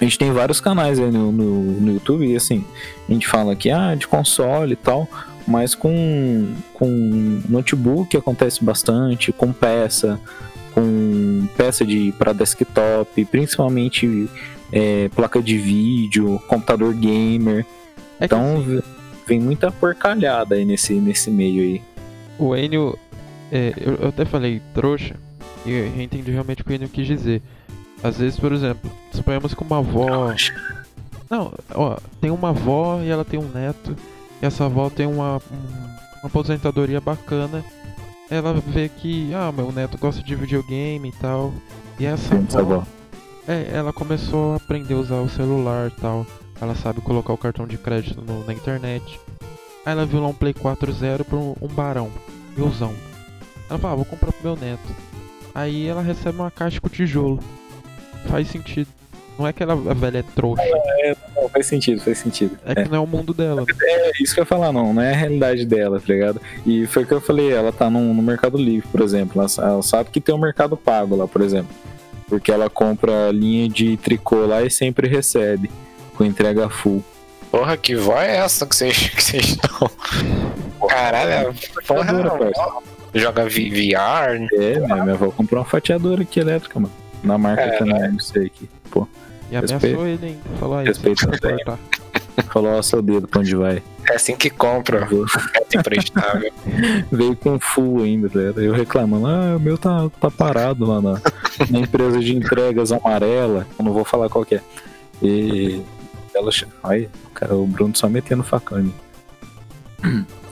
A 0.00 0.04
gente 0.04 0.18
tem 0.18 0.32
vários 0.32 0.60
canais 0.60 0.98
aí 0.98 1.10
no, 1.10 1.30
no, 1.30 1.62
no 1.80 1.92
YouTube 1.92 2.26
e 2.26 2.34
assim, 2.34 2.64
a 3.06 3.12
gente 3.12 3.28
fala 3.28 3.52
aqui, 3.52 3.70
ah, 3.70 3.94
de 3.94 4.06
console 4.06 4.72
e 4.72 4.76
tal, 4.76 5.06
mas 5.46 5.74
com, 5.74 6.54
com 6.72 7.42
notebook 7.46 8.16
acontece 8.16 8.64
bastante, 8.64 9.30
com 9.30 9.52
peça, 9.52 10.18
com 10.76 11.48
peça 11.56 11.86
de 11.86 12.12
para 12.18 12.34
desktop, 12.34 13.24
principalmente 13.24 14.28
é, 14.70 15.08
placa 15.08 15.40
de 15.42 15.56
vídeo, 15.56 16.38
computador 16.46 16.92
gamer. 16.92 17.64
é 18.20 18.26
Então 18.26 18.60
v- 18.60 18.82
vem 19.26 19.40
muita 19.40 19.72
porcalhada 19.72 20.54
aí 20.54 20.66
nesse, 20.66 20.92
nesse 20.94 21.30
meio 21.30 21.62
aí. 21.62 21.82
o 22.38 22.54
Enio, 22.54 22.98
é, 23.50 23.72
eu, 23.80 23.94
eu 23.94 24.08
até 24.08 24.26
falei 24.26 24.60
trouxa, 24.74 25.16
e 25.64 25.70
eu 25.72 26.02
entendi 26.02 26.30
realmente 26.30 26.60
o 26.60 26.64
que 26.64 26.72
o 26.72 26.74
Enio 26.74 26.88
quis 26.90 27.06
dizer. 27.06 27.40
Às 28.04 28.18
vezes, 28.18 28.38
por 28.38 28.52
exemplo, 28.52 28.90
suponhamos 29.12 29.54
que 29.54 29.62
uma 29.62 29.78
avó. 29.78 30.34
Não, 31.30 31.52
ó, 31.74 31.96
tem 32.20 32.30
uma 32.30 32.50
avó 32.50 33.00
e 33.02 33.08
ela 33.08 33.24
tem 33.24 33.40
um 33.40 33.48
neto, 33.48 33.96
e 34.42 34.46
essa 34.46 34.66
avó 34.66 34.90
tem 34.90 35.06
uma, 35.06 35.36
um- 35.38 36.20
uma 36.20 36.26
aposentadoria 36.26 37.00
bacana. 37.00 37.64
Ela 38.30 38.54
vê 38.54 38.88
que, 38.88 39.32
ah, 39.34 39.52
meu 39.52 39.70
neto 39.70 39.96
gosta 39.98 40.22
de 40.22 40.34
videogame 40.34 41.08
e 41.08 41.12
tal. 41.12 41.52
E 41.98 42.04
essa 42.06 42.34
avó. 42.58 42.84
é, 43.46 43.70
ela 43.72 43.92
começou 43.92 44.52
a 44.54 44.56
aprender 44.56 44.94
a 44.94 44.98
usar 44.98 45.16
o 45.20 45.28
celular 45.28 45.88
e 45.88 46.00
tal. 46.00 46.26
Ela 46.60 46.74
sabe 46.74 47.00
colocar 47.00 47.32
o 47.32 47.38
cartão 47.38 47.66
de 47.66 47.78
crédito 47.78 48.20
no- 48.22 48.44
na 48.44 48.52
internet. 48.52 49.20
Aí 49.84 49.92
ela 49.92 50.04
viu 50.04 50.20
lá 50.20 50.26
um 50.28 50.34
Play 50.34 50.52
4.0 50.52 51.24
por 51.24 51.38
um, 51.38 51.54
um 51.62 51.68
barão, 51.68 52.10
milzão. 52.56 52.92
Ela 53.70 53.78
fala, 53.78 53.92
ah, 53.92 53.96
vou 53.96 54.04
comprar 54.04 54.32
pro 54.32 54.42
meu 54.42 54.56
neto. 54.56 54.88
Aí 55.54 55.86
ela 55.86 56.02
recebe 56.02 56.38
uma 56.38 56.50
caixa 56.50 56.80
com 56.80 56.88
tijolo. 56.88 57.38
Faz 58.28 58.48
sentido. 58.48 58.88
Não 59.38 59.46
é 59.46 59.52
que 59.52 59.62
ela, 59.62 59.74
a 59.74 59.94
velha 59.94 60.18
é 60.18 60.22
trouxa, 60.34 60.62
Não, 61.36 61.48
faz 61.48 61.66
sentido, 61.66 62.00
faz 62.00 62.18
sentido. 62.18 62.58
é 62.64 62.82
que 62.84 62.88
não 62.88 62.96
é 62.96 63.00
o 63.00 63.06
mundo 63.06 63.34
dela. 63.34 63.62
né? 63.62 63.66
É 63.80 64.12
isso 64.22 64.32
que 64.34 64.40
eu 64.40 64.42
ia 64.42 64.46
falar, 64.46 64.72
não, 64.72 64.94
não 64.94 65.02
é 65.02 65.12
a 65.12 65.16
realidade 65.16 65.66
dela, 65.66 66.00
tá 66.00 66.06
ligado? 66.12 66.40
E 66.64 66.86
foi 66.86 67.02
o 67.02 67.06
que 67.06 67.12
eu 67.12 67.20
falei, 67.20 67.52
ela 67.52 67.70
tá 67.72 67.90
no, 67.90 68.14
no 68.14 68.22
Mercado 68.22 68.56
Livre, 68.56 68.88
por 68.90 69.02
exemplo. 69.02 69.42
Ela, 69.42 69.68
ela 69.70 69.82
sabe 69.82 70.08
que 70.10 70.20
tem 70.20 70.34
um 70.34 70.38
mercado 70.38 70.76
pago 70.76 71.14
lá, 71.16 71.28
por 71.28 71.42
exemplo. 71.42 71.68
Porque 72.28 72.50
ela 72.50 72.68
compra 72.70 73.30
linha 73.30 73.68
de 73.68 73.96
tricô 73.98 74.46
lá 74.46 74.62
e 74.62 74.70
sempre 74.70 75.06
recebe, 75.06 75.70
com 76.16 76.24
entrega 76.24 76.68
full. 76.70 77.04
Porra, 77.50 77.76
que 77.76 77.94
voz 77.94 78.26
é 78.28 78.36
essa 78.38 78.66
que 78.66 78.74
vocês 78.74 78.96
que 79.10 79.22
vocês 79.22 79.44
estão? 79.50 79.90
Caralho, 80.88 81.54
porra, 81.86 82.04
Fatiadora, 82.04 82.30
parça. 82.52 82.72
joga 83.14 83.44
VR. 83.44 84.48
É, 84.52 84.80
minha, 84.80 85.02
minha 85.02 85.14
avó 85.14 85.30
comprou 85.30 85.60
uma 85.62 85.68
fatiadora 85.68 86.22
aqui 86.22 86.40
elétrica, 86.40 86.78
mano. 86.80 86.92
Na 87.26 87.36
marca 87.38 87.62
É, 87.62 87.76
que 87.76 87.82
eu 87.82 87.86
não 87.86 88.18
sei 88.20 88.46
aqui. 88.46 88.68
Pô, 88.90 89.06
E 89.50 89.56
ameaçou 89.56 89.78
Respeito. 89.78 90.06
ele 90.06 90.26
ainda. 90.26 90.58
Falou 90.58 90.76
aí, 90.78 90.84
você 90.86 90.88
Respeito 90.92 91.28
vai 91.28 91.38
também. 91.38 91.64
cortar. 91.64 91.78
Falou, 92.52 92.78
ó, 92.78 92.82
seu 92.82 93.00
dedo, 93.02 93.26
pra 93.26 93.40
onde 93.40 93.56
vai? 93.56 93.82
É 94.08 94.14
assim 94.14 94.36
que 94.36 94.50
compra. 94.50 95.08
É 95.54 95.78
emprestável. 95.78 96.52
Veio 97.10 97.34
com 97.36 97.58
full 97.58 98.02
ainda, 98.02 98.28
velho. 98.28 98.60
Eu 98.60 98.72
reclamando, 98.74 99.26
ah, 99.26 99.56
o 99.56 99.60
meu 99.60 99.76
tá, 99.78 100.08
tá 100.20 100.30
parado 100.30 100.84
lá 100.86 101.00
na, 101.00 101.20
na 101.70 101.78
empresa 101.80 102.20
de 102.20 102.34
entregas 102.36 102.92
amarela. 102.92 103.66
Eu 103.78 103.84
não 103.84 103.92
vou 103.92 104.04
falar 104.04 104.28
qual 104.28 104.44
que 104.44 104.56
é. 104.56 104.60
E 105.22 105.82
ela. 106.34 106.50
Aí, 106.84 107.08
cara, 107.34 107.54
o 107.54 107.66
Bruno 107.66 107.96
só 107.96 108.08
metendo 108.08 108.42
facão 108.44 108.78
em 108.80 108.82
mim. 108.84 108.94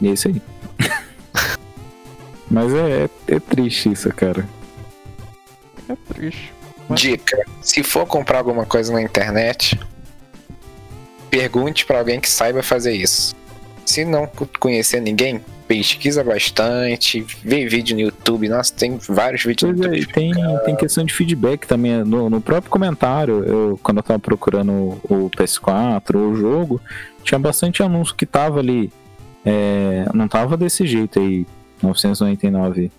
E 0.00 0.08
é 0.08 0.12
isso 0.12 0.28
aí. 0.28 0.42
Mas 2.50 2.72
é, 2.74 3.04
é, 3.04 3.10
é 3.36 3.40
triste 3.40 3.92
isso, 3.92 4.08
cara. 4.14 4.46
É 5.88 5.96
triste. 6.14 6.52
Dica: 6.90 7.38
se 7.62 7.82
for 7.82 8.06
comprar 8.06 8.38
alguma 8.38 8.66
coisa 8.66 8.92
na 8.92 9.02
internet, 9.02 9.78
pergunte 11.30 11.84
pra 11.86 11.98
alguém 11.98 12.20
que 12.20 12.28
saiba 12.28 12.62
fazer 12.62 12.92
isso. 12.92 13.34
Se 13.84 14.04
não 14.04 14.26
co- 14.26 14.48
conhecer 14.58 15.00
ninguém, 15.00 15.40
pesquisa 15.68 16.22
bastante, 16.24 17.24
vê 17.42 17.66
vídeo 17.66 17.94
no 17.96 18.02
YouTube. 18.02 18.48
Nossa, 18.48 18.72
tem 18.74 18.96
vários 18.98 19.42
vídeos 19.44 19.72
Pois 19.72 19.80
no 19.88 19.94
é, 19.94 19.98
YouTube. 19.98 20.12
tem, 20.14 20.32
tem 20.64 20.76
questão 20.76 21.04
de 21.04 21.12
feedback 21.12 21.66
também. 21.66 22.04
No, 22.04 22.30
no 22.30 22.40
próprio 22.40 22.70
comentário, 22.70 23.44
eu, 23.44 23.80
quando 23.82 23.98
eu 23.98 24.02
tava 24.02 24.18
procurando 24.18 24.72
o, 24.72 25.00
o 25.26 25.30
PS4, 25.30 26.16
o 26.16 26.34
jogo, 26.36 26.80
tinha 27.22 27.38
bastante 27.38 27.82
anúncio 27.82 28.14
que 28.14 28.26
tava 28.26 28.60
ali. 28.60 28.92
é, 29.44 30.06
não 30.14 30.28
tava 30.28 30.56
desse 30.56 30.86
jeito 30.86 31.18
aí, 31.18 31.46
999 31.82 32.90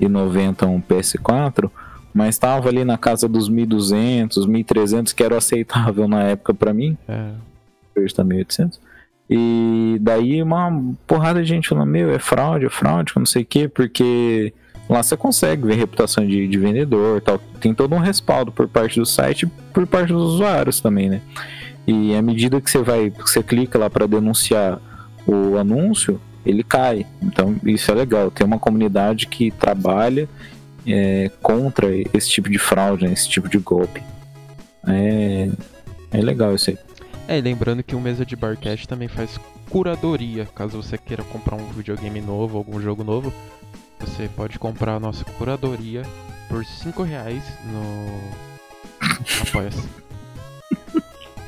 e 0.00 0.08
90 0.08 0.66
um 0.66 0.80
PS4, 0.80 1.70
mas 2.14 2.38
tava 2.38 2.68
ali 2.68 2.84
na 2.84 2.98
casa 2.98 3.28
dos 3.28 3.48
1200, 3.48 4.46
1300, 4.46 5.12
que 5.12 5.22
era 5.22 5.36
aceitável 5.38 6.06
na 6.08 6.22
época 6.24 6.52
pra 6.54 6.72
mim 6.74 6.96
É. 7.08 7.30
hoje 7.96 8.14
tá 8.14 8.24
1.800. 8.24 8.78
E 9.30 9.96
daí 10.00 10.42
uma 10.42 10.70
porrada 11.06 11.42
de 11.42 11.48
gente 11.48 11.68
falando, 11.68 11.88
meu, 11.88 12.10
é 12.12 12.18
fraude, 12.18 12.66
é 12.66 12.68
fraude, 12.70 13.12
não 13.16 13.24
sei 13.24 13.42
o 13.42 13.46
quê, 13.46 13.66
porque 13.68 14.52
lá 14.90 15.02
você 15.02 15.16
consegue 15.16 15.66
ver 15.66 15.74
reputação 15.76 16.26
de, 16.26 16.46
de 16.46 16.58
vendedor 16.58 17.20
tal. 17.22 17.38
Tem 17.60 17.72
todo 17.72 17.94
um 17.94 17.98
respaldo 17.98 18.52
por 18.52 18.68
parte 18.68 18.98
do 19.00 19.06
site 19.06 19.44
e 19.44 19.46
por 19.72 19.86
parte 19.86 20.12
dos 20.12 20.34
usuários 20.34 20.80
também, 20.80 21.08
né? 21.08 21.22
E 21.86 22.14
à 22.14 22.20
medida 22.20 22.60
que 22.60 22.70
você 22.70 22.78
vai, 22.82 23.10
que 23.10 23.22
você 23.22 23.42
clica 23.42 23.78
lá 23.78 23.88
para 23.88 24.06
denunciar 24.06 24.78
o 25.26 25.56
anúncio, 25.56 26.20
ele 26.44 26.62
cai. 26.62 27.06
Então 27.22 27.56
isso 27.64 27.90
é 27.90 27.94
legal. 27.94 28.30
Tem 28.30 28.46
uma 28.46 28.58
comunidade 28.58 29.26
que 29.28 29.50
trabalha 29.50 30.28
é, 30.86 31.30
contra 31.40 31.88
esse 32.12 32.30
tipo 32.30 32.48
de 32.50 32.58
fraude, 32.58 33.06
né? 33.06 33.12
esse 33.12 33.28
tipo 33.28 33.48
de 33.48 33.58
golpe. 33.58 34.02
É, 34.86 35.48
é 36.10 36.20
legal 36.20 36.54
isso 36.54 36.70
aí. 36.70 36.78
É, 37.28 37.40
lembrando 37.40 37.82
que 37.82 37.94
o 37.94 38.00
Mesa 38.00 38.26
de 38.26 38.34
Barcast 38.36 38.88
também 38.88 39.08
faz 39.08 39.38
curadoria. 39.70 40.46
Caso 40.54 40.82
você 40.82 40.98
queira 40.98 41.22
comprar 41.24 41.56
um 41.56 41.72
videogame 41.72 42.20
novo, 42.20 42.58
algum 42.58 42.80
jogo 42.80 43.04
novo, 43.04 43.32
você 44.00 44.28
pode 44.28 44.58
comprar 44.58 44.96
a 44.96 45.00
nossa 45.00 45.24
curadoria 45.24 46.02
por 46.48 46.64
5 46.64 47.02
reais 47.02 47.42
no 47.66 48.52
Apoia-se. 49.48 49.88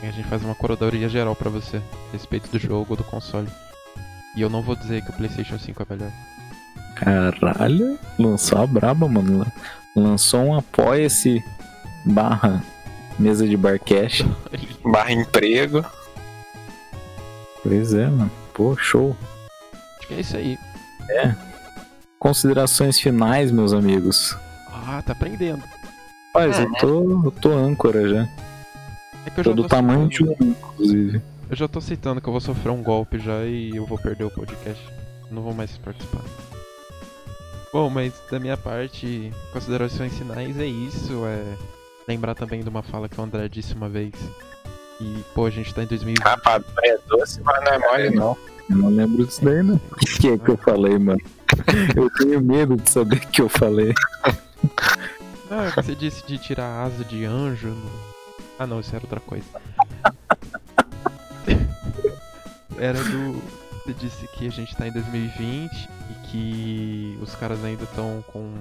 E 0.03 0.07
a 0.07 0.11
gente 0.11 0.29
faz 0.29 0.45
uma 0.45 0.55
curadoria 0.55 1.09
geral 1.09 1.35
pra 1.35 1.49
você, 1.49 1.79
a 1.79 2.13
respeito 2.13 2.51
do 2.51 2.59
jogo 2.59 2.89
ou 2.91 2.97
do 2.97 3.05
console. 3.05 3.49
E 4.37 4.43
eu 4.43 4.51
não 4.51 4.61
vou 4.61 4.77
dizer 4.77 5.03
que 5.03 5.09
o 5.09 5.15
PlayStation 5.15 5.59
5 5.59 5.83
é 5.83 5.87
melhor. 5.89 6.13
Caralho, 7.05 7.99
lançou 8.19 8.63
a 8.63 8.67
braba, 8.67 9.07
mano. 9.07 9.47
Lançou 9.95 10.41
um 10.41 10.59
apoia-se 10.59 11.45
barra 12.05 12.65
mesa 13.19 13.47
de 13.47 13.57
barcash. 13.57 14.25
Barra 14.85 15.13
emprego. 15.13 15.85
Pois 17.63 17.95
é, 17.95 18.07
mano. 18.07 18.31
Pô, 18.53 18.77
show. 18.77 19.17
Acho 19.99 20.09
que 20.09 20.15
é 20.15 20.21
isso 20.21 20.37
aí. 20.37 20.59
Considerações 22.19 22.99
finais, 22.99 23.51
meus 23.51 23.73
amigos. 23.73 24.37
Ah, 24.87 25.03
tá 25.05 25.13
aprendendo. 25.13 25.63
Rapaz, 26.35 26.59
eu 26.59 26.73
tô, 26.75 27.27
eu 27.27 27.31
tô 27.31 27.53
âncora 27.53 28.09
já. 28.09 28.29
É 29.27 29.31
que 29.31 29.41
eu 29.41 29.45
Tô 29.45 29.51
já 29.51 29.57
do 29.57 29.63
tô 29.63 29.69
tamanho 29.69 30.09
de 30.09 30.25
um, 30.25 30.37
inclusive. 30.41 31.23
Eu 31.49 31.57
já 31.57 31.69
tô 31.69 31.79
aceitando 31.79 32.21
que 32.21 32.29
eu 32.29 32.33
vou 32.33 32.41
sofrer 32.41 32.71
um 32.71 32.83
golpe 32.83 33.19
já 33.19 33.45
e 33.45 33.75
eu 33.75 33.87
vou 33.87 33.99
perder 33.99 34.25
o 34.25 34.31
podcast. 34.31 34.83
Não 35.31 35.43
vou 35.43 35.55
mais 35.55 35.77
participar. 35.79 36.23
Bom, 37.75 37.91
mas 37.91 38.13
da 38.31 38.39
minha 38.39 38.57
parte, 38.57 39.33
considerações 39.53 40.17
finais 40.17 40.57
é 40.61 40.65
isso. 40.65 41.27
É 41.27 41.57
lembrar 42.07 42.37
também 42.37 42.63
de 42.63 42.69
uma 42.69 42.85
fala 42.85 43.09
que 43.09 43.21
o 43.21 43.25
André 43.25 43.49
disse 43.49 43.75
uma 43.75 43.89
vez. 43.89 44.13
E, 45.01 45.25
pô, 45.35 45.47
a 45.47 45.51
gente 45.51 45.75
tá 45.75 45.83
em 45.83 45.87
2020. 45.87 46.23
Rapadura 46.23 46.71
é 46.85 46.97
doce, 47.09 47.41
mas 47.43 47.65
não 47.65 47.73
é 47.73 47.79
mole, 47.81 48.11
não. 48.11 48.37
Eu 48.71 48.77
não 48.77 48.89
lembro 48.91 49.27
disso 49.27 49.45
daí, 49.45 49.61
não. 49.61 49.75
O 49.75 49.97
que 50.21 50.29
é 50.29 50.39
que 50.39 50.49
eu 50.53 50.57
falei, 50.57 50.97
mano? 51.01 51.19
Eu 51.97 52.09
tenho 52.11 52.41
medo 52.41 52.77
de 52.77 52.89
saber 52.89 53.17
o 53.17 53.27
que 53.29 53.43
eu 53.43 53.49
falei. 53.49 53.93
Ah, 55.51 55.73
você 55.75 55.97
disse 55.97 56.25
de 56.29 56.39
tirar 56.39 56.67
a 56.67 56.83
asa 56.85 57.05
de 57.05 57.25
anjo. 57.25 57.71
no- 57.71 57.91
Ah, 58.57 58.69
não, 58.69 58.79
isso 58.79 58.95
era 58.95 59.05
outra 59.05 59.19
coisa. 59.19 59.45
era 62.79 63.03
do. 63.03 63.43
Você 63.85 63.93
disse 63.95 64.29
que 64.29 64.47
a 64.47 64.51
gente 64.51 64.75
tá 64.77 64.87
em 64.89 64.93
2020 64.93 65.71
e 65.75 66.24
que 66.35 67.17
os 67.23 67.33
caras 67.37 67.65
ainda 67.65 67.85
estão 67.85 68.25
com 68.33 68.53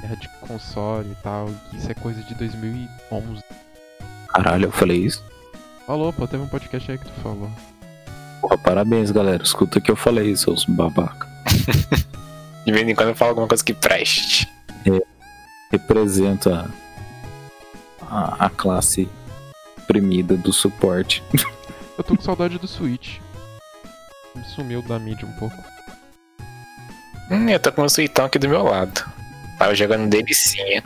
guerra 0.00 0.16
de 0.16 0.28
console 0.40 1.08
e 1.12 1.22
tal. 1.22 1.48
Que 1.70 1.76
isso 1.76 1.88
é 1.88 1.94
coisa 1.94 2.20
de 2.20 2.34
2011. 2.34 3.44
Caralho, 4.26 4.66
eu 4.66 4.72
falei 4.72 4.98
isso? 4.98 5.24
Falou, 5.86 6.12
pô, 6.12 6.26
teve 6.26 6.42
um 6.42 6.48
podcast 6.48 6.90
aí 6.90 6.98
que 6.98 7.04
tu 7.04 7.20
falou. 7.22 7.48
Porra, 8.40 8.58
parabéns, 8.58 9.12
galera. 9.12 9.40
Escuta 9.40 9.78
o 9.78 9.82
que 9.82 9.90
eu 9.90 9.94
falei, 9.94 10.34
seus 10.36 10.64
babaca. 10.64 11.28
De 12.66 12.72
vez 12.72 12.88
em 12.88 12.94
quando 12.94 13.10
eu 13.10 13.14
falo 13.14 13.30
alguma 13.30 13.46
coisa 13.46 13.62
que 13.62 13.74
preste. 13.74 14.48
Representa 15.70 16.68
a, 18.00 18.46
a 18.46 18.50
classe 18.50 19.08
oprimida 19.78 20.36
do 20.36 20.52
suporte. 20.52 21.22
Eu 21.96 22.02
tô 22.02 22.16
com 22.16 22.22
saudade 22.22 22.58
do 22.58 22.66
Switch. 22.66 23.18
Me 24.34 24.44
sumiu 24.44 24.80
da 24.82 24.98
mídia 24.98 25.28
um 25.28 25.32
pouco. 25.32 25.56
Hum, 27.32 27.48
eu 27.48 27.58
tô 27.58 27.72
com 27.72 27.82
o 27.82 27.88
suitão 27.88 28.26
aqui 28.26 28.38
do 28.38 28.48
meu 28.48 28.62
lado. 28.62 29.02
Tava 29.58 29.74
jogando 29.74 30.08
delicinha. 30.08 30.82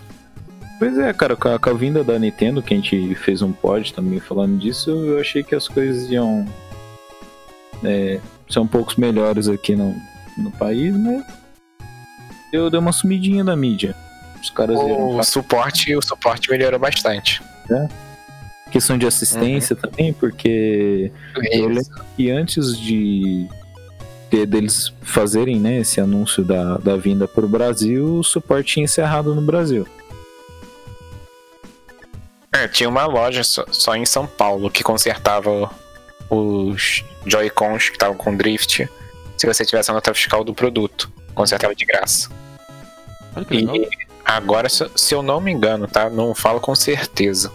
Pois 0.79 0.99
é, 0.99 1.13
cara, 1.13 1.35
com 1.37 1.49
a, 1.49 1.59
com 1.59 1.71
a 1.71 1.73
vinda 1.75 2.05
da 2.05 2.19
Nintendo, 2.19 2.63
que 2.63 2.75
a 2.75 2.77
gente 2.77 3.15
fez 3.17 3.41
um 3.43 3.51
pod 3.53 3.93
também 3.95 4.21
falando 4.21 4.59
disso, 4.59 4.91
eu 4.91 5.19
achei 5.19 5.43
que 5.43 5.55
as 5.55 5.67
coisas 5.67 6.11
iam 6.11 6.47
é, 7.83 8.21
ser 8.49 8.59
um 8.59 8.67
pouco 8.67 8.93
melhores 9.01 9.49
aqui 9.49 9.75
no, 9.75 9.97
no 10.37 10.51
país, 10.53 10.95
mas 10.95 11.25
eu 12.53 12.69
dei 12.71 12.79
uma 12.79 12.93
sumidinha 12.93 13.43
da 13.43 13.57
mídia. 13.57 13.95
Os 14.43 14.51
caras 14.51 14.77
O 14.79 15.23
suporte, 15.23 15.97
o 15.97 16.03
suporte 16.03 16.51
melhorou 16.51 16.79
bastante. 16.79 17.43
questão 18.71 18.99
de 18.99 19.07
assistência 19.07 19.75
também, 19.75 20.13
porque 20.13 21.11
eu 21.35 21.43
Isso. 21.43 21.67
lembro 21.69 21.85
que 22.17 22.31
antes 22.31 22.79
de- 22.79 23.49
deles 24.31 24.93
fazerem 25.03 25.61
né, 25.61 25.79
esse 25.79 26.01
anúncio 26.01 26.45
da, 26.45 26.79
da 26.79 26.97
vinda 26.97 27.29
para 27.29 27.45
o 27.45 27.49
Brasil, 27.49 28.19
o 28.19 28.25
suporte 28.25 28.75
tinha 28.75 28.85
encerrado 28.85 29.35
no 29.35 29.43
Brasil. 29.43 29.87
É, 32.53 32.67
tinha 32.67 32.89
uma 32.89 33.07
loja 33.07 33.45
só, 33.45 33.65
só 33.71 33.95
em 33.95 34.07
São 34.07 34.27
Paulo 34.27 34.71
que 34.71 34.83
consertava 34.83 35.71
os 36.31 37.05
Joy-Cons 37.25 37.89
que 37.89 37.97
estavam 37.97 38.17
com 38.17 38.37
drift. 38.37 38.89
Se 39.37 39.47
você 39.47 39.65
tivesse 39.65 39.91
a 39.91 39.95
nota 39.95 40.13
fiscal 40.15 40.43
do 40.43 40.55
produto, 40.55 41.11
consertava 41.35 41.75
de 41.75 41.85
graça. 41.85 42.31
Olha 43.35 43.45
que 43.45 43.55
legal. 43.55 43.77
E 43.77 43.89
agora, 44.25 44.69
se, 44.69 44.89
se 44.97 45.15
eu 45.15 45.23
não 45.23 45.41
me 45.41 45.53
engano, 45.53 45.87
tá? 45.87 46.09
Não 46.09 46.35
falo 46.35 46.61
com 46.61 46.75
certeza. 46.75 47.53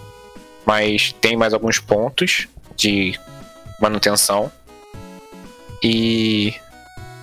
Mas 0.65 1.13
tem 1.19 1.35
mais 1.35 1.53
alguns 1.53 1.79
pontos 1.79 2.47
de 2.75 3.19
manutenção. 3.79 4.51
E 5.83 6.53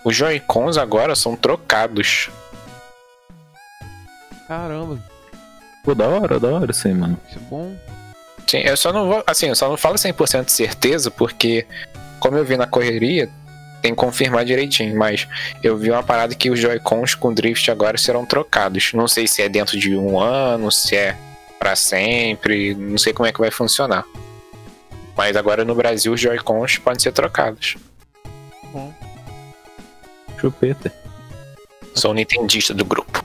os 0.05 0.17
Joy-Cons 0.17 0.77
agora 0.77 1.15
são 1.15 1.37
trocados. 1.37 2.31
Caramba, 4.47 4.99
Pô, 5.85 5.95
da 5.95 6.07
hora, 6.07 6.41
da 6.41 6.49
hora 6.49 6.71
isso 6.71 6.87
aí, 6.89 6.95
mano. 6.95 7.19
isso 7.29 7.39
é 7.39 7.43
bom. 7.49 7.77
Sim, 8.47 8.59
eu 8.59 8.77
só 8.77 8.93
não 8.93 9.09
vou, 9.09 9.23
assim, 9.27 9.47
eu 9.49 9.55
só 9.55 9.69
não 9.69 9.77
falo 9.77 9.97
100% 9.97 10.47
de 10.47 10.53
certeza, 10.53 11.11
porque 11.11 11.67
como 12.19 12.37
eu 12.37 12.45
vi 12.45 12.57
na 12.57 12.67
correria, 12.67 13.29
tem 13.83 13.93
que 13.93 13.97
confirmar 13.97 14.45
direitinho, 14.45 14.97
mas 14.99 15.29
eu 15.63 15.77
vi 15.77 15.91
uma 15.91 16.03
parada 16.03 16.35
que 16.35 16.51
os 16.51 16.59
Joy-Cons 16.59 17.15
com 17.15 17.33
drift 17.33 17.71
agora 17.71 17.97
serão 17.97 18.25
trocados. 18.27 18.93
Não 18.93 19.07
sei 19.07 19.29
se 19.29 19.43
é 19.43 19.49
dentro 19.49 19.79
de 19.79 19.95
um 19.97 20.19
ano, 20.19 20.73
se 20.73 20.97
é 20.97 21.17
pra 21.59 21.77
sempre, 21.77 22.75
não 22.75 22.99
sei 22.99 23.13
como 23.13 23.27
é 23.29 23.33
que 23.33 23.41
vai 23.41 23.51
funcionar. 23.51 24.05
Mas 25.17 25.37
agora 25.37 25.65
no 25.65 25.75
Brasil 25.75 26.13
os 26.13 26.21
Joy-Cons 26.21 26.79
podem 26.79 27.01
ser 27.01 27.13
trocados. 27.13 27.77
Bom. 28.73 28.93
Chupeta. 30.41 30.93
Sou 31.95 32.11
o 32.13 32.15
nintendista 32.15 32.73
do 32.75 32.85
grupo. 32.85 33.25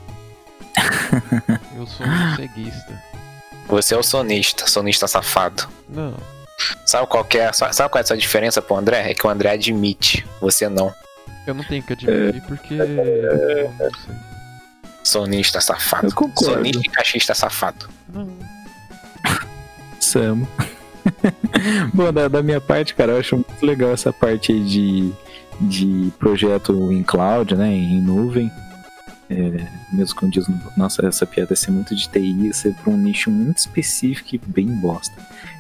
Eu 1.77 1.85
sou 1.87 2.05
um 2.05 2.35
ceguista. 2.35 3.03
Você 3.67 3.93
é 3.93 3.97
o 3.97 4.03
sonista, 4.03 4.67
sonista 4.67 5.07
safado. 5.07 5.67
Não. 5.89 6.15
Sabe 6.85 7.07
qual, 7.07 7.23
que 7.25 7.37
é, 7.37 7.47
a 7.47 7.53
sua- 7.53 7.73
sabe 7.73 7.89
qual 7.89 7.99
é 7.99 8.03
a 8.03 8.07
sua 8.07 8.17
diferença 8.17 8.61
pro 8.61 8.75
André? 8.75 9.11
É 9.11 9.13
que 9.13 9.25
o 9.25 9.29
André 9.29 9.51
admite, 9.51 10.25
você 10.39 10.67
não. 10.69 10.93
Eu 11.45 11.53
não 11.53 11.63
tenho 11.63 11.83
que 11.83 11.93
admitir 11.93 12.41
porque. 12.47 12.77
Sonista 15.03 15.59
safado. 15.59 16.07
Eu 16.07 16.13
concordo. 16.15 16.53
Sonista 16.55 16.81
e 16.85 16.89
cachista 16.89 17.33
safado. 17.35 17.89
Não. 18.09 18.29
Sam. 19.99 20.47
Bom, 21.93 22.13
da, 22.13 22.27
da 22.27 22.41
minha 22.41 22.61
parte, 22.61 22.95
cara, 22.95 23.13
eu 23.13 23.19
acho 23.19 23.35
muito 23.35 23.65
legal 23.65 23.91
essa 23.91 24.13
parte 24.13 24.51
aí 24.53 24.63
de, 24.63 25.11
de 25.67 26.11
projeto 26.19 26.91
em 26.91 27.03
cloud, 27.03 27.55
né? 27.55 27.73
Em 27.73 28.01
nuvem. 28.01 28.51
É, 29.29 29.65
mesmo 29.91 30.15
quando 30.19 30.33
diz, 30.33 30.45
nossa, 30.77 31.05
essa 31.07 31.25
piada 31.25 31.53
ia 31.53 31.55
ser 31.55 31.71
muito 31.71 31.95
de 31.95 32.07
TI, 32.07 32.45
ia 32.45 32.53
ser 32.53 32.73
para 32.75 32.91
um 32.91 32.97
nicho 32.97 33.31
muito 33.31 33.57
específico 33.57 34.35
e 34.35 34.37
bem 34.45 34.67
bosta. 34.67 35.15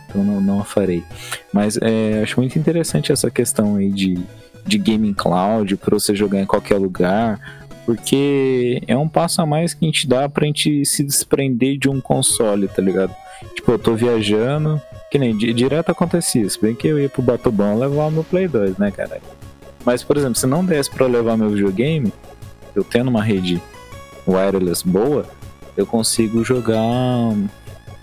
Então 0.07 0.23
não, 0.23 0.39
não 0.39 0.59
a 0.59 0.65
farei. 0.65 1.03
Mas 1.51 1.77
é, 1.81 2.21
acho 2.21 2.39
muito 2.39 2.59
interessante 2.59 3.11
essa 3.11 3.31
questão 3.31 3.77
aí 3.77 3.89
de, 3.89 4.19
de 4.65 4.77
gaming 4.77 5.13
cloud, 5.13 5.75
para 5.77 5.97
você 5.97 6.13
jogar 6.15 6.39
em 6.41 6.45
qualquer 6.45 6.77
lugar. 6.77 7.39
Porque 7.85 8.81
é 8.87 8.95
um 8.97 9.09
passo 9.09 9.41
a 9.41 9.45
mais 9.45 9.73
que 9.73 9.83
a 9.83 9.87
gente 9.87 10.07
dá 10.07 10.29
pra 10.29 10.45
gente 10.45 10.85
se 10.85 11.03
desprender 11.03 11.77
de 11.77 11.89
um 11.89 11.99
console, 11.99 12.67
tá 12.67 12.81
ligado? 12.81 13.13
Tipo, 13.55 13.73
eu 13.73 13.79
tô 13.79 13.93
viajando, 13.93 14.81
que 15.11 15.19
nem 15.19 15.35
di- 15.37 15.53
direto 15.53 15.89
acontecia 15.89 16.43
isso. 16.43 16.59
Bem 16.61 16.73
que 16.75 16.87
eu 16.87 16.97
ia 16.97 17.09
pro 17.09 17.21
Batubão 17.21 17.77
levar 17.77 18.05
o 18.05 18.11
meu 18.11 18.23
Play 18.23 18.47
2, 18.47 18.77
né, 18.77 18.89
cara? 18.89 19.19
Mas, 19.85 20.03
por 20.03 20.17
exemplo, 20.17 20.35
se 20.35 20.47
não 20.47 20.63
desse 20.63 20.89
pra 20.89 21.05
eu 21.05 21.09
levar 21.09 21.37
meu 21.37 21.49
videogame, 21.49 22.13
eu 22.75 22.83
tendo 22.83 23.09
uma 23.09 23.23
rede 23.23 23.61
wireless 24.27 24.87
boa, 24.87 25.25
eu 25.75 25.85
consigo 25.85 26.43
jogar 26.43 26.81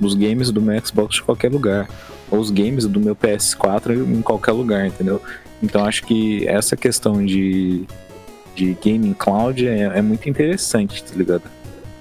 os 0.00 0.14
games 0.14 0.50
do 0.50 0.60
meu 0.60 0.78
Xbox 0.84 1.16
de 1.16 1.22
qualquer 1.22 1.50
lugar. 1.50 1.88
Ou 2.30 2.38
os 2.38 2.50
games 2.50 2.86
do 2.86 3.00
meu 3.00 3.16
PS4 3.16 3.96
em 3.96 4.22
qualquer 4.22 4.52
lugar, 4.52 4.86
entendeu? 4.86 5.20
Então 5.62 5.84
acho 5.84 6.04
que 6.04 6.46
essa 6.46 6.76
questão 6.76 7.24
de, 7.24 7.84
de 8.54 8.76
gaming 8.82 9.14
cloud 9.14 9.66
é, 9.66 9.98
é 9.98 10.02
muito 10.02 10.28
interessante, 10.28 11.02
tá 11.02 11.14
ligado? 11.14 11.42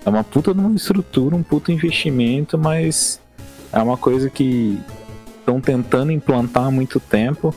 É 0.06 0.10
uma 0.10 0.24
puta 0.24 0.54
de 0.54 0.60
uma 0.60 0.76
estrutura, 0.76 1.36
um 1.36 1.44
puta 1.44 1.72
investimento, 1.72 2.58
mas 2.58 3.20
é 3.72 3.80
uma 3.80 3.98
coisa 3.98 4.30
que 4.30 4.80
estão 5.40 5.60
tentando 5.60 6.12
implantar 6.12 6.66
há 6.66 6.72
muito 6.72 7.00
tempo. 7.00 7.54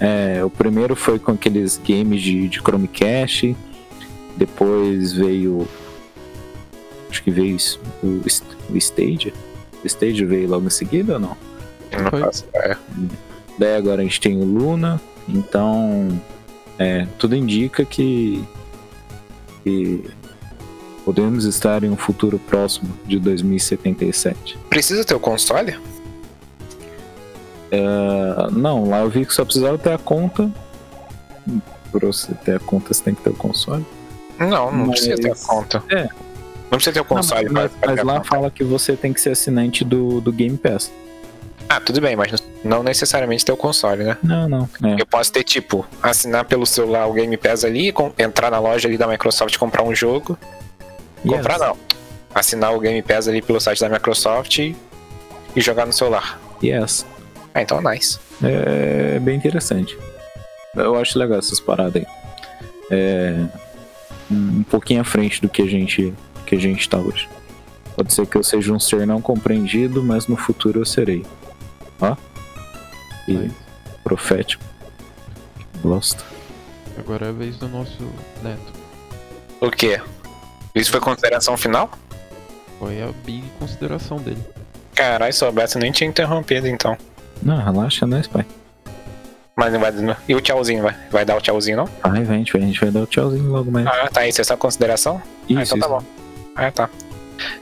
É, 0.00 0.42
o 0.42 0.48
primeiro 0.48 0.96
foi 0.96 1.18
com 1.18 1.32
aqueles 1.32 1.76
games 1.76 2.22
de, 2.22 2.48
de 2.48 2.58
Chromecast, 2.58 3.54
depois 4.36 5.12
veio. 5.12 5.68
Acho 7.10 7.22
que 7.22 7.30
veio 7.30 7.58
o, 8.02 8.22
o 8.70 8.76
Stage. 8.78 9.34
O 9.84 9.86
Stage 9.86 10.24
veio 10.24 10.48
logo 10.48 10.66
em 10.66 10.70
seguida 10.70 11.14
ou 11.14 11.18
não? 11.18 11.36
Não 11.92 12.20
faço 12.20 12.46
ideia. 12.48 12.78
Daí 13.58 13.76
agora 13.76 14.00
a 14.00 14.04
gente 14.04 14.20
tem 14.20 14.40
o 14.40 14.44
Luna, 14.44 15.00
então 15.28 16.08
é, 16.78 17.06
tudo 17.18 17.36
indica 17.36 17.84
que, 17.84 18.42
que 19.62 20.08
podemos 21.04 21.44
estar 21.44 21.84
em 21.84 21.90
um 21.90 21.96
futuro 21.96 22.38
próximo 22.38 22.90
de 23.06 23.18
2077. 23.18 24.56
Precisa 24.70 25.04
ter 25.04 25.14
o 25.14 25.20
console? 25.20 25.76
Ah, 27.72 28.48
não, 28.50 28.88
lá 28.88 29.00
eu 29.00 29.08
vi 29.10 29.24
que 29.24 29.32
só 29.34 29.44
precisava 29.44 29.78
ter 29.78 29.92
a 29.92 29.98
conta. 29.98 30.50
Pra 31.90 32.06
você 32.06 32.32
ter 32.34 32.56
a 32.56 32.60
conta, 32.60 32.92
você 32.94 33.02
tem 33.02 33.14
que 33.14 33.22
ter 33.22 33.30
o 33.30 33.34
console. 33.34 33.84
Não, 34.38 34.48
não 34.48 34.72
Mas- 34.86 34.90
precisa 35.00 35.16
ter 35.16 35.32
a 35.32 35.34
conta. 35.34 35.82
É. 35.90 36.04
Não 36.70 36.78
precisa 36.78 36.92
ter 36.94 37.00
o 37.00 37.04
console 37.04 37.46
Não, 37.46 37.52
mas, 37.52 37.70
mas 37.84 37.98
a 37.98 38.02
lá 38.04 38.22
fala 38.24 38.48
que 38.50 38.62
você 38.62 38.94
tem 38.94 39.12
que 39.12 39.20
ser 39.20 39.30
assinante 39.30 39.84
do, 39.84 40.20
do 40.20 40.32
Game 40.32 40.56
Pass. 40.56 40.90
Ah, 41.68 41.80
tudo 41.80 42.00
bem, 42.00 42.14
mas 42.16 42.42
não 42.64 42.82
necessariamente 42.82 43.44
ter 43.44 43.52
o 43.52 43.56
console, 43.56 44.04
né? 44.04 44.16
Não, 44.22 44.48
não. 44.48 44.68
É. 44.84 45.00
Eu 45.00 45.06
posso 45.06 45.32
ter, 45.32 45.42
tipo, 45.44 45.84
assinar 46.02 46.44
pelo 46.44 46.64
celular 46.66 47.06
o 47.06 47.12
Game 47.12 47.36
Pass 47.36 47.64
ali, 47.64 47.92
com- 47.92 48.12
entrar 48.18 48.50
na 48.50 48.58
loja 48.60 48.88
ali 48.88 48.96
da 48.96 49.06
Microsoft 49.06 49.54
e 49.54 49.58
comprar 49.58 49.82
um 49.82 49.94
jogo. 49.94 50.38
Comprar 51.26 51.54
Yes. 51.54 51.62
não. 51.62 51.76
Assinar 52.34 52.74
o 52.74 52.80
Game 52.80 53.02
Pass 53.02 53.26
ali 53.28 53.42
pelo 53.42 53.60
site 53.60 53.80
da 53.80 53.88
Microsoft 53.88 54.58
e, 54.58 54.76
e 55.54 55.60
jogar 55.60 55.86
no 55.86 55.92
celular. 55.92 56.40
Yes. 56.62 57.04
Ah, 57.54 57.62
então 57.62 57.80
nice. 57.82 58.18
É 58.42 59.18
bem 59.18 59.36
interessante. 59.36 59.98
Eu 60.74 60.96
acho 60.96 61.18
legal 61.18 61.38
essas 61.38 61.60
paradas 61.60 62.02
aí. 62.02 62.06
É 62.90 63.46
um 64.30 64.62
pouquinho 64.62 65.00
à 65.00 65.04
frente 65.04 65.40
do 65.40 65.48
que 65.48 65.62
a 65.62 65.66
gente 65.66 66.14
que 66.46 66.54
a 66.54 66.58
gente 66.58 66.88
tá 66.88 66.98
hoje. 66.98 67.28
Pode 67.96 68.12
ser 68.12 68.26
que 68.26 68.36
eu 68.36 68.42
seja 68.42 68.72
um 68.72 68.80
ser 68.80 69.06
não 69.06 69.20
compreendido, 69.20 70.02
mas 70.02 70.26
no 70.26 70.36
futuro 70.36 70.80
eu 70.80 70.86
serei. 70.86 71.24
Ó. 72.00 72.16
E 73.28 73.34
Mas 73.34 73.52
profético. 74.02 74.64
Gosto. 75.82 76.24
agora 76.98 77.26
é 77.26 77.28
a 77.28 77.32
vez 77.32 77.56
do 77.56 77.68
nosso 77.68 78.02
neto. 78.42 78.72
O 79.60 79.70
quê? 79.70 80.00
Isso 80.74 80.90
foi 80.90 81.00
consideração 81.00 81.56
final? 81.56 81.90
Foi 82.78 83.02
a 83.02 83.12
big 83.24 83.44
consideração 83.58 84.18
dele. 84.18 84.42
Caralho, 84.94 85.32
se 85.32 85.38
soubesse, 85.38 85.76
eu 85.76 85.82
nem 85.82 85.92
tinha 85.92 86.08
interrompido 86.08 86.66
então. 86.66 86.96
Não, 87.42 87.56
relaxa, 87.56 88.06
nós, 88.06 88.26
pai. 88.26 88.44
Mas 89.56 89.72
não 89.72 89.80
vai. 89.80 89.92
E 90.28 90.34
o 90.34 90.40
tchauzinho, 90.40 90.82
vai? 90.82 90.96
Vai 91.10 91.24
dar 91.24 91.36
o 91.36 91.40
tchauzinho, 91.40 91.76
não? 91.76 91.84
Vai, 92.02 92.24
vai, 92.24 92.36
a 92.36 92.38
gente 92.38 92.52
vai, 92.52 92.62
a 92.62 92.64
gente 92.66 92.80
vai 92.80 92.90
dar 92.90 93.00
o 93.00 93.06
tchauzinho 93.06 93.50
logo 93.50 93.70
mais. 93.70 93.86
Ah, 93.86 94.08
tá. 94.10 94.26
Isso 94.26 94.40
é 94.40 94.44
só 94.44 94.56
consideração? 94.56 95.20
isso, 95.48 95.58
ah, 95.58 95.62
então 95.62 95.78
tá 95.78 95.86
isso. 95.86 95.88
bom. 95.88 96.02
Ah, 96.56 96.70
tá. 96.70 96.90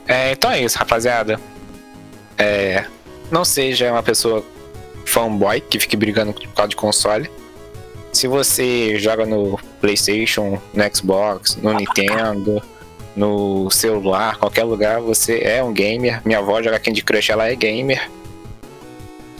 É, 0.06 0.32
então 0.32 0.50
é 0.50 0.62
isso, 0.62 0.78
rapaziada. 0.78 1.40
É, 2.36 2.84
não 3.30 3.44
seja 3.44 3.90
uma 3.90 4.02
pessoa 4.02 4.44
fanboy 5.04 5.60
que 5.60 5.80
fique 5.80 5.96
brigando 5.96 6.32
por 6.32 6.48
causa 6.48 6.68
de 6.68 6.76
console. 6.76 7.30
Se 8.12 8.26
você 8.26 8.98
joga 8.98 9.26
no 9.26 9.58
PlayStation, 9.80 10.60
no 10.72 10.96
Xbox, 10.96 11.56
no 11.56 11.72
Nintendo, 11.72 12.62
no 13.14 13.70
celular, 13.70 14.36
qualquer 14.36 14.64
lugar, 14.64 15.00
você 15.00 15.40
é 15.40 15.62
um 15.62 15.72
gamer. 15.72 16.22
Minha 16.24 16.38
avó 16.38 16.62
joga 16.62 16.78
Candy 16.78 17.02
Crush, 17.02 17.30
ela 17.30 17.48
é 17.48 17.54
gamer. 17.54 18.08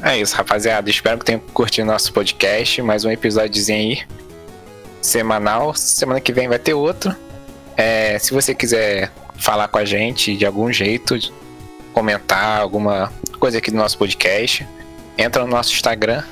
É 0.01 0.17
isso, 0.17 0.37
rapaziada. 0.37 0.89
Espero 0.89 1.19
que 1.19 1.25
tenham 1.25 1.41
curtido 1.53 1.87
nosso 1.87 2.13
podcast. 2.13 2.81
Mais 2.83 3.05
um 3.05 3.11
episódiozinho 3.11 3.79
aí. 3.79 4.03
Semanal. 5.03 5.75
Semana 5.75 6.21
que 6.21 6.33
vem 6.33 6.47
vai 6.47 6.59
ter 6.59 6.73
outro. 6.73 7.15
É, 7.77 8.17
se 8.19 8.33
você 8.33 8.55
quiser 8.55 9.11
falar 9.37 9.67
com 9.67 9.79
a 9.79 9.85
gente 9.85 10.37
de 10.37 10.47
algum 10.47 10.73
jeito, 10.73 11.19
comentar 11.93 12.61
alguma 12.61 13.13
coisa 13.41 13.59
aqui 13.59 13.73
do 13.73 13.77
nosso 13.77 13.99
podcast, 13.99 14.67
entra 15.17 15.43
no 15.43 15.49
nosso 15.49 15.73
Instagram, 15.73 16.23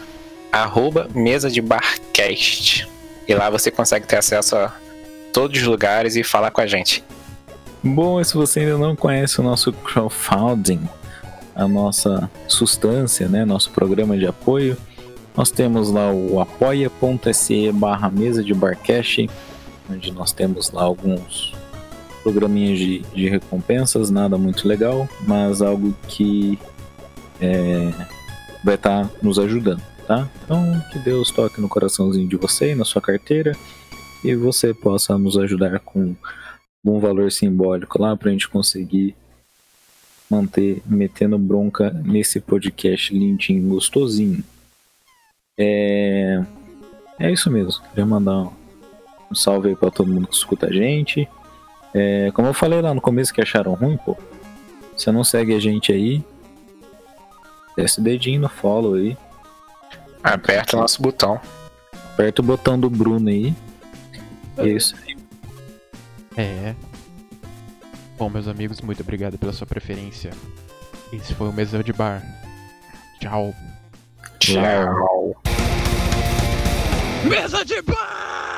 arroba 0.53 1.09
mesa 1.13 1.51
de 1.51 1.61
barcast. 1.61 2.89
E 3.27 3.35
lá 3.35 3.51
você 3.51 3.71
consegue 3.73 4.07
ter 4.07 4.17
acesso 4.17 4.57
a 4.57 4.73
todos 5.33 5.61
os 5.61 5.67
lugares 5.67 6.15
e 6.15 6.23
falar 6.23 6.53
com 6.53 6.61
a 6.61 6.67
gente. 6.69 7.03
Bom, 7.83 8.21
e 8.21 8.25
se 8.25 8.35
você 8.35 8.61
ainda 8.61 8.79
não 8.79 8.95
conhece 8.95 9.41
o 9.41 9.45
nosso 9.45 9.73
crowdfunding, 9.73 10.89
a 11.57 11.67
nossa 11.67 12.31
sustância, 12.47 13.29
né, 13.29 13.45
nosso 13.45 13.71
programa 13.71 14.17
de 14.17 14.27
apoio, 14.27 14.77
nós 15.35 15.51
temos 15.51 15.91
lá 15.91 16.13
o 16.13 16.39
apoia.se 16.39 17.73
barra 17.73 18.11
mesa 18.11 18.45
de 18.45 18.55
barcast, 18.55 19.29
onde 19.91 20.13
nós 20.13 20.33
temos 20.33 20.71
lá 20.71 20.83
alguns 20.83 21.55
programinhas 22.23 22.79
de, 22.79 22.99
de 23.15 23.29
recompensas, 23.29 24.11
nada 24.11 24.37
muito 24.37 24.69
legal, 24.69 25.09
mas 25.27 25.63
algo 25.63 25.95
que 26.09 26.59
é, 27.41 27.93
vai 28.63 28.75
estar 28.75 29.09
nos 29.23 29.39
ajudando, 29.39 29.83
tá? 30.07 30.29
Então, 30.45 30.83
que 30.93 30.99
Deus 30.99 31.31
toque 31.31 31.61
no 31.61 31.69
coraçãozinho 31.69 32.29
de 32.29 32.37
você 32.37 32.73
e 32.73 32.75
na 32.75 32.85
sua 32.85 33.01
carteira 33.01 33.57
e 34.25 34.35
você 34.35 34.75
possa 34.75 35.17
nos 35.17 35.39
ajudar 35.39 35.79
com 35.81 36.15
um 36.85 36.99
valor 36.99 37.31
simbólico 37.31 38.01
lá 38.01 38.17
pra 38.17 38.31
gente 38.31 38.49
conseguir 38.49 39.15
manter 40.31 40.83
metendo 40.85 41.39
bronca 41.39 41.91
nesse 42.05 42.41
podcast 42.41 43.17
lindinho, 43.17 43.69
gostosinho. 43.69 44.43
É, 45.59 46.43
é 47.19 47.33
isso 47.33 47.51
mesmo. 47.51 47.83
Queria 47.89 48.07
mandar 48.07 48.37
um, 48.37 48.53
um 49.31 49.35
salve 49.35 49.69
aí 49.69 49.77
pra 49.77 49.91
todo 49.91 50.13
mundo 50.13 50.27
que 50.27 50.35
escuta 50.35 50.67
a 50.67 50.73
gente. 50.73 51.29
É, 51.95 52.31
como 52.33 52.49
eu 52.49 52.55
falei 52.55 52.81
lá 52.83 52.93
no 52.93 53.01
começo 53.01 53.33
que 53.33 53.41
acharam 53.41 53.75
ruim, 53.75 53.97
pô. 53.97 54.17
Você 54.97 55.11
não 55.13 55.25
segue 55.25 55.55
a 55.55 55.61
gente 55.61 55.93
aí. 55.93 56.23
Desce 57.77 58.01
o 58.01 58.03
dedinho 58.03 58.41
no 58.41 58.49
follow 58.49 58.95
aí. 58.95 59.17
Aperta 60.23 60.77
o 60.77 60.81
nosso 60.81 61.01
botão. 61.01 61.41
Aperta 62.13 62.43
o 62.43 62.45
botão 62.45 62.79
do 62.79 62.91
Bruno 62.91 63.29
aí. 63.29 63.55
É 64.57 64.67
isso 64.67 64.97
aí. 64.97 65.17
É. 66.37 66.75
Bom, 68.19 68.31
meus 68.31 68.49
amigos, 68.49 68.81
muito 68.81 69.03
obrigado 69.03 69.37
pela 69.37 69.53
sua 69.53 69.67
preferência. 69.67 70.31
Esse 71.13 71.35
foi 71.35 71.49
o 71.49 71.53
Mesa 71.53 71.85
de 71.85 71.93
Bar. 71.93 72.23
Tchau. 73.21 73.55
Tchau. 74.39 75.37
Mesa 77.29 77.65
de 77.65 77.83
Bar! 77.83 78.56